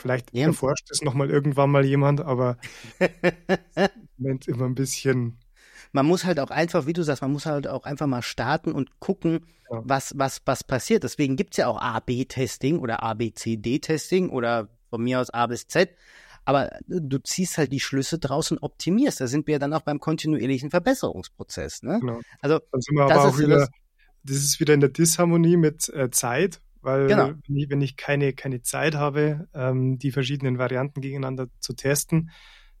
Vielleicht 0.00 0.34
ja. 0.34 0.46
erforscht 0.46 0.90
es 0.90 1.02
nochmal 1.02 1.30
irgendwann 1.30 1.70
mal 1.70 1.84
jemand, 1.84 2.20
aber 2.20 2.56
im 2.98 3.88
Moment 4.16 4.48
immer 4.48 4.64
ein 4.64 4.74
bisschen. 4.74 5.38
Man 5.92 6.06
muss 6.06 6.24
halt 6.24 6.40
auch 6.40 6.50
einfach, 6.50 6.86
wie 6.86 6.92
du 6.92 7.02
sagst, 7.02 7.22
man 7.22 7.32
muss 7.32 7.46
halt 7.46 7.66
auch 7.66 7.84
einfach 7.84 8.06
mal 8.06 8.22
starten 8.22 8.72
und 8.72 9.00
gucken, 9.00 9.46
ja. 9.70 9.82
was, 9.84 10.16
was, 10.16 10.40
was 10.46 10.64
passiert. 10.64 11.04
Deswegen 11.04 11.36
gibt 11.36 11.52
es 11.52 11.58
ja 11.58 11.66
auch 11.66 11.80
A-B-Testing 11.80 12.78
oder 12.78 13.02
A-B-C-D-Testing 13.02 14.30
oder 14.30 14.68
von 14.88 15.02
mir 15.02 15.20
aus 15.20 15.30
A 15.30 15.46
bis 15.46 15.66
Z. 15.66 15.90
Aber 16.44 16.70
du 16.86 17.18
ziehst 17.18 17.58
halt 17.58 17.72
die 17.72 17.80
Schlüsse 17.80 18.18
draus 18.18 18.50
und 18.50 18.62
optimierst. 18.62 19.20
Da 19.20 19.26
sind 19.26 19.46
wir 19.46 19.58
dann 19.58 19.74
auch 19.74 19.82
beim 19.82 20.00
kontinuierlichen 20.00 20.70
Verbesserungsprozess. 20.70 21.82
Ne? 21.82 21.98
Genau. 22.00 22.20
Also, 22.40 22.60
dann 22.72 22.80
sind 22.80 22.96
wir 22.96 23.04
aber 23.04 23.28
auch 23.28 23.38
wieder, 23.38 23.68
das 24.24 24.36
ist 24.36 24.60
wieder 24.60 24.74
in 24.74 24.80
der 24.80 24.88
Disharmonie 24.88 25.56
mit 25.56 25.88
äh, 25.90 26.10
Zeit, 26.10 26.60
weil 26.82 27.06
genau. 27.08 27.32
wenn, 27.46 27.56
ich, 27.56 27.70
wenn, 27.70 27.80
ich, 27.82 27.96
keine, 27.96 28.32
keine 28.32 28.62
Zeit 28.62 28.94
habe, 28.94 29.48
ähm, 29.54 29.98
die 29.98 30.12
verschiedenen 30.12 30.58
Varianten 30.58 31.00
gegeneinander 31.00 31.48
zu 31.58 31.74
testen, 31.74 32.30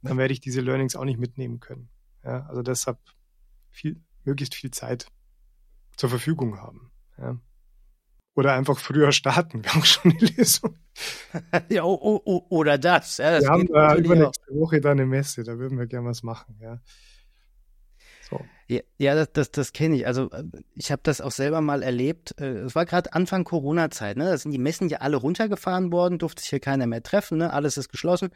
dann 0.02 0.16
werde 0.16 0.32
ich 0.32 0.40
diese 0.40 0.60
Learnings 0.60 0.96
auch 0.96 1.04
nicht 1.04 1.18
mitnehmen 1.18 1.60
können. 1.60 1.90
Ja, 2.24 2.46
also 2.46 2.62
deshalb 2.62 2.98
viel, 3.70 4.00
möglichst 4.24 4.54
viel 4.54 4.70
Zeit 4.70 5.06
zur 5.96 6.08
Verfügung 6.08 6.58
haben. 6.58 6.90
Ja. 7.18 7.38
Oder 8.34 8.54
einfach 8.54 8.78
früher 8.78 9.12
starten. 9.12 9.62
Wir 9.64 9.74
haben 9.74 9.84
schon 9.84 10.12
eine 10.12 10.30
Lösung. 10.36 10.78
ja, 11.68 11.84
oh, 11.84 12.20
oh, 12.24 12.46
oder 12.48 12.78
das. 12.78 13.18
Ja, 13.18 13.32
das 13.32 13.44
wir 13.44 13.50
haben 13.50 13.68
äh, 13.68 14.00
übernächste 14.00 14.54
Woche 14.54 14.80
da 14.80 14.92
eine 14.92 15.06
Messe, 15.06 15.44
da 15.44 15.58
würden 15.58 15.78
wir 15.78 15.86
gerne 15.86 16.08
was 16.08 16.22
machen. 16.22 16.58
Ja. 16.60 16.80
So. 18.30 18.40
Ja, 18.98 19.16
das, 19.16 19.32
das, 19.32 19.50
das 19.50 19.72
kenne 19.72 19.96
ich. 19.96 20.06
Also 20.06 20.30
äh, 20.30 20.44
ich 20.76 20.92
habe 20.92 21.02
das 21.02 21.20
auch 21.20 21.32
selber 21.32 21.60
mal 21.60 21.82
erlebt. 21.82 22.40
Äh, 22.40 22.60
es 22.60 22.74
war 22.76 22.86
gerade 22.86 23.12
Anfang 23.12 23.42
Corona-Zeit. 23.42 24.16
Ne? 24.16 24.26
Da 24.26 24.38
sind 24.38 24.52
die 24.52 24.58
Messen 24.58 24.88
ja 24.88 24.98
alle 24.98 25.16
runtergefahren 25.16 25.90
worden, 25.90 26.18
durfte 26.18 26.40
sich 26.40 26.50
hier 26.50 26.60
keiner 26.60 26.86
mehr 26.86 27.02
treffen. 27.02 27.38
Ne? 27.38 27.52
Alles 27.52 27.76
ist 27.76 27.88
geschlossen. 27.88 28.28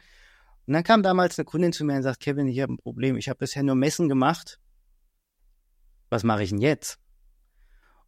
Und 0.67 0.73
dann 0.73 0.83
kam 0.83 1.03
damals 1.03 1.39
eine 1.39 1.45
Kundin 1.45 1.71
zu 1.71 1.85
mir 1.85 1.95
und 1.95 2.03
sagt, 2.03 2.19
Kevin, 2.19 2.47
ich 2.47 2.59
habe 2.59 2.73
ein 2.73 2.77
Problem. 2.77 3.15
Ich 3.15 3.29
habe 3.29 3.39
bisher 3.39 3.63
nur 3.63 3.75
Messen 3.75 4.09
gemacht. 4.09 4.59
Was 6.09 6.23
mache 6.23 6.43
ich 6.43 6.49
denn 6.49 6.59
jetzt? 6.59 6.99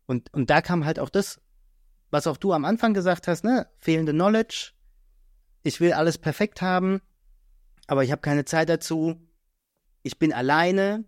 Und, 0.05 0.33
und 0.33 0.49
da 0.49 0.61
kam 0.61 0.85
halt 0.85 0.99
auch 0.99 1.09
das, 1.09 1.39
was 2.11 2.27
auch 2.27 2.37
du 2.37 2.51
am 2.51 2.65
Anfang 2.65 2.93
gesagt 2.93 3.27
hast, 3.27 3.43
ne? 3.43 3.67
Fehlende 3.79 4.11
Knowledge. 4.11 4.71
Ich 5.63 5.79
will 5.79 5.93
alles 5.93 6.17
perfekt 6.17 6.61
haben, 6.61 7.01
aber 7.87 8.03
ich 8.03 8.11
habe 8.11 8.21
keine 8.21 8.45
Zeit 8.45 8.69
dazu. 8.69 9.21
Ich 10.03 10.17
bin 10.17 10.31
alleine, 10.31 10.99
Ne, 10.99 11.03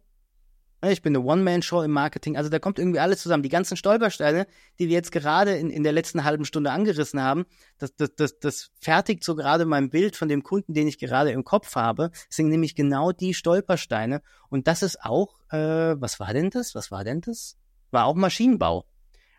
ich 0.82 1.02
bin 1.02 1.16
eine 1.16 1.26
One-Man-Show 1.26 1.82
im 1.82 1.92
Marketing. 1.92 2.38
Also 2.38 2.50
da 2.50 2.60
kommt 2.60 2.80
irgendwie 2.80 3.00
alles 3.00 3.22
zusammen. 3.22 3.44
Die 3.44 3.50
ganzen 3.50 3.76
Stolpersteine, 3.76 4.48
die 4.80 4.88
wir 4.88 4.96
jetzt 4.96 5.12
gerade 5.12 5.58
in, 5.58 5.70
in 5.70 5.84
der 5.84 5.92
letzten 5.92 6.24
halben 6.24 6.46
Stunde 6.46 6.72
angerissen 6.72 7.22
haben, 7.22 7.46
das, 7.78 7.96
das, 7.96 8.16
das, 8.16 8.40
das 8.40 8.72
fertigt 8.80 9.24
so 9.24 9.36
gerade 9.36 9.66
mein 9.66 9.90
Bild 9.90 10.16
von 10.16 10.30
dem 10.30 10.42
Kunden, 10.42 10.74
den 10.74 10.88
ich 10.88 10.98
gerade 10.98 11.32
im 11.32 11.44
Kopf 11.44 11.76
habe. 11.76 12.12
Das 12.12 12.36
sind 12.38 12.50
nämlich 12.50 12.76
genau 12.76 13.12
die 13.12 13.34
Stolpersteine. 13.34 14.22
Und 14.50 14.68
das 14.68 14.82
ist 14.82 15.04
auch, 15.04 15.42
äh, 15.52 16.00
was 16.00 16.20
war 16.20 16.34
denn 16.34 16.50
das? 16.50 16.76
Was 16.76 16.92
war 16.92 17.04
denn 17.04 17.22
das? 17.22 17.58
War 17.92 18.06
auch 18.06 18.16
Maschinenbau. 18.16 18.86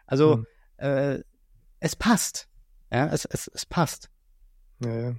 Also 0.06 0.38
mhm. 0.38 0.46
äh, 0.76 1.20
es 1.78 1.96
passt. 1.96 2.48
Ja, 2.92 3.06
es, 3.06 3.24
es, 3.24 3.48
es 3.54 3.64
passt. 3.64 4.10
Ja, 4.84 5.00
ja. 5.00 5.14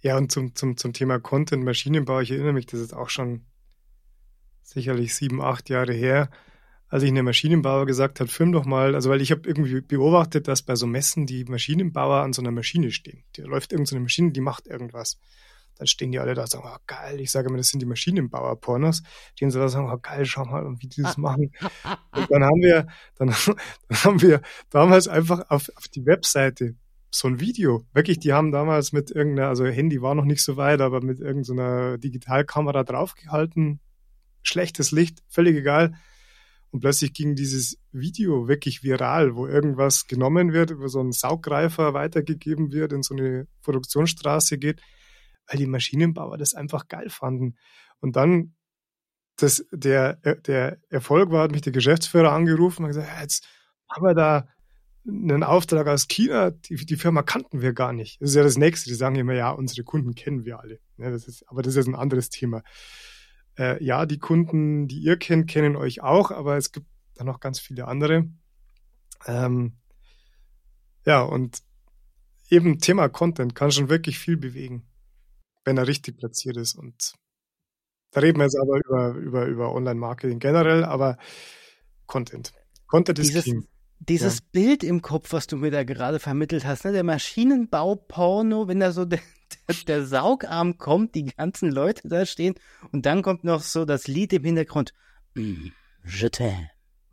ja, 0.00 0.16
und 0.16 0.32
zum, 0.32 0.54
zum, 0.56 0.76
zum 0.76 0.92
Thema 0.92 1.20
Content, 1.20 1.62
Maschinenbau, 1.62 2.20
ich 2.20 2.32
erinnere 2.32 2.52
mich, 2.52 2.66
das 2.66 2.80
ist 2.80 2.94
auch 2.94 3.10
schon 3.10 3.44
sicherlich 4.66 5.14
sieben, 5.14 5.40
acht 5.40 5.70
Jahre 5.70 5.92
her, 5.92 6.28
als 6.88 7.02
ich 7.02 7.10
einem 7.10 7.24
Maschinenbauer 7.24 7.86
gesagt 7.86 8.20
habe, 8.20 8.30
film 8.30 8.52
doch 8.52 8.64
mal, 8.64 8.94
also 8.94 9.10
weil 9.10 9.20
ich 9.20 9.30
habe 9.30 9.42
irgendwie 9.44 9.80
beobachtet, 9.80 10.48
dass 10.48 10.62
bei 10.62 10.76
so 10.76 10.86
Messen 10.86 11.26
die 11.26 11.44
Maschinenbauer 11.44 12.22
an 12.22 12.32
so 12.32 12.42
einer 12.42 12.52
Maschine 12.52 12.90
stehen. 12.92 13.24
Da 13.36 13.44
läuft 13.44 13.72
irgendeine 13.72 14.00
Maschine, 14.00 14.32
die 14.32 14.40
macht 14.40 14.66
irgendwas. 14.66 15.18
Dann 15.78 15.86
stehen 15.86 16.10
die 16.10 16.18
alle 16.18 16.34
da 16.34 16.42
und 16.42 16.50
sagen, 16.50 16.64
oh 16.66 16.78
geil, 16.86 17.20
ich 17.20 17.30
sage 17.30 17.48
immer, 17.48 17.58
das 17.58 17.68
sind 17.68 17.80
die 17.80 17.86
Maschinenbauer-Pornos. 17.86 19.02
Die 19.38 19.50
so 19.50 19.58
da 19.58 19.68
sagen, 19.68 19.90
oh 19.92 19.98
geil, 20.00 20.24
schau 20.24 20.44
mal, 20.44 20.64
wie 20.78 20.88
die 20.88 21.02
das 21.02 21.18
machen. 21.18 21.52
Und 22.12 22.30
dann 22.30 22.44
haben 22.44 22.62
wir, 22.62 22.86
dann, 23.16 23.28
dann 23.88 24.04
haben 24.04 24.22
wir 24.22 24.40
damals 24.70 25.06
einfach 25.06 25.50
auf, 25.50 25.70
auf 25.76 25.88
die 25.88 26.06
Webseite 26.06 26.76
so 27.10 27.28
ein 27.28 27.40
Video. 27.40 27.84
Wirklich, 27.92 28.18
die 28.18 28.32
haben 28.32 28.52
damals 28.52 28.92
mit 28.92 29.10
irgendeiner, 29.10 29.48
also 29.48 29.66
Handy 29.66 30.00
war 30.00 30.14
noch 30.14 30.24
nicht 30.24 30.42
so 30.42 30.56
weit, 30.56 30.80
aber 30.80 31.02
mit 31.02 31.20
irgendeiner 31.20 31.98
Digitalkamera 31.98 32.84
draufgehalten, 32.84 33.80
schlechtes 34.48 34.90
Licht, 34.90 35.22
völlig 35.28 35.56
egal. 35.56 35.94
Und 36.70 36.80
plötzlich 36.80 37.12
ging 37.12 37.34
dieses 37.34 37.78
Video 37.92 38.48
wirklich 38.48 38.82
viral, 38.82 39.34
wo 39.34 39.46
irgendwas 39.46 40.06
genommen 40.06 40.52
wird, 40.52 40.70
über 40.70 40.88
so 40.88 41.00
einen 41.00 41.12
Sauggreifer 41.12 41.94
weitergegeben 41.94 42.72
wird, 42.72 42.92
in 42.92 43.02
so 43.02 43.14
eine 43.14 43.46
Produktionsstraße 43.62 44.58
geht, 44.58 44.82
weil 45.48 45.58
die 45.58 45.66
Maschinenbauer 45.66 46.36
das 46.36 46.54
einfach 46.54 46.88
geil 46.88 47.08
fanden. 47.08 47.56
Und 48.00 48.16
dann, 48.16 48.54
das, 49.36 49.64
der, 49.70 50.16
der 50.16 50.78
Erfolg 50.90 51.30
war, 51.30 51.44
hat 51.44 51.52
mich 51.52 51.62
der 51.62 51.72
Geschäftsführer 51.72 52.32
angerufen 52.32 52.82
und 52.82 52.88
gesagt, 52.88 53.08
jetzt 53.20 53.46
haben 53.88 54.04
wir 54.04 54.14
da 54.14 54.48
einen 55.08 55.44
Auftrag 55.44 55.86
aus 55.86 56.08
China, 56.08 56.50
die, 56.50 56.74
die 56.74 56.96
Firma 56.96 57.22
kannten 57.22 57.62
wir 57.62 57.72
gar 57.72 57.92
nicht. 57.92 58.20
Das 58.20 58.30
ist 58.30 58.36
ja 58.36 58.42
das 58.42 58.58
Nächste. 58.58 58.90
Die 58.90 58.96
sagen 58.96 59.14
immer, 59.14 59.34
ja, 59.34 59.50
unsere 59.50 59.84
Kunden 59.84 60.14
kennen 60.14 60.44
wir 60.44 60.58
alle. 60.58 60.80
Ja, 60.98 61.10
das 61.10 61.28
ist, 61.28 61.48
aber 61.48 61.62
das 61.62 61.76
ist 61.76 61.86
ein 61.86 61.94
anderes 61.94 62.28
Thema 62.28 62.62
äh, 63.58 63.82
ja, 63.82 64.06
die 64.06 64.18
Kunden, 64.18 64.88
die 64.88 64.98
ihr 64.98 65.16
kennt, 65.16 65.48
kennen 65.48 65.76
euch 65.76 66.02
auch, 66.02 66.30
aber 66.30 66.56
es 66.56 66.72
gibt 66.72 66.86
dann 67.14 67.26
noch 67.26 67.40
ganz 67.40 67.58
viele 67.58 67.88
andere. 67.88 68.28
Ähm, 69.26 69.76
ja, 71.04 71.22
und 71.22 71.62
eben 72.50 72.78
Thema 72.78 73.08
Content 73.08 73.54
kann 73.54 73.70
schon 73.70 73.88
wirklich 73.88 74.18
viel 74.18 74.36
bewegen. 74.36 74.86
wenn 75.64 75.78
er 75.78 75.88
richtig 75.88 76.16
platziert 76.18 76.56
ist. 76.56 76.76
Und 76.76 77.14
da 78.12 78.20
reden 78.20 78.38
wir 78.38 78.44
jetzt 78.44 78.56
aber 78.56 78.78
über, 78.78 79.14
über, 79.14 79.46
über 79.46 79.74
Online-Marketing 79.74 80.38
generell, 80.38 80.84
aber 80.84 81.18
Content. 82.06 82.52
Content 82.86 83.18
ist 83.18 83.30
dieses, 83.30 83.44
King. 83.44 83.66
Dieses 83.98 84.38
ja. 84.38 84.44
Bild 84.52 84.84
im 84.84 85.02
Kopf, 85.02 85.32
was 85.32 85.48
du 85.48 85.56
mir 85.56 85.72
da 85.72 85.82
gerade 85.82 86.20
vermittelt 86.20 86.64
hast, 86.64 86.84
ne? 86.84 86.92
der 86.92 87.02
Maschinenbau-Porno, 87.02 88.68
wenn 88.68 88.78
da 88.78 88.92
so 88.92 89.04
der, 89.04 89.18
der, 89.86 90.06
Saugarm 90.06 90.78
kommt, 90.78 91.14
die 91.14 91.24
ganzen 91.24 91.70
Leute 91.70 92.08
da 92.08 92.26
stehen 92.26 92.54
und 92.92 93.06
dann 93.06 93.22
kommt 93.22 93.44
noch 93.44 93.62
so 93.62 93.84
das 93.84 94.06
Lied 94.06 94.32
im 94.32 94.44
Hintergrund. 94.44 94.92
Mm, 95.34 95.68
je 96.04 96.28
t'aime. 96.28 96.68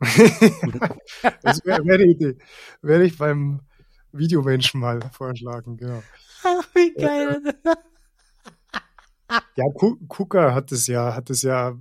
das 1.42 1.64
wäre 1.64 1.84
wär 1.84 1.98
die 1.98 2.10
Idee. 2.10 2.38
Werde 2.82 3.04
ich 3.04 3.16
beim 3.16 3.60
Videomenschen 4.12 4.80
mal 4.80 5.00
vorschlagen, 5.12 5.76
genau. 5.76 6.02
Ach, 6.44 6.68
wie 6.74 6.92
geil. 6.94 7.40
ja, 9.56 9.64
Kuka 10.08 10.54
hat 10.54 10.72
es 10.72 10.86
ja, 10.86 11.14
hat 11.14 11.30
es 11.30 11.42
ja 11.42 11.74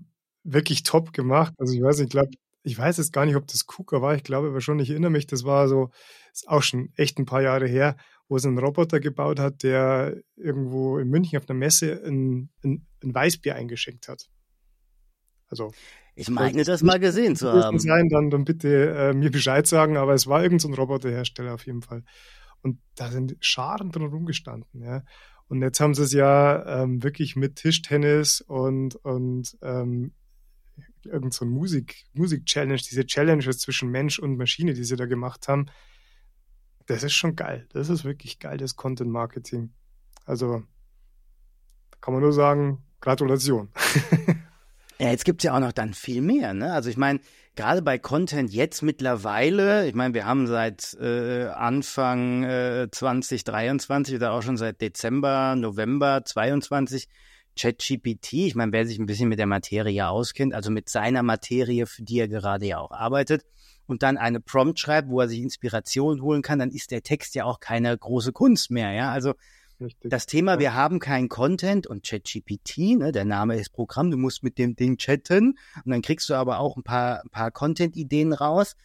wirklich 0.44 0.84
top 0.84 1.14
gemacht. 1.14 1.54
Also 1.58 1.74
ich 1.74 1.82
weiß 1.82 1.98
nicht, 1.98 2.08
ich 2.08 2.12
glaube, 2.12 2.32
ich 2.64 2.78
weiß 2.78 2.98
jetzt 2.98 3.14
gar 3.14 3.26
nicht, 3.26 3.36
ob 3.36 3.48
das 3.48 3.66
KUKA 3.66 4.02
war, 4.02 4.16
ich 4.16 4.24
glaube 4.24 4.48
aber 4.48 4.62
schon, 4.62 4.80
ich 4.80 4.90
erinnere 4.90 5.12
mich, 5.12 5.28
das 5.28 5.44
war 5.44 5.68
so, 5.68 5.90
ist 6.32 6.48
auch 6.48 6.64
schon 6.64 6.92
echt 6.96 7.20
ein 7.20 7.26
paar 7.26 7.42
Jahre 7.42 7.68
her, 7.68 7.98
wo 8.28 8.38
es 8.38 8.46
einen 8.46 8.58
Roboter 8.58 9.00
gebaut 9.00 9.40
hat, 9.40 9.64
der 9.64 10.18
irgendwo 10.36 10.98
in 10.98 11.10
München 11.10 11.38
auf 11.38 11.50
einer 11.50 11.58
Messe 11.58 12.02
ein, 12.06 12.50
ein, 12.64 12.86
ein 13.04 13.14
Weißbier 13.14 13.56
eingeschenkt 13.56 14.08
hat. 14.08 14.30
Also. 15.48 15.72
Ich 16.16 16.30
meine, 16.30 16.64
das 16.64 16.84
mal 16.84 17.00
gesehen 17.00 17.36
zu 17.36 17.52
haben. 17.52 17.80
Sein, 17.80 18.08
dann, 18.10 18.30
dann 18.30 18.44
bitte 18.44 18.90
äh, 18.96 19.14
mir 19.14 19.32
Bescheid 19.32 19.66
sagen, 19.66 19.98
aber 19.98 20.14
es 20.14 20.28
war 20.28 20.44
irgendein 20.44 20.72
so 20.72 20.82
Roboterhersteller 20.82 21.56
auf 21.56 21.66
jeden 21.66 21.82
Fall. 21.82 22.04
Und 22.62 22.80
da 22.96 23.10
sind 23.10 23.36
Scharen 23.40 23.92
drin 23.92 24.06
rumgestanden, 24.06 24.82
ja. 24.82 25.04
Und 25.48 25.62
jetzt 25.62 25.80
haben 25.80 25.94
sie 25.94 26.04
es 26.04 26.14
ja 26.14 26.84
ähm, 26.84 27.04
wirklich 27.04 27.36
mit 27.36 27.58
Tischtennis 27.58 28.42
und, 28.42 28.96
und 28.96 29.58
ähm, 29.62 30.14
irgend 31.04 31.34
so 31.34 31.46
ein 31.46 31.50
Musik, 31.50 32.06
Musik-Challenge, 32.14 32.78
diese 32.78 33.06
Challenges 33.06 33.60
zwischen 33.60 33.90
Mensch 33.90 34.20
und 34.20 34.38
Maschine, 34.38 34.74
die 34.74 34.84
sie 34.84 34.96
da 34.96 35.06
gemacht 35.06 35.48
haben, 35.48 35.68
das 36.86 37.04
ist 37.04 37.14
schon 37.14 37.36
geil. 37.36 37.68
Das 37.74 37.90
ist 37.90 38.04
wirklich 38.04 38.40
geiles 38.40 38.76
Content-Marketing. 38.76 39.74
Also, 40.26 40.64
da 41.92 41.98
kann 42.02 42.14
man 42.14 42.24
nur 42.24 42.34
sagen, 42.34 42.84
Gratulation. 43.02 43.70
ja, 45.00 45.10
jetzt 45.10 45.26
gibt 45.26 45.42
es 45.42 45.46
ja 45.46 45.56
auch 45.56 45.60
noch 45.60 45.74
dann 45.74 45.94
viel 45.94 46.22
mehr, 46.22 46.54
ne? 46.54 46.72
Also 46.72 46.90
ich 46.90 46.96
meine, 46.96 47.20
gerade 47.56 47.82
bei 47.82 47.98
Content 47.98 48.54
jetzt 48.54 48.82
mittlerweile, 48.82 49.88
ich 49.88 49.94
meine, 49.94 50.14
wir 50.14 50.26
haben 50.26 50.48
seit 50.48 50.94
äh, 51.02 51.48
Anfang 51.48 52.44
äh, 52.44 52.88
2023 52.90 54.16
oder 54.16 54.32
auch 54.32 54.42
schon 54.42 54.56
seit 54.56 54.80
Dezember, 54.80 55.56
November 55.58 56.24
22 56.24 57.10
ChatGPT, 57.60 58.34
ich 58.34 58.56
meine, 58.56 58.72
wer 58.72 58.86
sich 58.86 58.98
ein 58.98 59.06
bisschen 59.06 59.30
mit 59.30 59.38
der 59.38 59.46
Materie 59.46 60.08
auskennt, 60.08 60.54
also 60.54 60.72
mit 60.72 60.90
seiner 60.90 61.24
Materie, 61.24 61.86
für 61.86 62.04
die 62.04 62.20
er 62.20 62.28
gerade 62.28 62.66
ja 62.66 62.80
auch 62.80 62.92
arbeitet, 62.92 63.44
und 63.88 64.04
dann 64.04 64.18
eine 64.18 64.40
Prompt 64.40 64.80
schreibt, 64.80 65.10
wo 65.10 65.22
er 65.22 65.28
sich 65.28 65.40
Inspiration 65.40 66.22
holen 66.22 66.42
kann, 66.42 66.60
dann 66.60 66.72
ist 66.72 66.92
der 66.92 67.04
Text 67.04 67.36
ja 67.36 67.46
auch 67.46 67.60
keine 67.60 67.98
große 67.98 68.32
Kunst 68.32 68.72
mehr, 68.72 68.92
ja. 68.92 69.12
Also 69.12 69.34
Richtig. 69.80 70.10
das 70.10 70.26
Thema, 70.26 70.60
wir 70.60 70.74
haben 70.74 71.00
keinen 71.00 71.30
Content 71.30 71.88
und 71.88 72.06
ChatGPT, 72.06 72.98
ne, 72.98 73.12
der 73.12 73.26
Name 73.26 73.58
ist 73.58 73.72
Programm, 73.72 74.12
du 74.12 74.18
musst 74.18 74.44
mit 74.44 74.58
dem 74.58 74.76
Ding 74.76 74.98
chatten 74.98 75.58
und 75.84 75.92
dann 75.92 76.02
kriegst 76.02 76.30
du 76.30 76.36
aber 76.36 76.60
auch 76.60 76.78
ein 76.78 76.84
paar, 76.84 77.22
ein 77.24 77.30
paar 77.30 77.52
Content-Ideen 77.52 78.34
raus 78.34 78.76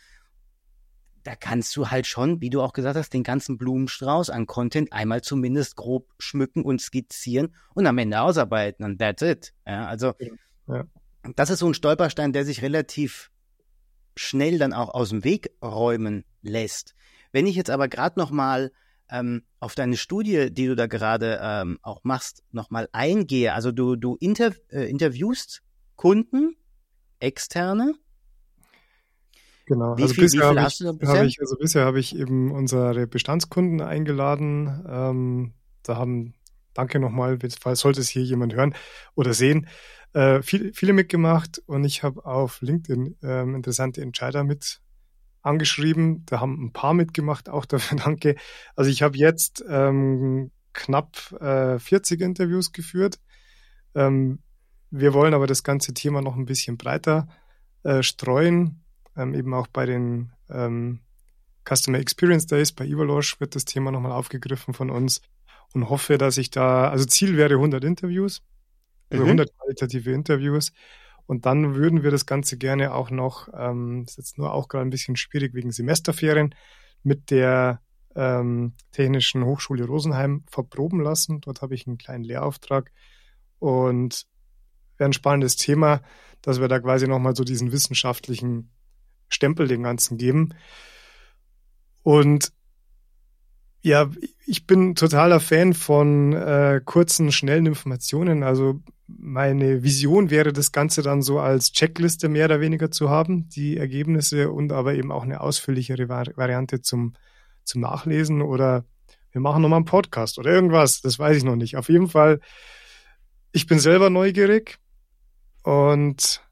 da 1.28 1.36
kannst 1.36 1.76
du 1.76 1.88
halt 1.88 2.06
schon, 2.06 2.40
wie 2.40 2.48
du 2.48 2.62
auch 2.62 2.72
gesagt 2.72 2.96
hast, 2.96 3.12
den 3.12 3.22
ganzen 3.22 3.58
Blumenstrauß 3.58 4.30
an 4.30 4.46
Content 4.46 4.94
einmal 4.94 5.20
zumindest 5.20 5.76
grob 5.76 6.08
schmücken 6.18 6.62
und 6.62 6.80
skizzieren 6.80 7.54
und 7.74 7.86
am 7.86 7.98
Ende 7.98 8.22
ausarbeiten 8.22 8.82
und 8.84 8.98
that's 8.98 9.20
it. 9.20 9.52
Ja, 9.66 9.86
also 9.86 10.14
ja. 10.66 10.84
das 11.36 11.50
ist 11.50 11.58
so 11.58 11.66
ein 11.66 11.74
Stolperstein, 11.74 12.32
der 12.32 12.46
sich 12.46 12.62
relativ 12.62 13.30
schnell 14.18 14.58
dann 14.58 14.72
auch 14.72 14.94
aus 14.94 15.10
dem 15.10 15.24
Weg 15.24 15.50
räumen 15.62 16.24
lässt. 16.42 16.94
Wenn 17.32 17.46
ich 17.46 17.56
jetzt 17.56 17.70
aber 17.70 17.88
gerade 17.88 18.18
noch 18.18 18.30
mal 18.30 18.72
ähm, 19.10 19.42
auf 19.60 19.74
deine 19.74 19.96
Studie, 19.96 20.52
die 20.52 20.66
du 20.66 20.76
da 20.76 20.86
gerade 20.86 21.38
ähm, 21.42 21.78
auch 21.82 22.00
machst, 22.04 22.44
noch 22.52 22.70
mal 22.70 22.88
eingehe, 22.92 23.54
also 23.54 23.72
du 23.72 23.96
du 23.96 24.16
inter, 24.20 24.52
äh, 24.70 24.88
interviewst 24.88 25.62
Kunden, 25.96 26.56
externe 27.20 27.94
Genau. 29.68 29.98
Wie 29.98 30.02
also 30.02 30.14
viel, 30.14 30.24
bisher 30.24 30.46
habe 30.46 30.60
ich, 30.60 30.80
hab 30.80 31.24
ich, 31.24 31.40
also 31.40 31.56
bisher 31.56 31.84
habe 31.84 32.00
ich 32.00 32.16
eben 32.16 32.50
unsere 32.52 33.06
Bestandskunden 33.06 33.82
eingeladen. 33.82 34.82
Ähm, 34.88 35.52
da 35.82 35.96
haben, 35.96 36.32
danke 36.72 36.98
nochmal, 36.98 37.38
falls 37.60 37.80
sollte 37.80 38.00
es 38.00 38.08
hier 38.08 38.22
jemand 38.22 38.54
hören 38.54 38.74
oder 39.14 39.34
sehen, 39.34 39.68
äh, 40.12 40.42
viel, 40.42 40.72
viele 40.74 40.92
mitgemacht 40.92 41.62
und 41.66 41.84
ich 41.84 42.02
habe 42.02 42.24
auf 42.24 42.60
LinkedIn 42.60 43.16
ähm, 43.22 43.54
interessante 43.54 44.00
Entscheider 44.00 44.44
mit 44.44 44.80
angeschrieben. 45.42 46.24
Da 46.26 46.40
haben 46.40 46.64
ein 46.64 46.72
paar 46.72 46.94
mitgemacht, 46.94 47.48
auch 47.48 47.64
dafür 47.64 47.98
danke. 48.04 48.36
Also 48.76 48.90
ich 48.90 49.02
habe 49.02 49.16
jetzt 49.16 49.64
ähm, 49.68 50.50
knapp 50.72 51.32
äh, 51.40 51.78
40 51.78 52.20
Interviews 52.20 52.72
geführt. 52.72 53.18
Ähm, 53.94 54.40
wir 54.90 55.12
wollen 55.12 55.34
aber 55.34 55.46
das 55.46 55.62
ganze 55.62 55.92
Thema 55.94 56.22
noch 56.22 56.36
ein 56.36 56.46
bisschen 56.46 56.78
breiter 56.78 57.28
äh, 57.82 58.02
streuen 58.02 58.82
ähm, 59.18 59.34
eben 59.34 59.52
auch 59.52 59.66
bei 59.66 59.84
den 59.84 60.32
ähm, 60.48 61.00
Customer 61.68 61.98
Experience 61.98 62.46
Days 62.46 62.72
bei 62.72 62.86
Ivalosh 62.86 63.40
wird 63.40 63.54
das 63.54 63.64
Thema 63.64 63.90
nochmal 63.90 64.12
aufgegriffen 64.12 64.72
von 64.72 64.90
uns 64.90 65.20
und 65.74 65.90
hoffe, 65.90 66.16
dass 66.16 66.38
ich 66.38 66.50
da, 66.50 66.88
also 66.88 67.04
Ziel 67.04 67.36
wäre 67.36 67.54
100 67.54 67.84
Interviews, 67.84 68.42
also 69.10 69.24
mhm. 69.24 69.30
100 69.30 69.56
qualitative 69.56 70.12
Interviews. 70.12 70.72
Und 71.26 71.44
dann 71.44 71.74
würden 71.74 72.02
wir 72.02 72.10
das 72.10 72.24
Ganze 72.24 72.56
gerne 72.56 72.94
auch 72.94 73.10
noch, 73.10 73.48
ähm, 73.54 74.04
ist 74.06 74.16
jetzt 74.16 74.38
nur 74.38 74.52
auch 74.54 74.68
gerade 74.68 74.86
ein 74.86 74.90
bisschen 74.90 75.16
schwierig 75.16 75.54
wegen 75.54 75.72
Semesterferien, 75.72 76.54
mit 77.02 77.30
der 77.30 77.80
ähm, 78.16 78.72
Technischen 78.92 79.44
Hochschule 79.44 79.84
Rosenheim 79.84 80.44
verproben 80.50 81.00
lassen. 81.00 81.40
Dort 81.40 81.62
habe 81.62 81.74
ich 81.74 81.86
einen 81.86 81.98
kleinen 81.98 82.24
Lehrauftrag 82.24 82.90
und 83.58 84.26
wäre 84.96 85.10
ein 85.10 85.12
spannendes 85.12 85.56
Thema, 85.56 86.00
dass 86.42 86.60
wir 86.60 86.68
da 86.68 86.80
quasi 86.80 87.06
nochmal 87.06 87.36
so 87.36 87.44
diesen 87.44 87.72
wissenschaftlichen 87.72 88.70
Stempel 89.28 89.68
dem 89.68 89.82
Ganzen 89.82 90.16
geben. 90.18 90.54
Und 92.02 92.52
ja, 93.82 94.10
ich 94.46 94.66
bin 94.66 94.94
totaler 94.94 95.40
Fan 95.40 95.74
von 95.74 96.32
äh, 96.32 96.80
kurzen, 96.84 97.32
schnellen 97.32 97.66
Informationen. 97.66 98.42
Also 98.42 98.80
meine 99.08 99.82
Vision 99.82 100.30
wäre, 100.30 100.52
das 100.52 100.70
Ganze 100.70 101.02
dann 101.02 101.22
so 101.22 101.40
als 101.40 101.72
Checkliste 101.72 102.28
mehr 102.28 102.44
oder 102.44 102.60
weniger 102.60 102.90
zu 102.90 103.08
haben, 103.08 103.48
die 103.48 103.76
Ergebnisse 103.76 104.50
und 104.50 104.70
aber 104.70 104.94
eben 104.94 105.10
auch 105.10 105.22
eine 105.22 105.40
ausführlichere 105.40 106.08
Vari 106.08 106.32
Variante 106.36 106.82
zum, 106.82 107.14
zum 107.64 107.80
Nachlesen 107.80 108.42
oder 108.42 108.84
wir 109.32 109.40
machen 109.40 109.62
nochmal 109.62 109.78
einen 109.78 109.86
Podcast 109.86 110.38
oder 110.38 110.50
irgendwas, 110.50 111.00
das 111.00 111.18
weiß 111.18 111.38
ich 111.38 111.44
noch 111.44 111.56
nicht. 111.56 111.76
Auf 111.76 111.88
jeden 111.88 112.08
Fall, 112.08 112.40
ich 113.52 113.66
bin 113.66 113.78
selber 113.78 114.10
neugierig 114.10 114.78
und 115.62 116.42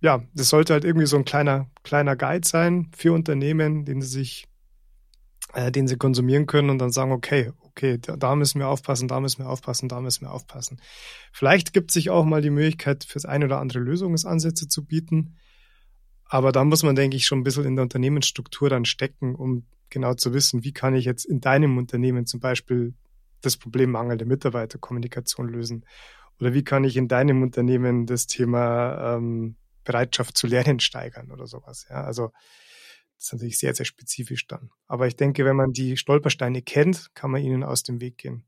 ja, 0.00 0.22
das 0.34 0.50
sollte 0.50 0.72
halt 0.72 0.84
irgendwie 0.84 1.06
so 1.06 1.16
ein 1.16 1.24
kleiner, 1.24 1.70
kleiner 1.82 2.16
Guide 2.16 2.46
sein 2.46 2.90
für 2.96 3.12
Unternehmen, 3.12 3.84
den 3.84 4.02
sie 4.02 4.08
sich, 4.08 4.46
äh, 5.54 5.70
den 5.70 5.88
sie 5.88 5.96
konsumieren 5.96 6.46
können 6.46 6.70
und 6.70 6.78
dann 6.78 6.90
sagen, 6.90 7.12
okay, 7.12 7.52
okay, 7.76 7.98
da, 7.98 8.36
müssen 8.36 8.60
wir 8.60 8.68
aufpassen, 8.68 9.08
da 9.08 9.20
müssen 9.20 9.40
wir 9.42 9.48
aufpassen, 9.48 9.88
da 9.88 10.00
müssen 10.00 10.22
wir 10.22 10.32
aufpassen. 10.32 10.80
Vielleicht 11.32 11.72
gibt 11.72 11.90
sich 11.90 12.10
auch 12.10 12.24
mal 12.24 12.40
die 12.40 12.50
Möglichkeit, 12.50 13.04
fürs 13.04 13.24
eine 13.24 13.46
oder 13.46 13.58
andere 13.58 13.80
Lösungsansätze 13.80 14.68
zu 14.68 14.84
bieten. 14.84 15.36
Aber 16.26 16.52
da 16.52 16.64
muss 16.64 16.82
man, 16.82 16.94
denke 16.94 17.16
ich, 17.16 17.26
schon 17.26 17.40
ein 17.40 17.44
bisschen 17.44 17.64
in 17.64 17.76
der 17.76 17.82
Unternehmensstruktur 17.82 18.70
dann 18.70 18.84
stecken, 18.84 19.34
um 19.34 19.66
genau 19.90 20.14
zu 20.14 20.32
wissen, 20.32 20.64
wie 20.64 20.72
kann 20.72 20.94
ich 20.94 21.04
jetzt 21.04 21.24
in 21.24 21.40
deinem 21.40 21.76
Unternehmen 21.78 22.26
zum 22.26 22.40
Beispiel 22.40 22.94
das 23.40 23.56
Problem 23.56 23.90
mangelnde 23.90 24.24
Mitarbeiterkommunikation 24.24 25.48
lösen? 25.48 25.84
Oder 26.40 26.54
wie 26.54 26.64
kann 26.64 26.84
ich 26.84 26.96
in 26.96 27.08
deinem 27.08 27.42
Unternehmen 27.42 28.06
das 28.06 28.26
Thema 28.26 29.16
ähm, 29.16 29.56
Bereitschaft 29.84 30.36
zu 30.36 30.46
lernen 30.46 30.80
steigern 30.80 31.30
oder 31.30 31.46
sowas. 31.46 31.86
Ja, 31.88 32.02
also 32.02 32.32
das 33.24 33.28
ist 33.28 33.32
natürlich 33.32 33.58
sehr, 33.58 33.74
sehr 33.74 33.86
spezifisch 33.86 34.46
dann. 34.46 34.70
Aber 34.86 35.06
ich 35.06 35.16
denke, 35.16 35.46
wenn 35.46 35.56
man 35.56 35.72
die 35.72 35.96
Stolpersteine 35.96 36.60
kennt, 36.60 37.14
kann 37.14 37.30
man 37.30 37.42
ihnen 37.42 37.64
aus 37.64 37.82
dem 37.82 38.02
Weg 38.02 38.18
gehen. 38.18 38.44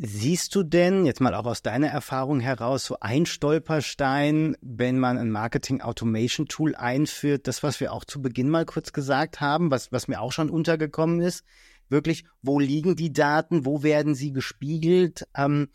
Siehst 0.00 0.54
du 0.54 0.62
denn, 0.62 1.04
jetzt 1.04 1.20
mal 1.20 1.34
auch 1.34 1.46
aus 1.46 1.62
deiner 1.62 1.88
Erfahrung 1.88 2.38
heraus, 2.38 2.84
so 2.84 3.00
ein 3.00 3.26
Stolperstein, 3.26 4.56
wenn 4.60 5.00
man 5.00 5.18
ein 5.18 5.32
Marketing 5.32 5.80
Automation 5.80 6.46
Tool 6.46 6.76
einführt, 6.76 7.48
das, 7.48 7.64
was 7.64 7.80
wir 7.80 7.92
auch 7.92 8.04
zu 8.04 8.22
Beginn 8.22 8.48
mal 8.48 8.64
kurz 8.64 8.92
gesagt 8.92 9.40
haben, 9.40 9.72
was, 9.72 9.90
was 9.90 10.06
mir 10.06 10.20
auch 10.20 10.30
schon 10.30 10.50
untergekommen 10.50 11.20
ist, 11.20 11.44
wirklich, 11.88 12.24
wo 12.40 12.60
liegen 12.60 12.94
die 12.94 13.12
Daten, 13.12 13.66
wo 13.66 13.82
werden 13.82 14.14
sie 14.14 14.32
gespiegelt? 14.32 15.26
Ähm, 15.34 15.70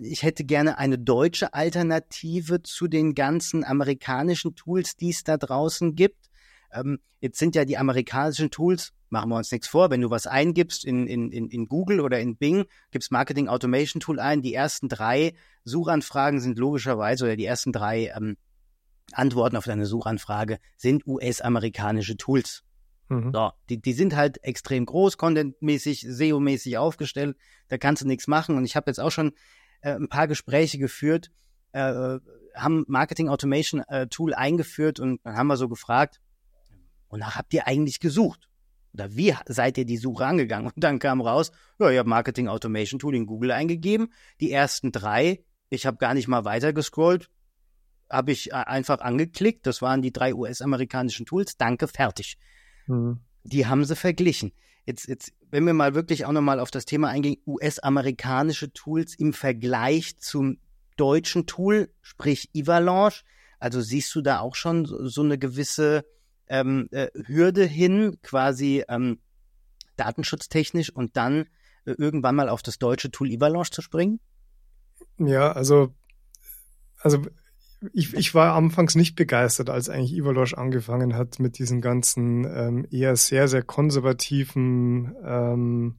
ich 0.00 0.22
hätte 0.22 0.44
gerne 0.44 0.78
eine 0.78 0.98
deutsche 0.98 1.54
Alternative 1.54 2.62
zu 2.62 2.88
den 2.88 3.14
ganzen 3.14 3.64
amerikanischen 3.64 4.54
Tools, 4.54 4.96
die 4.96 5.10
es 5.10 5.24
da 5.24 5.36
draußen 5.36 5.94
gibt. 5.94 6.30
Ähm, 6.72 6.98
jetzt 7.20 7.38
sind 7.38 7.54
ja 7.54 7.64
die 7.64 7.78
amerikanischen 7.78 8.50
Tools 8.50 8.92
machen 9.10 9.30
wir 9.30 9.36
uns 9.36 9.52
nichts 9.52 9.68
vor, 9.68 9.90
wenn 9.90 10.00
du 10.00 10.10
was 10.10 10.26
eingibst 10.26 10.84
in, 10.84 11.06
in, 11.06 11.30
in, 11.30 11.48
in 11.48 11.66
Google 11.66 12.00
oder 12.00 12.20
in 12.20 12.36
Bing, 12.36 12.64
gibst 12.90 13.12
Marketing 13.12 13.48
Automation 13.48 14.00
Tool 14.00 14.20
ein, 14.20 14.42
die 14.42 14.54
ersten 14.54 14.88
drei 14.88 15.34
Suchanfragen 15.64 16.40
sind 16.40 16.58
logischerweise 16.58 17.24
oder 17.24 17.36
die 17.36 17.44
ersten 17.44 17.72
drei 17.72 18.12
ähm, 18.16 18.36
Antworten 19.12 19.56
auf 19.56 19.64
deine 19.64 19.86
Suchanfrage 19.86 20.58
sind 20.76 21.06
US-amerikanische 21.06 22.16
Tools. 22.16 22.64
Mhm. 23.08 23.30
So, 23.32 23.52
die, 23.68 23.80
die 23.80 23.92
sind 23.92 24.16
halt 24.16 24.42
extrem 24.42 24.84
groß, 24.84 25.16
contentmäßig, 25.16 26.00
SEO-mäßig 26.08 26.76
aufgestellt, 26.78 27.36
da 27.68 27.78
kannst 27.78 28.02
du 28.02 28.06
nichts 28.06 28.26
machen. 28.26 28.56
Und 28.56 28.64
ich 28.64 28.74
habe 28.74 28.90
jetzt 28.90 28.98
auch 28.98 29.12
schon 29.12 29.32
äh, 29.80 29.94
ein 29.94 30.08
paar 30.08 30.28
Gespräche 30.28 30.78
geführt, 30.78 31.30
äh, 31.72 32.18
haben 32.54 32.84
Marketing 32.88 33.28
Automation 33.28 33.82
äh, 33.88 34.06
Tool 34.06 34.34
eingeführt 34.34 35.00
und 35.00 35.20
dann 35.24 35.36
haben 35.36 35.46
wir 35.46 35.56
so 35.56 35.68
gefragt, 35.68 36.20
wonach 37.08 37.36
habt 37.36 37.52
ihr 37.54 37.66
eigentlich 37.66 38.00
gesucht? 38.00 38.48
Oder 38.94 39.14
wie 39.14 39.34
seid 39.46 39.76
ihr 39.76 39.84
die 39.84 39.98
Suche 39.98 40.24
angegangen? 40.24 40.68
Und 40.74 40.82
dann 40.82 40.98
kam 40.98 41.20
raus, 41.20 41.52
ja, 41.78 41.90
ihr 41.90 41.98
habt 41.98 42.08
Marketing 42.08 42.48
Automation 42.48 42.98
Tool 42.98 43.14
in 43.14 43.26
Google 43.26 43.50
eingegeben. 43.50 44.10
Die 44.40 44.50
ersten 44.50 44.90
drei, 44.90 45.44
ich 45.68 45.84
habe 45.84 45.98
gar 45.98 46.14
nicht 46.14 46.28
mal 46.28 46.46
weiter 46.46 46.72
gescrollt, 46.72 47.28
habe 48.08 48.32
ich 48.32 48.52
äh, 48.52 48.54
einfach 48.54 49.00
angeklickt. 49.00 49.66
Das 49.66 49.82
waren 49.82 50.00
die 50.00 50.12
drei 50.12 50.34
US-amerikanischen 50.34 51.26
Tools. 51.26 51.58
Danke, 51.58 51.88
fertig. 51.88 52.38
Mhm. 52.86 53.20
Die 53.44 53.66
haben 53.66 53.84
sie 53.84 53.96
verglichen. 53.96 54.52
Jetzt, 54.86 55.08
jetzt, 55.08 55.32
wenn 55.50 55.66
wir 55.66 55.74
mal 55.74 55.94
wirklich 55.94 56.24
auch 56.24 56.32
nochmal 56.32 56.60
auf 56.60 56.70
das 56.70 56.84
Thema 56.84 57.08
eingehen, 57.08 57.42
US-amerikanische 57.44 58.72
Tools 58.72 59.14
im 59.16 59.32
Vergleich 59.32 60.16
zum 60.18 60.58
deutschen 60.96 61.46
Tool, 61.46 61.90
sprich 62.02 62.50
Ivalanche, 62.54 63.24
also 63.58 63.80
siehst 63.80 64.14
du 64.14 64.22
da 64.22 64.40
auch 64.40 64.54
schon 64.54 64.86
so, 64.86 65.06
so 65.08 65.22
eine 65.22 65.38
gewisse 65.38 66.04
ähm, 66.46 66.88
äh, 66.92 67.08
Hürde 67.26 67.64
hin, 67.64 68.18
quasi 68.22 68.84
ähm, 68.88 69.18
datenschutztechnisch 69.96 70.90
und 70.90 71.16
dann 71.16 71.46
äh, 71.84 71.92
irgendwann 71.98 72.36
mal 72.36 72.48
auf 72.48 72.62
das 72.62 72.78
deutsche 72.78 73.10
Tool 73.10 73.30
Ivalanche 73.30 73.72
zu 73.72 73.82
springen? 73.82 74.20
Ja, 75.18 75.52
also, 75.52 75.94
also 76.98 77.22
ich, 77.92 78.14
ich 78.14 78.34
war 78.34 78.54
anfangs 78.54 78.94
nicht 78.94 79.16
begeistert, 79.16 79.70
als 79.70 79.88
eigentlich 79.88 80.14
Ivalosch 80.14 80.54
angefangen 80.54 81.14
hat 81.14 81.38
mit 81.38 81.58
diesen 81.58 81.80
ganzen 81.80 82.44
ähm, 82.44 82.86
eher 82.90 83.16
sehr, 83.16 83.48
sehr 83.48 83.62
konservativen 83.62 85.14
ähm, 85.24 85.98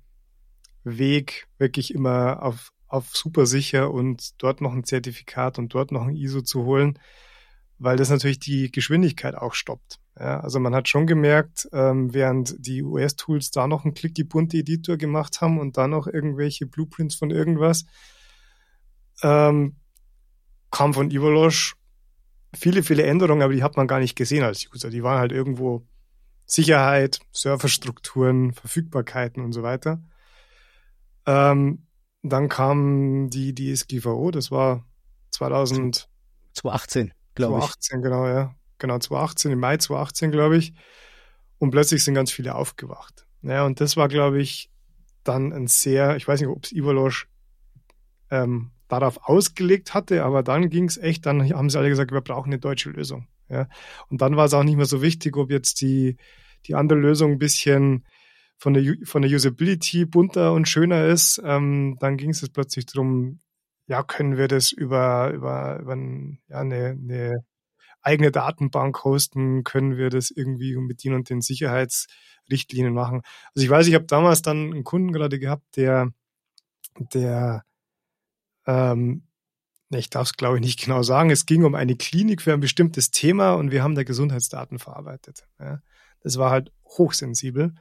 Weg, 0.83 1.47
wirklich 1.57 1.93
immer 1.93 2.41
auf, 2.41 2.71
auf 2.87 3.15
super 3.15 3.45
sicher 3.45 3.91
und 3.91 4.41
dort 4.41 4.61
noch 4.61 4.73
ein 4.73 4.85
Zertifikat 4.85 5.59
und 5.59 5.73
dort 5.73 5.91
noch 5.91 6.07
ein 6.07 6.15
ISO 6.15 6.41
zu 6.41 6.63
holen, 6.63 6.97
weil 7.77 7.97
das 7.97 8.09
natürlich 8.09 8.39
die 8.39 8.71
Geschwindigkeit 8.71 9.35
auch 9.35 9.53
stoppt. 9.53 9.99
Ja, 10.19 10.39
also 10.39 10.59
man 10.59 10.73
hat 10.73 10.87
schon 10.87 11.05
gemerkt, 11.05 11.67
ähm, 11.73 12.11
während 12.13 12.55
die 12.57 12.81
US-Tools 12.81 13.51
da 13.51 13.67
noch 13.67 13.85
einen 13.85 13.93
Klick 13.93 14.15
die 14.15 14.23
bunte 14.23 14.57
Editor 14.57 14.97
gemacht 14.97 15.41
haben 15.41 15.59
und 15.59 15.77
dann 15.77 15.91
noch 15.91 16.07
irgendwelche 16.07 16.65
Blueprints 16.65 17.15
von 17.15 17.29
irgendwas, 17.29 17.85
ähm, 19.21 19.75
kam 20.71 20.93
von 20.93 21.11
Ivalosch 21.11 21.75
viele, 22.53 22.83
viele 22.83 23.03
Änderungen, 23.03 23.41
aber 23.41 23.53
die 23.53 23.63
hat 23.63 23.77
man 23.77 23.87
gar 23.87 23.99
nicht 23.99 24.15
gesehen 24.15 24.43
als 24.43 24.67
User. 24.71 24.89
Die 24.89 25.03
waren 25.03 25.19
halt 25.19 25.31
irgendwo 25.31 25.85
Sicherheit, 26.45 27.19
Serverstrukturen, 27.31 28.53
Verfügbarkeiten 28.53 29.43
und 29.43 29.51
so 29.53 29.63
weiter. 29.63 30.01
Ähm, 31.25 31.87
dann 32.23 32.49
kam 32.49 33.29
die 33.29 33.53
DSGVO, 33.53 34.31
das 34.31 34.49
war 34.49 34.85
2000, 35.31 36.09
2018, 36.53 37.13
glaube 37.35 37.59
ich. 37.59 37.65
2018, 37.65 38.01
genau, 38.01 38.27
ja. 38.27 38.55
Genau, 38.79 38.99
2018, 38.99 39.51
im 39.51 39.59
Mai 39.59 39.77
2018, 39.77 40.31
glaube 40.31 40.57
ich. 40.57 40.73
Und 41.57 41.71
plötzlich 41.71 42.03
sind 42.03 42.13
ganz 42.13 42.31
viele 42.31 42.55
aufgewacht. 42.55 43.27
Ja, 43.41 43.65
und 43.65 43.81
das 43.81 43.97
war, 43.97 44.07
glaube 44.07 44.41
ich, 44.41 44.71
dann 45.23 45.51
ein 45.51 45.67
sehr, 45.67 46.15
ich 46.15 46.27
weiß 46.27 46.39
nicht, 46.39 46.49
ob 46.49 46.63
es 46.63 46.71
Ivalosch 46.71 47.27
ähm, 48.29 48.71
darauf 48.87 49.19
ausgelegt 49.23 49.93
hatte, 49.93 50.23
aber 50.23 50.43
dann 50.43 50.69
ging 50.69 50.85
es 50.85 50.97
echt, 50.97 51.25
dann 51.25 51.49
haben 51.53 51.69
sie 51.69 51.77
alle 51.77 51.89
gesagt, 51.89 52.11
wir 52.11 52.21
brauchen 52.21 52.49
eine 52.49 52.59
deutsche 52.59 52.89
Lösung. 52.89 53.27
Ja. 53.49 53.67
Und 54.09 54.21
dann 54.21 54.35
war 54.35 54.45
es 54.45 54.53
auch 54.53 54.63
nicht 54.63 54.77
mehr 54.77 54.85
so 54.85 55.01
wichtig, 55.01 55.37
ob 55.37 55.51
jetzt 55.51 55.81
die, 55.81 56.17
die 56.65 56.75
andere 56.75 56.99
Lösung 56.99 57.33
ein 57.33 57.39
bisschen 57.39 58.05
von 58.57 58.73
der, 58.73 58.95
von 59.03 59.21
der 59.21 59.31
Usability 59.31 60.05
bunter 60.05 60.53
und 60.53 60.67
schöner 60.67 61.05
ist. 61.05 61.41
Ähm, 61.43 61.97
dann 61.99 62.17
ging 62.17 62.31
es 62.31 62.47
plötzlich 62.49 62.85
darum, 62.85 63.39
ja, 63.87 64.03
können 64.03 64.37
wir 64.37 64.47
das 64.47 64.71
über, 64.71 65.31
über, 65.33 65.79
über 65.79 65.95
ja, 66.49 66.59
eine, 66.59 66.89
eine 66.89 67.45
eigene 68.01 68.31
Datenbank 68.31 69.03
hosten, 69.03 69.63
können 69.63 69.97
wir 69.97 70.09
das 70.09 70.31
irgendwie 70.31 70.75
mit 70.77 71.03
den 71.03 71.13
und 71.13 71.29
den 71.29 71.41
Sicherheitsrichtlinien 71.41 72.93
machen. 72.93 73.21
Also 73.53 73.65
ich 73.65 73.69
weiß, 73.69 73.87
ich 73.87 73.95
habe 73.95 74.05
damals 74.05 74.41
dann 74.41 74.71
einen 74.71 74.83
Kunden 74.83 75.11
gerade 75.11 75.39
gehabt, 75.39 75.75
der, 75.75 76.11
der 77.13 77.63
ähm, 78.67 79.23
ich 79.89 80.09
darf 80.09 80.27
es 80.27 80.33
glaube 80.33 80.57
ich 80.57 80.61
nicht 80.61 80.79
genau 80.85 81.01
sagen, 81.01 81.29
es 81.31 81.45
ging 81.45 81.63
um 81.63 81.75
eine 81.75 81.95
Klinik 81.95 82.41
für 82.41 82.53
ein 82.53 82.59
bestimmtes 82.59 83.11
Thema 83.11 83.53
und 83.53 83.71
wir 83.71 83.83
haben 83.83 83.95
da 83.95 84.03
Gesundheitsdaten 84.03 84.79
verarbeitet. 84.79 85.47
Ja. 85.59 85.81
Das 86.21 86.37
war 86.37 86.51
halt 86.51 86.71
hochsensibel. 86.85 87.73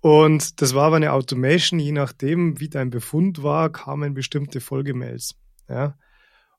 Und 0.00 0.60
das 0.62 0.74
war 0.74 0.84
aber 0.84 0.96
eine 0.96 1.12
Automation, 1.12 1.80
je 1.80 1.92
nachdem, 1.92 2.60
wie 2.60 2.68
dein 2.68 2.90
Befund 2.90 3.42
war, 3.42 3.70
kamen 3.70 4.14
bestimmte 4.14 4.60
Folgemails. 4.60 5.34
Ja. 5.68 5.98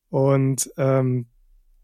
Und 0.10 0.70
ähm, 0.78 1.28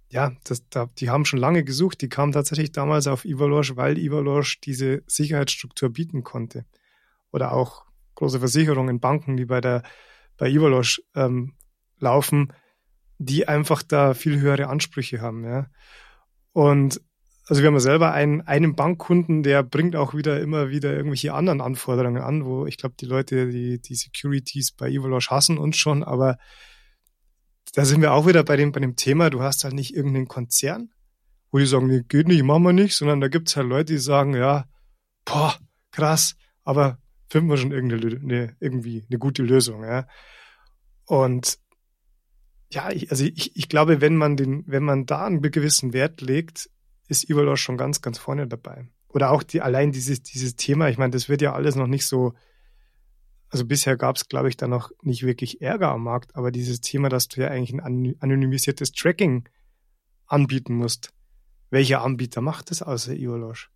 ja, 0.09 0.31
das, 0.43 0.67
da, 0.69 0.89
die 0.99 1.09
haben 1.09 1.25
schon 1.25 1.39
lange 1.39 1.63
gesucht, 1.63 2.01
die 2.01 2.09
kamen 2.09 2.33
tatsächlich 2.33 2.71
damals 2.71 3.07
auf 3.07 3.25
Ivalosh, 3.25 3.75
weil 3.75 3.97
Ivalosh 3.97 4.59
diese 4.61 5.03
Sicherheitsstruktur 5.07 5.89
bieten 5.89 6.23
konnte. 6.23 6.65
Oder 7.31 7.53
auch 7.53 7.85
große 8.15 8.39
Versicherungen, 8.39 8.99
Banken, 8.99 9.37
die 9.37 9.45
bei 9.45 9.59
der 9.59 9.83
bei 10.37 10.49
Ivalosh 10.49 11.01
ähm, 11.15 11.53
laufen, 11.99 12.53
die 13.17 13.47
einfach 13.47 13.83
da 13.83 14.13
viel 14.13 14.39
höhere 14.39 14.67
Ansprüche 14.67 15.21
haben. 15.21 15.43
Ja. 15.43 15.67
Und 16.51 17.01
also 17.47 17.61
wir 17.61 17.67
haben 17.67 17.75
ja 17.75 17.81
selber 17.81 18.13
einen, 18.13 18.41
einen 18.41 18.75
Bankkunden, 18.75 19.43
der 19.43 19.63
bringt 19.63 19.95
auch 19.95 20.13
wieder 20.13 20.39
immer 20.39 20.69
wieder 20.69 20.93
irgendwelche 20.93 21.33
anderen 21.33 21.59
Anforderungen 21.59 22.21
an, 22.21 22.45
wo 22.45 22.65
ich 22.65 22.77
glaube, 22.77 22.95
die 22.99 23.05
Leute, 23.05 23.49
die, 23.49 23.81
die 23.81 23.95
Securities 23.95 24.71
bei 24.71 24.89
Ivalosh 24.89 25.29
hassen 25.29 25.57
uns 25.57 25.77
schon, 25.77 26.03
aber 26.03 26.37
da 27.73 27.85
sind 27.85 28.01
wir 28.01 28.13
auch 28.13 28.27
wieder 28.27 28.43
bei 28.43 28.55
dem, 28.55 28.71
bei 28.71 28.79
dem 28.79 28.95
Thema, 28.95 29.29
du 29.29 29.41
hast 29.41 29.63
halt 29.63 29.73
nicht 29.73 29.93
irgendeinen 29.93 30.27
Konzern, 30.27 30.91
wo 31.51 31.57
die 31.57 31.65
sagen, 31.65 31.87
nee, 31.87 32.03
geht 32.07 32.27
nicht, 32.27 32.43
machen 32.43 32.63
wir 32.63 32.73
nicht, 32.73 32.95
sondern 32.95 33.19
da 33.19 33.27
gibt's 33.27 33.57
halt 33.57 33.67
Leute, 33.67 33.93
die 33.93 33.99
sagen, 33.99 34.35
ja, 34.35 34.65
boah, 35.25 35.55
krass, 35.91 36.35
aber 36.63 36.97
finden 37.33 37.49
wir 37.49 37.57
schon 37.57 37.71
irgendeine, 37.71 38.19
eine, 38.19 38.55
irgendwie 38.59 39.03
eine 39.09 39.17
gute 39.17 39.41
Lösung. 39.41 39.83
Ja. 39.83 40.07
Und 41.07 41.57
ja, 42.71 42.91
ich, 42.91 43.09
also 43.09 43.25
ich, 43.25 43.55
ich 43.55 43.69
glaube, 43.69 44.01
wenn 44.01 44.15
man 44.15 44.37
den, 44.37 44.63
wenn 44.67 44.83
man 44.83 45.07
da 45.07 45.25
einen 45.25 45.41
gewissen 45.41 45.93
Wert 45.93 46.21
legt, 46.21 46.69
ist 47.07 47.27
Ivalor 47.27 47.57
schon 47.57 47.75
ganz, 47.75 48.03
ganz 48.03 48.19
vorne 48.19 48.47
dabei. 48.47 48.87
Oder 49.07 49.31
auch 49.31 49.41
die, 49.41 49.61
allein 49.61 49.91
dieses, 49.91 50.21
dieses 50.21 50.55
Thema, 50.57 50.89
ich 50.89 50.99
meine, 50.99 51.09
das 51.09 51.27
wird 51.27 51.41
ja 51.41 51.53
alles 51.53 51.75
noch 51.75 51.87
nicht 51.87 52.05
so, 52.05 52.33
also 53.49 53.65
bisher 53.65 53.97
gab 53.97 54.15
es, 54.15 54.27
glaube 54.27 54.49
ich, 54.49 54.57
da 54.57 54.67
noch 54.67 54.91
nicht 55.01 55.23
wirklich 55.23 55.59
Ärger 55.59 55.89
am 55.89 56.03
Markt, 56.03 56.35
aber 56.35 56.51
dieses 56.51 56.81
Thema, 56.81 57.09
dass 57.09 57.29
du 57.29 57.41
ja 57.41 57.47
eigentlich 57.47 57.73
ein 57.73 58.15
anonymisiertes 58.19 58.91
Tracking 58.91 59.49
anbieten 60.27 60.75
musst. 60.75 61.09
Welcher 61.71 62.03
Anbieter 62.03 62.41
macht 62.41 62.69
das 62.69 62.83
außer 62.83 63.13
Iolosh? 63.13 63.71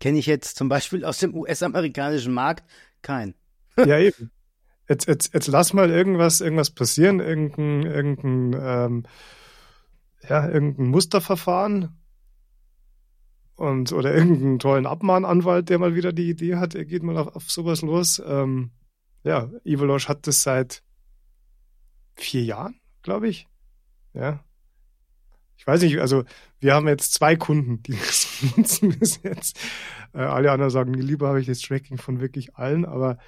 Kenne 0.00 0.18
ich 0.18 0.26
jetzt 0.26 0.56
zum 0.56 0.68
Beispiel 0.68 1.04
aus 1.04 1.18
dem 1.18 1.34
US-amerikanischen 1.34 2.32
Markt 2.32 2.64
keinen. 3.02 3.34
ja, 3.76 3.98
eben. 3.98 4.30
Jetzt, 4.88 5.06
jetzt, 5.06 5.32
jetzt 5.34 5.46
lass 5.46 5.72
mal 5.72 5.90
irgendwas, 5.90 6.40
irgendwas 6.40 6.70
passieren, 6.70 7.20
irgendein, 7.20 7.82
irgendein, 7.84 8.60
ähm, 8.60 9.06
ja, 10.28 10.48
irgendein 10.48 10.86
Musterverfahren 10.86 11.96
und 13.54 13.92
oder 13.92 14.12
irgendeinen 14.14 14.58
tollen 14.58 14.86
Abmahnanwalt, 14.86 15.68
der 15.68 15.78
mal 15.78 15.94
wieder 15.94 16.12
die 16.12 16.30
Idee 16.30 16.56
hat, 16.56 16.74
er 16.74 16.86
geht 16.86 17.02
mal 17.02 17.16
auf, 17.16 17.36
auf 17.36 17.50
sowas 17.50 17.82
los. 17.82 18.20
Ähm, 18.26 18.70
ja, 19.22 19.50
Ivalosh 19.64 20.08
hat 20.08 20.26
das 20.26 20.42
seit 20.42 20.82
vier 22.14 22.42
Jahren, 22.42 22.80
glaube 23.02 23.28
ich. 23.28 23.48
Ja, 24.14 24.42
ich 25.60 25.66
weiß 25.66 25.82
nicht, 25.82 26.00
also 26.00 26.24
wir 26.58 26.72
haben 26.72 26.88
jetzt 26.88 27.12
zwei 27.12 27.36
Kunden, 27.36 27.82
die 27.82 27.92
das 27.98 28.26
nutzen 28.56 28.98
bis 28.98 29.22
jetzt. 29.22 29.60
Äh, 30.14 30.20
alle 30.20 30.50
anderen 30.52 30.70
sagen, 30.70 30.94
lieber 30.94 31.28
habe 31.28 31.40
ich 31.42 31.46
das 31.46 31.60
Tracking 31.60 31.98
von 31.98 32.18
wirklich 32.18 32.54
allen, 32.54 32.86
aber 32.86 33.18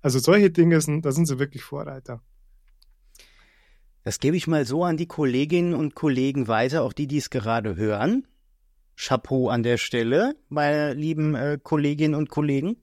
also 0.00 0.18
solche 0.18 0.50
Dinge 0.50 0.80
sind, 0.80 1.04
da 1.04 1.12
sind 1.12 1.26
sie 1.26 1.38
wirklich 1.38 1.62
Vorreiter. 1.62 2.22
Das 4.04 4.20
gebe 4.20 4.38
ich 4.38 4.46
mal 4.46 4.64
so 4.64 4.84
an 4.84 4.96
die 4.96 5.06
Kolleginnen 5.06 5.74
und 5.74 5.94
Kollegen 5.94 6.48
weiter, 6.48 6.82
auch 6.82 6.94
die, 6.94 7.06
die 7.06 7.18
es 7.18 7.28
gerade 7.28 7.76
hören. 7.76 8.26
Chapeau 8.96 9.50
an 9.50 9.62
der 9.62 9.76
Stelle, 9.76 10.34
meine 10.48 10.94
lieben 10.94 11.34
äh, 11.34 11.58
Kolleginnen 11.62 12.14
und 12.14 12.30
Kollegen. 12.30 12.76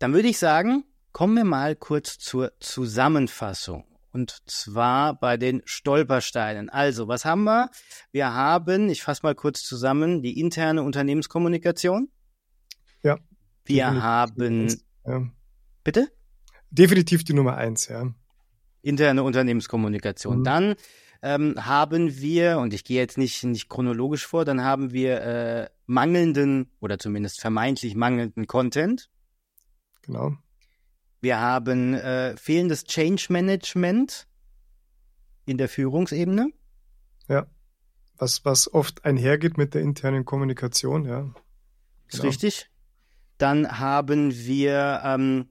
Dann 0.00 0.12
würde 0.12 0.26
ich 0.26 0.38
sagen, 0.38 0.82
kommen 1.12 1.36
wir 1.36 1.44
mal 1.44 1.76
kurz 1.76 2.18
zur 2.18 2.50
Zusammenfassung. 2.58 3.84
Und 4.14 4.44
zwar 4.46 5.18
bei 5.18 5.36
den 5.36 5.60
Stolpersteinen. 5.64 6.70
Also, 6.70 7.08
was 7.08 7.24
haben 7.24 7.42
wir? 7.42 7.68
Wir 8.12 8.32
haben, 8.32 8.88
ich 8.88 9.02
fasse 9.02 9.22
mal 9.24 9.34
kurz 9.34 9.64
zusammen, 9.64 10.22
die 10.22 10.38
interne 10.38 10.84
Unternehmenskommunikation. 10.84 12.08
Ja. 13.02 13.18
Wir 13.64 14.00
haben. 14.00 14.72
Ja. 15.04 15.28
Bitte? 15.82 16.12
Definitiv 16.70 17.24
die 17.24 17.32
Nummer 17.32 17.56
eins, 17.56 17.88
ja. 17.88 18.14
Interne 18.82 19.24
Unternehmenskommunikation. 19.24 20.38
Mhm. 20.38 20.44
Dann 20.44 20.74
ähm, 21.20 21.66
haben 21.66 22.16
wir, 22.20 22.58
und 22.58 22.72
ich 22.72 22.84
gehe 22.84 23.00
jetzt 23.00 23.18
nicht, 23.18 23.42
nicht 23.42 23.68
chronologisch 23.68 24.28
vor, 24.28 24.44
dann 24.44 24.62
haben 24.62 24.92
wir 24.92 25.22
äh, 25.22 25.68
mangelnden 25.86 26.70
oder 26.78 27.00
zumindest 27.00 27.40
vermeintlich 27.40 27.96
mangelnden 27.96 28.46
Content. 28.46 29.10
Genau. 30.02 30.36
Wir 31.24 31.40
haben 31.40 31.94
äh, 31.94 32.36
fehlendes 32.36 32.84
Change 32.84 33.28
Management 33.30 34.28
in 35.46 35.56
der 35.56 35.70
Führungsebene. 35.70 36.50
Ja. 37.28 37.46
Was, 38.18 38.44
was 38.44 38.72
oft 38.72 39.06
einhergeht 39.06 39.56
mit 39.56 39.72
der 39.72 39.80
internen 39.80 40.26
Kommunikation, 40.26 41.06
ja. 41.06 41.20
Genau. 41.20 41.34
Ist 42.08 42.22
richtig. 42.22 42.70
Dann 43.38 43.78
haben 43.80 44.34
wir 44.34 45.00
ähm, 45.02 45.48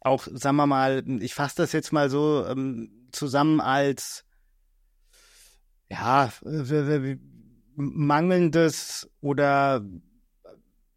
auch, 0.00 0.26
sagen 0.26 0.56
wir 0.56 0.66
mal, 0.66 1.04
ich 1.20 1.34
fasse 1.34 1.54
das 1.58 1.70
jetzt 1.70 1.92
mal 1.92 2.10
so 2.10 2.44
ähm, 2.44 3.08
zusammen 3.12 3.60
als 3.60 4.24
ja, 5.88 6.32
mangelndes 7.76 9.08
oder 9.20 9.86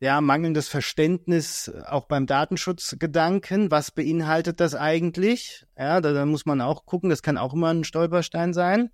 ja, 0.06 0.22
mangelndes 0.22 0.68
Verständnis 0.68 1.72
auch 1.88 2.06
beim 2.06 2.28
Datenschutzgedanken. 2.28 3.72
Was 3.72 3.90
beinhaltet 3.90 4.60
das 4.60 4.76
eigentlich? 4.76 5.66
Ja, 5.76 6.00
da, 6.00 6.14
da 6.14 6.28
muss 6.28 6.46
man 6.46 6.62
auch 6.62 6.86
gucken. 6.86 7.10
Das 7.10 7.24
kann 7.24 7.40
auch 7.40 7.56
immer 7.56 7.74
ein 7.74 7.84
Stolperstein 7.84 8.54
sein. 8.54 8.92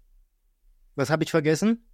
Was 0.95 1.09
habe 1.09 1.25
ich 1.25 1.31
vergessen? 1.31 1.85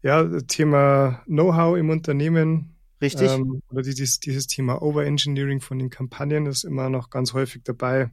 Ja, 0.00 0.26
Thema 0.40 1.22
Know-how 1.26 1.76
im 1.76 1.90
Unternehmen. 1.90 2.74
Richtig. 3.02 3.32
Ähm, 3.32 3.60
oder 3.70 3.82
dieses, 3.82 4.18
dieses 4.18 4.46
Thema 4.46 4.80
Overengineering 4.80 5.60
von 5.60 5.78
den 5.78 5.90
Kampagnen 5.90 6.46
ist 6.46 6.64
immer 6.64 6.88
noch 6.88 7.10
ganz 7.10 7.34
häufig 7.34 7.64
dabei. 7.64 8.10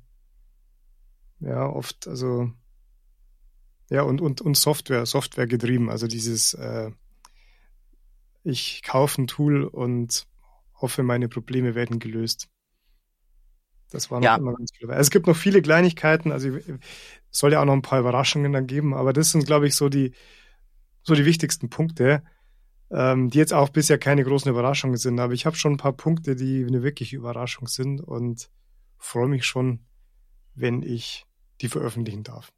Ja, 1.39 1.65
oft, 1.65 2.09
also 2.09 2.51
ja, 3.89 4.01
und, 4.01 4.19
und, 4.19 4.41
und 4.41 4.57
Software, 4.57 5.05
Software 5.05 5.47
getrieben. 5.47 5.89
Also 5.89 6.07
dieses, 6.07 6.55
äh, 6.55 6.91
ich 8.47 8.81
kaufe 8.81 9.21
ein 9.21 9.27
Tool 9.27 9.65
und 9.65 10.25
hoffe, 10.75 11.03
meine 11.03 11.27
Probleme 11.27 11.75
werden 11.75 11.99
gelöst. 11.99 12.47
Das 13.89 14.09
war 14.09 14.19
noch 14.19 14.25
ja. 14.25 14.35
immer 14.35 14.53
ganz. 14.53 14.71
Also 14.81 14.93
es 14.93 15.09
gibt 15.11 15.27
noch 15.27 15.35
viele 15.35 15.61
Kleinigkeiten, 15.61 16.31
also 16.31 16.49
es 16.55 16.79
soll 17.29 17.53
ja 17.53 17.61
auch 17.61 17.65
noch 17.65 17.73
ein 17.73 17.81
paar 17.81 17.99
Überraschungen 17.99 18.53
dann 18.53 18.67
geben, 18.67 18.93
aber 18.93 19.13
das 19.13 19.31
sind, 19.31 19.45
glaube 19.45 19.67
ich, 19.67 19.75
so 19.75 19.89
die, 19.89 20.13
so 21.03 21.13
die 21.13 21.25
wichtigsten 21.25 21.69
Punkte, 21.69 22.23
ähm, 22.89 23.29
die 23.29 23.37
jetzt 23.37 23.53
auch 23.53 23.69
bisher 23.69 23.97
keine 23.97 24.23
großen 24.23 24.49
Überraschungen 24.49 24.97
sind. 24.97 25.19
Aber 25.19 25.33
ich 25.33 25.45
habe 25.45 25.55
schon 25.55 25.73
ein 25.73 25.77
paar 25.77 25.93
Punkte, 25.93 26.35
die 26.35 26.65
eine 26.65 26.83
wirkliche 26.83 27.15
Überraschung 27.15 27.67
sind 27.67 28.01
und 28.01 28.49
freue 28.97 29.27
mich 29.27 29.45
schon, 29.45 29.85
wenn 30.53 30.83
ich 30.83 31.25
die 31.61 31.69
veröffentlichen 31.69 32.23
darf. 32.23 32.51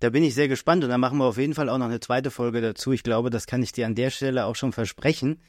Da 0.00 0.10
bin 0.10 0.22
ich 0.22 0.34
sehr 0.34 0.48
gespannt 0.48 0.84
und 0.84 0.90
da 0.90 0.98
machen 0.98 1.18
wir 1.18 1.24
auf 1.24 1.38
jeden 1.38 1.54
Fall 1.54 1.68
auch 1.68 1.78
noch 1.78 1.86
eine 1.86 2.00
zweite 2.00 2.30
Folge 2.30 2.60
dazu. 2.60 2.92
Ich 2.92 3.02
glaube, 3.02 3.30
das 3.30 3.46
kann 3.46 3.62
ich 3.62 3.72
dir 3.72 3.86
an 3.86 3.96
der 3.96 4.10
Stelle 4.10 4.46
auch 4.46 4.54
schon 4.54 4.72
versprechen, 4.72 5.42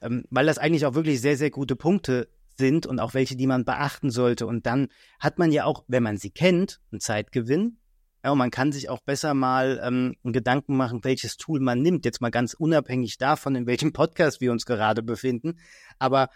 ähm, 0.00 0.24
weil 0.30 0.46
das 0.46 0.58
eigentlich 0.58 0.86
auch 0.86 0.94
wirklich 0.94 1.20
sehr, 1.20 1.36
sehr 1.36 1.50
gute 1.50 1.76
Punkte 1.76 2.28
sind 2.56 2.86
und 2.86 2.98
auch 2.98 3.14
welche, 3.14 3.36
die 3.36 3.46
man 3.46 3.64
beachten 3.64 4.10
sollte. 4.10 4.46
Und 4.46 4.66
dann 4.66 4.88
hat 5.18 5.38
man 5.38 5.52
ja 5.52 5.64
auch, 5.64 5.84
wenn 5.86 6.02
man 6.02 6.16
sie 6.16 6.30
kennt, 6.30 6.80
einen 6.90 7.00
Zeitgewinn. 7.00 7.78
Ja, 8.24 8.32
und 8.32 8.38
man 8.38 8.50
kann 8.50 8.72
sich 8.72 8.88
auch 8.88 9.00
besser 9.00 9.34
mal 9.34 9.80
ähm, 9.82 10.14
Gedanken 10.22 10.76
machen, 10.76 11.04
welches 11.04 11.36
Tool 11.36 11.60
man 11.60 11.80
nimmt. 11.80 12.04
Jetzt 12.04 12.20
mal 12.20 12.30
ganz 12.30 12.54
unabhängig 12.54 13.18
davon, 13.18 13.54
in 13.54 13.66
welchem 13.66 13.92
Podcast 13.92 14.40
wir 14.40 14.52
uns 14.52 14.66
gerade 14.66 15.02
befinden. 15.02 15.58
Aber 15.98 16.28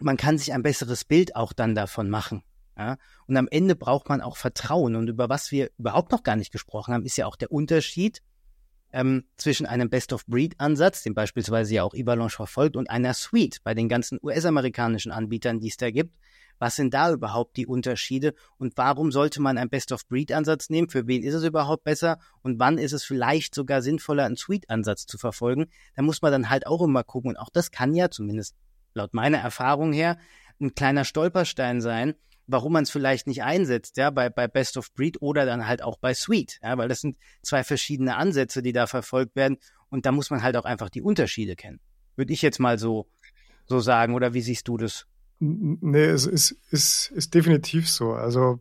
man 0.00 0.16
kann 0.16 0.38
sich 0.38 0.52
ein 0.52 0.62
besseres 0.62 1.04
Bild 1.04 1.36
auch 1.36 1.52
dann 1.52 1.74
davon 1.74 2.10
machen. 2.10 2.42
Ja? 2.76 2.96
Und 3.26 3.36
am 3.36 3.48
Ende 3.50 3.76
braucht 3.76 4.08
man 4.08 4.20
auch 4.20 4.36
Vertrauen. 4.36 4.96
Und 4.96 5.08
über 5.08 5.28
was 5.28 5.50
wir 5.50 5.70
überhaupt 5.78 6.12
noch 6.12 6.22
gar 6.22 6.36
nicht 6.36 6.52
gesprochen 6.52 6.94
haben, 6.94 7.04
ist 7.04 7.16
ja 7.16 7.26
auch 7.26 7.36
der 7.36 7.52
Unterschied 7.52 8.22
ähm, 8.92 9.24
zwischen 9.36 9.66
einem 9.66 9.90
Best-of-Breed-Ansatz, 9.90 11.02
den 11.02 11.14
beispielsweise 11.14 11.74
ja 11.74 11.82
auch 11.82 11.94
Ivalanche 11.94 12.36
verfolgt, 12.36 12.76
und 12.76 12.88
einer 12.88 13.12
Suite 13.12 13.58
bei 13.64 13.74
den 13.74 13.88
ganzen 13.88 14.20
US-amerikanischen 14.22 15.10
Anbietern, 15.10 15.58
die 15.58 15.68
es 15.68 15.76
da 15.76 15.90
gibt. 15.90 16.14
Was 16.60 16.76
sind 16.76 16.94
da 16.94 17.12
überhaupt 17.12 17.56
die 17.56 17.66
Unterschiede 17.66 18.34
und 18.58 18.76
warum 18.76 19.10
sollte 19.10 19.42
man 19.42 19.58
einen 19.58 19.70
Best-of-Breed-Ansatz 19.70 20.70
nehmen? 20.70 20.88
Für 20.88 21.08
wen 21.08 21.24
ist 21.24 21.34
es 21.34 21.42
überhaupt 21.42 21.82
besser 21.82 22.18
und 22.42 22.60
wann 22.60 22.78
ist 22.78 22.92
es 22.92 23.02
vielleicht 23.02 23.56
sogar 23.56 23.82
sinnvoller, 23.82 24.24
einen 24.24 24.36
Suite-Ansatz 24.36 25.06
zu 25.06 25.18
verfolgen? 25.18 25.66
Da 25.96 26.02
muss 26.02 26.22
man 26.22 26.30
dann 26.30 26.50
halt 26.50 26.68
auch 26.68 26.80
immer 26.82 27.02
gucken 27.02 27.30
und 27.30 27.36
auch 27.36 27.50
das 27.50 27.72
kann 27.72 27.94
ja 27.94 28.08
zumindest 28.08 28.54
laut 28.94 29.12
meiner 29.12 29.38
Erfahrung 29.38 29.92
her 29.92 30.16
ein 30.60 30.76
kleiner 30.76 31.04
Stolperstein 31.04 31.80
sein, 31.80 32.14
warum 32.46 32.72
man 32.72 32.84
es 32.84 32.90
vielleicht 32.90 33.26
nicht 33.26 33.42
einsetzt, 33.42 33.96
ja, 33.96 34.10
bei, 34.10 34.30
bei 34.30 34.48
Best 34.48 34.76
of 34.76 34.92
Breed 34.94 35.20
oder 35.20 35.46
dann 35.46 35.66
halt 35.66 35.82
auch 35.82 35.98
bei 35.98 36.14
Suite, 36.14 36.58
ja, 36.62 36.76
weil 36.76 36.88
das 36.88 37.00
sind 37.00 37.16
zwei 37.42 37.64
verschiedene 37.64 38.16
Ansätze, 38.16 38.62
die 38.62 38.72
da 38.72 38.86
verfolgt 38.86 39.36
werden 39.36 39.58
und 39.88 40.06
da 40.06 40.12
muss 40.12 40.30
man 40.30 40.42
halt 40.42 40.56
auch 40.56 40.64
einfach 40.64 40.90
die 40.90 41.02
Unterschiede 41.02 41.56
kennen. 41.56 41.80
Würde 42.16 42.32
ich 42.32 42.42
jetzt 42.42 42.60
mal 42.60 42.78
so, 42.78 43.06
so 43.66 43.80
sagen, 43.80 44.14
oder 44.14 44.34
wie 44.34 44.42
siehst 44.42 44.68
du 44.68 44.76
das? 44.76 45.06
Nee, 45.40 46.04
es 46.04 46.26
ist, 46.26 46.52
ist, 46.70 47.10
ist 47.10 47.34
definitiv 47.34 47.88
so. 47.88 48.12
Also, 48.12 48.60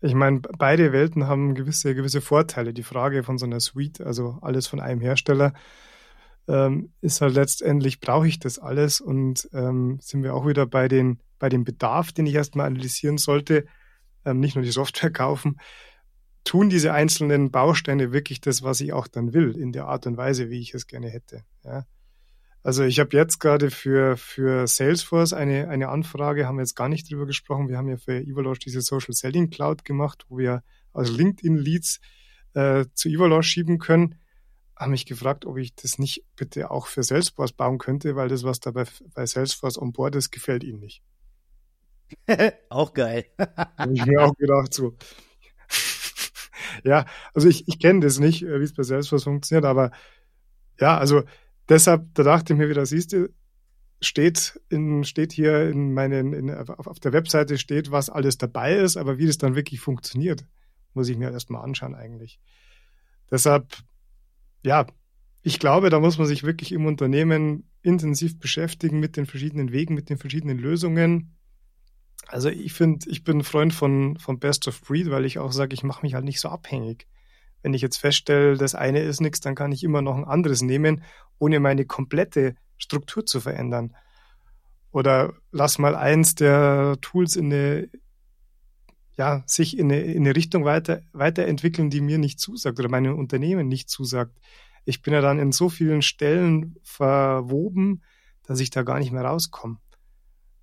ich 0.00 0.14
meine, 0.14 0.40
beide 0.40 0.92
Welten 0.92 1.26
haben 1.26 1.54
gewisse, 1.54 1.94
gewisse 1.94 2.20
Vorteile. 2.20 2.72
Die 2.72 2.82
Frage 2.82 3.24
von 3.24 3.38
so 3.38 3.46
einer 3.46 3.60
Suite, 3.60 4.00
also 4.00 4.38
alles 4.42 4.66
von 4.66 4.80
einem 4.80 5.00
Hersteller, 5.00 5.54
ähm, 6.48 6.92
ist 7.00 7.20
halt 7.20 7.34
letztendlich, 7.34 8.00
brauche 8.00 8.28
ich 8.28 8.38
das 8.38 8.58
alles? 8.58 9.00
Und 9.00 9.48
ähm, 9.52 9.98
sind 10.00 10.22
wir 10.22 10.34
auch 10.34 10.46
wieder 10.46 10.66
bei 10.66 10.88
den 10.88 11.20
bei 11.38 11.48
dem 11.48 11.64
Bedarf, 11.64 12.12
den 12.12 12.26
ich 12.26 12.34
erstmal 12.34 12.66
analysieren 12.66 13.18
sollte, 13.18 13.66
ähm, 14.24 14.40
nicht 14.40 14.54
nur 14.54 14.64
die 14.64 14.70
Software 14.70 15.10
kaufen, 15.10 15.58
tun 16.44 16.70
diese 16.70 16.92
einzelnen 16.92 17.50
Bausteine 17.50 18.12
wirklich 18.12 18.40
das, 18.40 18.62
was 18.62 18.80
ich 18.80 18.92
auch 18.92 19.08
dann 19.08 19.32
will, 19.32 19.56
in 19.56 19.72
der 19.72 19.86
Art 19.86 20.06
und 20.06 20.16
Weise, 20.16 20.48
wie 20.48 20.60
ich 20.60 20.74
es 20.74 20.86
gerne 20.86 21.08
hätte. 21.08 21.42
Ja. 21.64 21.84
Also 22.62 22.82
ich 22.82 22.98
habe 22.98 23.16
jetzt 23.16 23.38
gerade 23.38 23.70
für, 23.70 24.16
für 24.16 24.66
Salesforce 24.66 25.32
eine, 25.32 25.68
eine 25.68 25.88
Anfrage, 25.88 26.46
haben 26.46 26.56
wir 26.56 26.62
jetzt 26.62 26.74
gar 26.74 26.88
nicht 26.88 27.10
drüber 27.10 27.26
gesprochen. 27.26 27.68
Wir 27.68 27.78
haben 27.78 27.88
ja 27.88 27.96
für 27.96 28.20
Evalush 28.20 28.58
diese 28.58 28.80
Social 28.80 29.14
Selling 29.14 29.50
Cloud 29.50 29.84
gemacht, 29.84 30.24
wo 30.28 30.38
wir 30.38 30.62
also 30.92 31.12
LinkedIn-Leads 31.12 32.00
äh, 32.54 32.86
zu 32.94 33.08
Evalush 33.08 33.48
schieben 33.48 33.78
können. 33.78 34.16
Haben 34.76 34.90
mich 34.90 35.06
gefragt, 35.06 35.46
ob 35.46 35.56
ich 35.56 35.74
das 35.74 35.98
nicht 35.98 36.24
bitte 36.36 36.70
auch 36.70 36.86
für 36.86 37.02
Salesforce 37.02 37.52
bauen 37.52 37.78
könnte, 37.78 38.14
weil 38.14 38.28
das, 38.28 38.44
was 38.44 38.60
da 38.60 38.70
bei, 38.70 38.84
bei 39.14 39.24
Salesforce 39.24 39.78
on 39.78 39.92
board 39.92 40.16
ist, 40.16 40.30
gefällt 40.30 40.64
ihnen 40.64 40.80
nicht. 40.80 41.02
auch 42.68 42.92
geil. 42.92 43.26
Habe 43.78 43.94
ich 43.94 44.04
mir 44.04 44.22
auch 44.22 44.36
gedacht, 44.36 44.74
so. 44.74 44.96
ja, 46.84 47.06
also 47.34 47.48
ich, 47.48 47.66
ich 47.68 47.78
kenne 47.78 48.00
das 48.00 48.18
nicht, 48.18 48.42
äh, 48.42 48.60
wie 48.60 48.64
es 48.64 48.74
bei 48.74 48.82
Salesforce 48.82 49.24
funktioniert, 49.24 49.64
aber 49.64 49.90
ja, 50.78 50.98
also 50.98 51.22
deshalb, 51.68 52.14
da 52.14 52.22
dachte 52.22 52.52
ich 52.52 52.58
mir 52.58 52.68
wieder, 52.68 52.84
siehst 52.84 53.12
du, 53.12 53.28
steht, 54.00 54.60
in, 54.68 55.04
steht 55.04 55.32
hier 55.32 55.68
in 55.68 55.92
meinen, 55.92 56.32
in, 56.32 56.50
auf 56.50 57.00
der 57.00 57.12
Webseite 57.12 57.58
steht, 57.58 57.90
was 57.90 58.10
alles 58.10 58.38
dabei 58.38 58.74
ist, 58.74 58.96
aber 58.96 59.18
wie 59.18 59.26
das 59.26 59.38
dann 59.38 59.54
wirklich 59.54 59.80
funktioniert, 59.80 60.44
muss 60.94 61.08
ich 61.08 61.16
mir 61.16 61.30
erstmal 61.30 61.62
anschauen 61.62 61.94
eigentlich. 61.94 62.40
Deshalb, 63.30 63.76
ja, 64.66 64.86
ich 65.42 65.58
glaube, 65.58 65.90
da 65.90 66.00
muss 66.00 66.18
man 66.18 66.26
sich 66.26 66.42
wirklich 66.42 66.72
im 66.72 66.86
Unternehmen 66.86 67.70
intensiv 67.82 68.38
beschäftigen 68.38 69.00
mit 69.00 69.16
den 69.16 69.26
verschiedenen 69.26 69.72
Wegen, 69.72 69.94
mit 69.94 70.10
den 70.10 70.18
verschiedenen 70.18 70.58
Lösungen 70.58 71.36
also 72.28 72.48
ich 72.48 72.72
finde, 72.72 73.08
ich 73.08 73.22
bin 73.24 73.38
ein 73.38 73.44
Freund 73.44 73.72
von, 73.72 74.16
von 74.18 74.38
Best 74.38 74.66
of 74.66 74.80
Breed, 74.82 75.10
weil 75.10 75.24
ich 75.24 75.38
auch 75.38 75.52
sage, 75.52 75.74
ich 75.74 75.84
mache 75.84 76.02
mich 76.02 76.14
halt 76.14 76.24
nicht 76.24 76.40
so 76.40 76.48
abhängig. 76.48 77.06
Wenn 77.62 77.74
ich 77.74 77.82
jetzt 77.82 77.98
feststelle, 77.98 78.56
das 78.56 78.74
eine 78.74 79.00
ist 79.00 79.20
nichts, 79.20 79.40
dann 79.40 79.54
kann 79.54 79.72
ich 79.72 79.84
immer 79.84 80.02
noch 80.02 80.16
ein 80.16 80.24
anderes 80.24 80.62
nehmen, 80.62 81.02
ohne 81.38 81.60
meine 81.60 81.84
komplette 81.84 82.54
Struktur 82.78 83.24
zu 83.26 83.40
verändern. 83.40 83.94
Oder 84.90 85.34
lass 85.52 85.78
mal 85.78 85.94
eins 85.94 86.34
der 86.34 86.96
Tools 87.00 87.36
in 87.36 87.52
eine, 87.52 87.88
ja, 89.16 89.42
sich 89.46 89.78
in 89.78 89.90
eine, 89.90 90.02
in 90.02 90.24
eine 90.24 90.36
Richtung 90.36 90.64
weiter, 90.64 91.02
weiterentwickeln, 91.12 91.90
die 91.90 92.00
mir 92.00 92.18
nicht 92.18 92.38
zusagt 92.38 92.78
oder 92.78 92.88
meinem 92.88 93.18
Unternehmen 93.18 93.68
nicht 93.68 93.88
zusagt. 93.88 94.38
Ich 94.84 95.02
bin 95.02 95.14
ja 95.14 95.20
dann 95.20 95.38
in 95.38 95.52
so 95.52 95.68
vielen 95.68 96.02
Stellen 96.02 96.76
verwoben, 96.82 98.02
dass 98.44 98.60
ich 98.60 98.70
da 98.70 98.82
gar 98.82 98.98
nicht 98.98 99.12
mehr 99.12 99.24
rauskomme. 99.24 99.78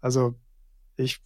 Also 0.02 0.36
ich 0.96 1.20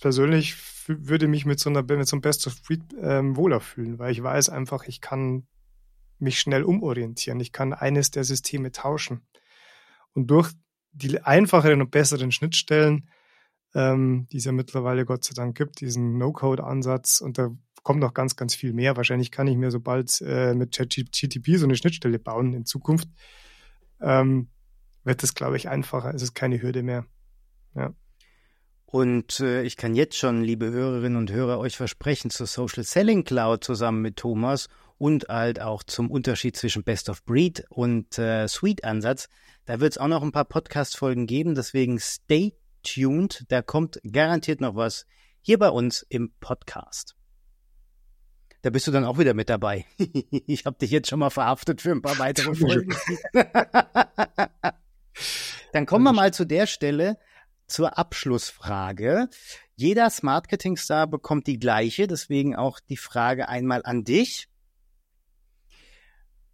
persönlich 0.00 0.56
würde 0.88 1.28
mich 1.28 1.44
mit 1.44 1.60
so 1.60 1.70
einer 1.70 1.82
mit 1.82 2.08
so 2.08 2.16
einem 2.16 2.22
Best 2.22 2.46
of 2.46 2.60
Breed 2.62 2.82
ähm, 3.00 3.36
wohler 3.36 3.60
fühlen, 3.60 3.98
weil 3.98 4.12
ich 4.12 4.22
weiß 4.22 4.48
einfach, 4.48 4.84
ich 4.84 5.00
kann 5.00 5.46
mich 6.18 6.40
schnell 6.40 6.62
umorientieren. 6.62 7.40
Ich 7.40 7.52
kann 7.52 7.72
eines 7.72 8.10
der 8.10 8.24
Systeme 8.24 8.72
tauschen. 8.72 9.22
Und 10.14 10.28
durch 10.28 10.52
die 10.92 11.20
einfacheren 11.20 11.80
und 11.82 11.90
besseren 11.90 12.32
Schnittstellen 12.32 13.08
ähm, 13.74 14.26
die 14.32 14.38
es 14.38 14.44
ja 14.44 14.52
mittlerweile 14.52 15.04
Gott 15.04 15.24
sei 15.24 15.32
Dank 15.34 15.56
gibt, 15.56 15.80
diesen 15.80 16.18
No-Code-Ansatz. 16.18 17.20
Und 17.20 17.38
da 17.38 17.50
kommt 17.82 18.00
noch 18.00 18.14
ganz, 18.14 18.36
ganz 18.36 18.54
viel 18.54 18.72
mehr. 18.72 18.96
Wahrscheinlich 18.96 19.30
kann 19.30 19.46
ich 19.46 19.56
mir 19.56 19.70
sobald 19.70 20.20
äh, 20.20 20.54
mit 20.54 20.74
ChatGTP 20.74 21.56
so 21.56 21.64
eine 21.64 21.76
Schnittstelle 21.76 22.18
bauen 22.18 22.52
in 22.52 22.66
Zukunft. 22.66 23.08
Ähm, 24.00 24.48
wird 25.04 25.22
das, 25.22 25.34
glaube 25.34 25.56
ich, 25.56 25.68
einfacher. 25.68 26.14
Es 26.14 26.22
ist 26.22 26.34
keine 26.34 26.60
Hürde 26.62 26.82
mehr. 26.82 27.06
Ja. 27.74 27.94
Und 28.84 29.40
äh, 29.40 29.62
ich 29.62 29.76
kann 29.76 29.94
jetzt 29.94 30.18
schon, 30.18 30.42
liebe 30.42 30.70
Hörerinnen 30.70 31.16
und 31.16 31.32
Hörer, 31.32 31.58
euch 31.58 31.76
versprechen, 31.76 32.30
zur 32.30 32.46
Social 32.46 32.84
Selling 32.84 33.24
Cloud 33.24 33.64
zusammen 33.64 34.02
mit 34.02 34.16
Thomas 34.16 34.68
und 34.98 35.28
halt 35.28 35.60
auch 35.60 35.82
zum 35.82 36.10
Unterschied 36.10 36.56
zwischen 36.56 36.84
Best 36.84 37.08
of 37.08 37.24
Breed 37.24 37.64
und 37.70 38.18
äh, 38.18 38.46
Suite 38.48 38.84
Ansatz. 38.84 39.28
Da 39.64 39.80
wird 39.80 39.92
es 39.92 39.98
auch 39.98 40.08
noch 40.08 40.22
ein 40.22 40.30
paar 40.30 40.44
Podcast-Folgen 40.44 41.26
geben, 41.26 41.54
deswegen 41.54 41.98
stay 41.98 42.52
tuned. 42.82 43.44
Da 43.48 43.62
kommt 43.62 44.00
garantiert 44.10 44.60
noch 44.60 44.76
was 44.76 45.06
hier 45.40 45.58
bei 45.58 45.68
uns 45.68 46.06
im 46.08 46.32
Podcast. 46.40 47.16
Da 48.62 48.70
bist 48.70 48.86
du 48.86 48.92
dann 48.92 49.04
auch 49.04 49.18
wieder 49.18 49.34
mit 49.34 49.48
dabei. 49.50 49.86
ich 49.98 50.66
habe 50.66 50.78
dich 50.78 50.92
jetzt 50.92 51.08
schon 51.08 51.18
mal 51.18 51.30
verhaftet 51.30 51.82
für 51.82 51.90
ein 51.90 52.02
paar 52.02 52.18
weitere 52.18 52.54
Folgen. 52.54 52.94
dann 55.72 55.86
kommen 55.86 56.04
wir 56.04 56.12
mal 56.12 56.32
zu 56.32 56.44
der 56.44 56.66
Stelle, 56.66 57.18
zur 57.66 57.98
Abschlussfrage. 57.98 59.28
Jeder 59.74 60.10
Smart-Marketing-Star 60.10 61.08
bekommt 61.08 61.48
die 61.48 61.58
gleiche, 61.58 62.06
deswegen 62.06 62.54
auch 62.54 62.78
die 62.78 62.96
Frage 62.96 63.48
einmal 63.48 63.82
an 63.84 64.04
dich. 64.04 64.48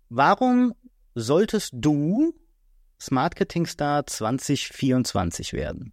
Warum 0.09 0.75
solltest 1.15 1.73
du 1.75 2.35
Smart-Marketing-Star 2.99 4.07
2024 4.07 5.53
werden? 5.53 5.93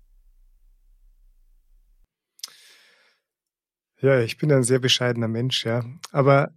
Ja, 4.01 4.19
ich 4.19 4.37
bin 4.37 4.51
ein 4.51 4.63
sehr 4.63 4.79
bescheidener 4.79 5.27
Mensch, 5.27 5.65
ja. 5.65 5.83
Aber 6.11 6.53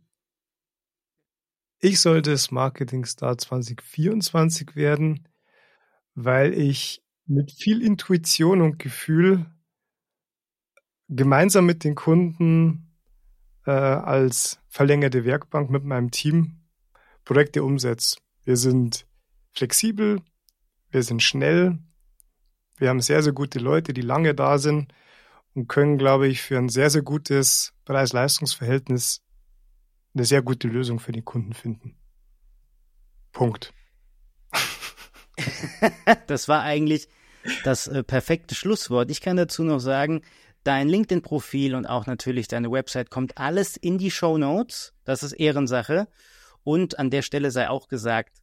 ich 1.81 2.01
sollte 2.01 2.37
Marketing-Star 2.51 3.39
2024 3.39 4.75
werden, 4.75 5.29
weil 6.15 6.53
ich 6.53 7.03
mit 7.27 7.53
viel 7.53 7.83
Intuition 7.83 8.61
und 8.63 8.79
Gefühl 8.79 9.47
gemeinsam 11.09 11.67
mit 11.67 11.85
den 11.85 11.95
Kunden 11.95 12.97
äh, 13.65 13.71
als 13.71 14.61
verlängerte 14.69 15.25
Werkbank 15.25 15.71
mit 15.71 15.85
meinem 15.85 16.11
Team 16.11 16.63
Projekte 17.25 17.63
umsetzt. 17.63 18.21
Wir 18.45 18.57
sind 18.57 19.07
flexibel, 19.53 20.21
wir 20.91 21.03
sind 21.03 21.23
schnell, 21.23 21.79
wir 22.79 22.89
haben 22.89 23.01
sehr, 23.01 23.23
sehr 23.23 23.33
gute 23.33 23.59
Leute, 23.59 23.93
die 23.93 24.01
lange 24.01 24.35
da 24.35 24.59
sind 24.59 24.93
und 25.59 25.67
können, 25.67 25.99
glaube 25.99 26.29
ich, 26.29 26.41
für 26.41 26.57
ein 26.57 26.69
sehr, 26.69 26.89
sehr 26.89 27.03
gutes 27.03 27.73
Preis-Leistungs-Verhältnis 27.85 29.23
eine 30.15 30.25
sehr 30.25 30.41
gute 30.41 30.69
Lösung 30.69 31.01
für 31.01 31.11
den 31.11 31.25
Kunden 31.25 31.53
finden. 31.53 31.97
Punkt. 33.33 33.75
das 36.29 36.47
war 36.47 36.63
eigentlich 36.63 37.09
das 37.65 37.89
äh, 37.89 38.05
perfekte 38.05 38.55
Schlusswort. 38.55 39.11
Ich 39.11 39.21
kann 39.21 39.37
dazu 39.37 39.65
noch 39.65 39.81
sagen, 39.81 40.23
dein 40.63 40.89
LinkedIn-Profil 40.89 41.75
und 41.75 41.87
auch 41.87 42.07
natürlich 42.07 42.47
deine 42.47 42.71
Website 42.71 43.11
kommt 43.11 43.37
alles 43.37 43.77
in 43.77 43.99
die 43.99 44.13
Show 44.13 44.39
Notes. 44.39 44.95
Das 45.03 45.25
ist 45.25 45.33
Ehrensache. 45.33 46.07
Und 46.63 47.01
an 47.01 47.11
der 47.11 47.23
Stelle 47.23 47.51
sei 47.51 47.69
auch 47.69 47.89
gesagt, 47.89 48.43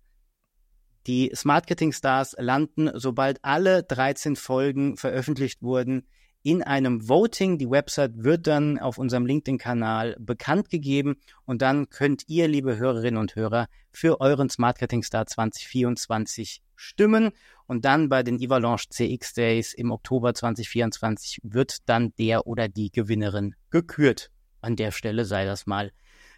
die 1.07 1.32
Smart 1.34 1.63
Marketing 1.63 1.93
Stars 1.93 2.36
landen, 2.38 2.91
sobald 2.93 3.41
alle 3.41 3.84
13 3.84 4.36
Folgen 4.36 4.97
veröffentlicht 4.97 5.61
wurden, 5.61 6.05
in 6.45 6.61
einem 6.61 7.09
Voting. 7.09 7.57
Die 7.57 7.69
Website 7.69 8.23
wird 8.23 8.45
dann 8.45 8.77
auf 8.77 8.99
unserem 8.99 9.25
LinkedIn-Kanal 9.25 10.15
bekannt 10.19 10.69
gegeben 10.69 11.15
und 11.45 11.63
dann 11.63 11.89
könnt 11.89 12.21
ihr, 12.27 12.47
liebe 12.47 12.77
Hörerinnen 12.77 13.19
und 13.19 13.35
Hörer, 13.35 13.67
für 13.91 14.21
euren 14.21 14.49
Smart 14.49 14.75
Marketing 14.75 15.01
Star 15.01 15.25
2024 15.25 16.61
stimmen 16.75 17.31
und 17.65 17.83
dann 17.83 18.09
bei 18.09 18.21
den 18.21 18.39
Evalanche 18.39 18.89
CX 18.89 19.33
Days 19.33 19.73
im 19.73 19.89
Oktober 19.89 20.35
2024 20.35 21.39
wird 21.41 21.77
dann 21.89 22.13
der 22.19 22.45
oder 22.45 22.67
die 22.67 22.91
Gewinnerin 22.91 23.55
gekürt. 23.71 24.29
An 24.61 24.75
der 24.75 24.91
Stelle 24.91 25.25
sei 25.25 25.45
das 25.45 25.65
mal 25.65 25.93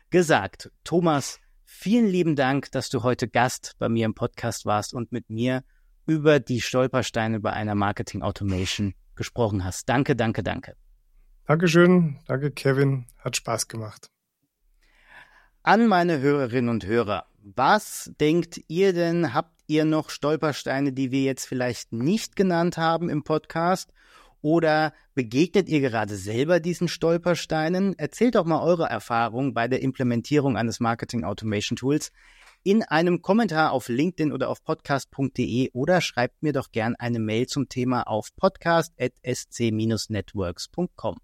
gesagt. 0.09 0.71
Thomas, 0.85 1.39
vielen 1.65 2.07
lieben 2.07 2.37
Dank, 2.37 2.71
dass 2.71 2.89
du 2.89 3.03
heute 3.03 3.27
Gast 3.27 3.75
bei 3.77 3.89
mir 3.89 4.05
im 4.05 4.13
Podcast 4.13 4.65
warst 4.65 4.93
und 4.93 5.11
mit 5.11 5.29
mir 5.29 5.65
über 6.05 6.39
die 6.39 6.61
Stolpersteine 6.61 7.41
bei 7.41 7.51
einer 7.51 7.75
Marketing 7.75 8.21
Automation 8.21 8.93
gesprochen 9.17 9.65
hast. 9.65 9.89
Danke, 9.89 10.15
danke, 10.15 10.43
danke. 10.43 10.75
Dankeschön. 11.45 12.19
Danke, 12.27 12.51
Kevin. 12.51 13.05
Hat 13.19 13.35
Spaß 13.35 13.67
gemacht. 13.67 14.09
An 15.63 15.87
meine 15.87 16.19
Hörerinnen 16.19 16.69
und 16.69 16.85
Hörer. 16.85 17.25
Was 17.41 18.11
denkt 18.19 18.61
ihr 18.67 18.93
denn? 18.93 19.33
Habt 19.33 19.61
ihr 19.67 19.85
noch 19.85 20.09
Stolpersteine, 20.09 20.93
die 20.93 21.11
wir 21.11 21.23
jetzt 21.23 21.45
vielleicht 21.45 21.93
nicht 21.93 22.35
genannt 22.35 22.77
haben 22.77 23.09
im 23.09 23.23
Podcast? 23.23 23.91
Oder 24.41 24.93
begegnet 25.13 25.67
ihr 25.67 25.81
gerade 25.81 26.15
selber 26.15 26.59
diesen 26.59 26.87
Stolpersteinen? 26.87 27.97
Erzählt 27.97 28.35
doch 28.35 28.45
mal 28.45 28.61
eure 28.61 28.85
Erfahrung 28.85 29.53
bei 29.53 29.67
der 29.67 29.81
Implementierung 29.81 30.57
eines 30.57 30.79
Marketing 30.79 31.23
Automation 31.23 31.75
Tools 31.75 32.11
in 32.67 32.83
einem 32.83 33.21
Kommentar 33.21 33.71
auf 33.71 33.87
LinkedIn 33.87 34.33
oder 34.33 34.49
auf 34.49 34.61
podcast.de 34.61 35.69
oder 35.71 36.01
schreibt 36.01 36.43
mir 36.43 36.51
doch 36.51 36.73
gern 36.73 36.97
eine 36.97 37.19
Mail 37.19 37.47
zum 37.47 37.69
Thema 37.69 38.03
auf 38.03 38.35
podcast.sc-networks.com. 38.35 41.15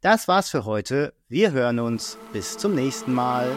Das 0.00 0.26
war's 0.26 0.50
für 0.50 0.64
heute. 0.64 1.14
Wir 1.28 1.52
hören 1.52 1.78
uns. 1.78 2.18
Bis 2.32 2.58
zum 2.58 2.74
nächsten 2.74 3.14
Mal. 3.14 3.56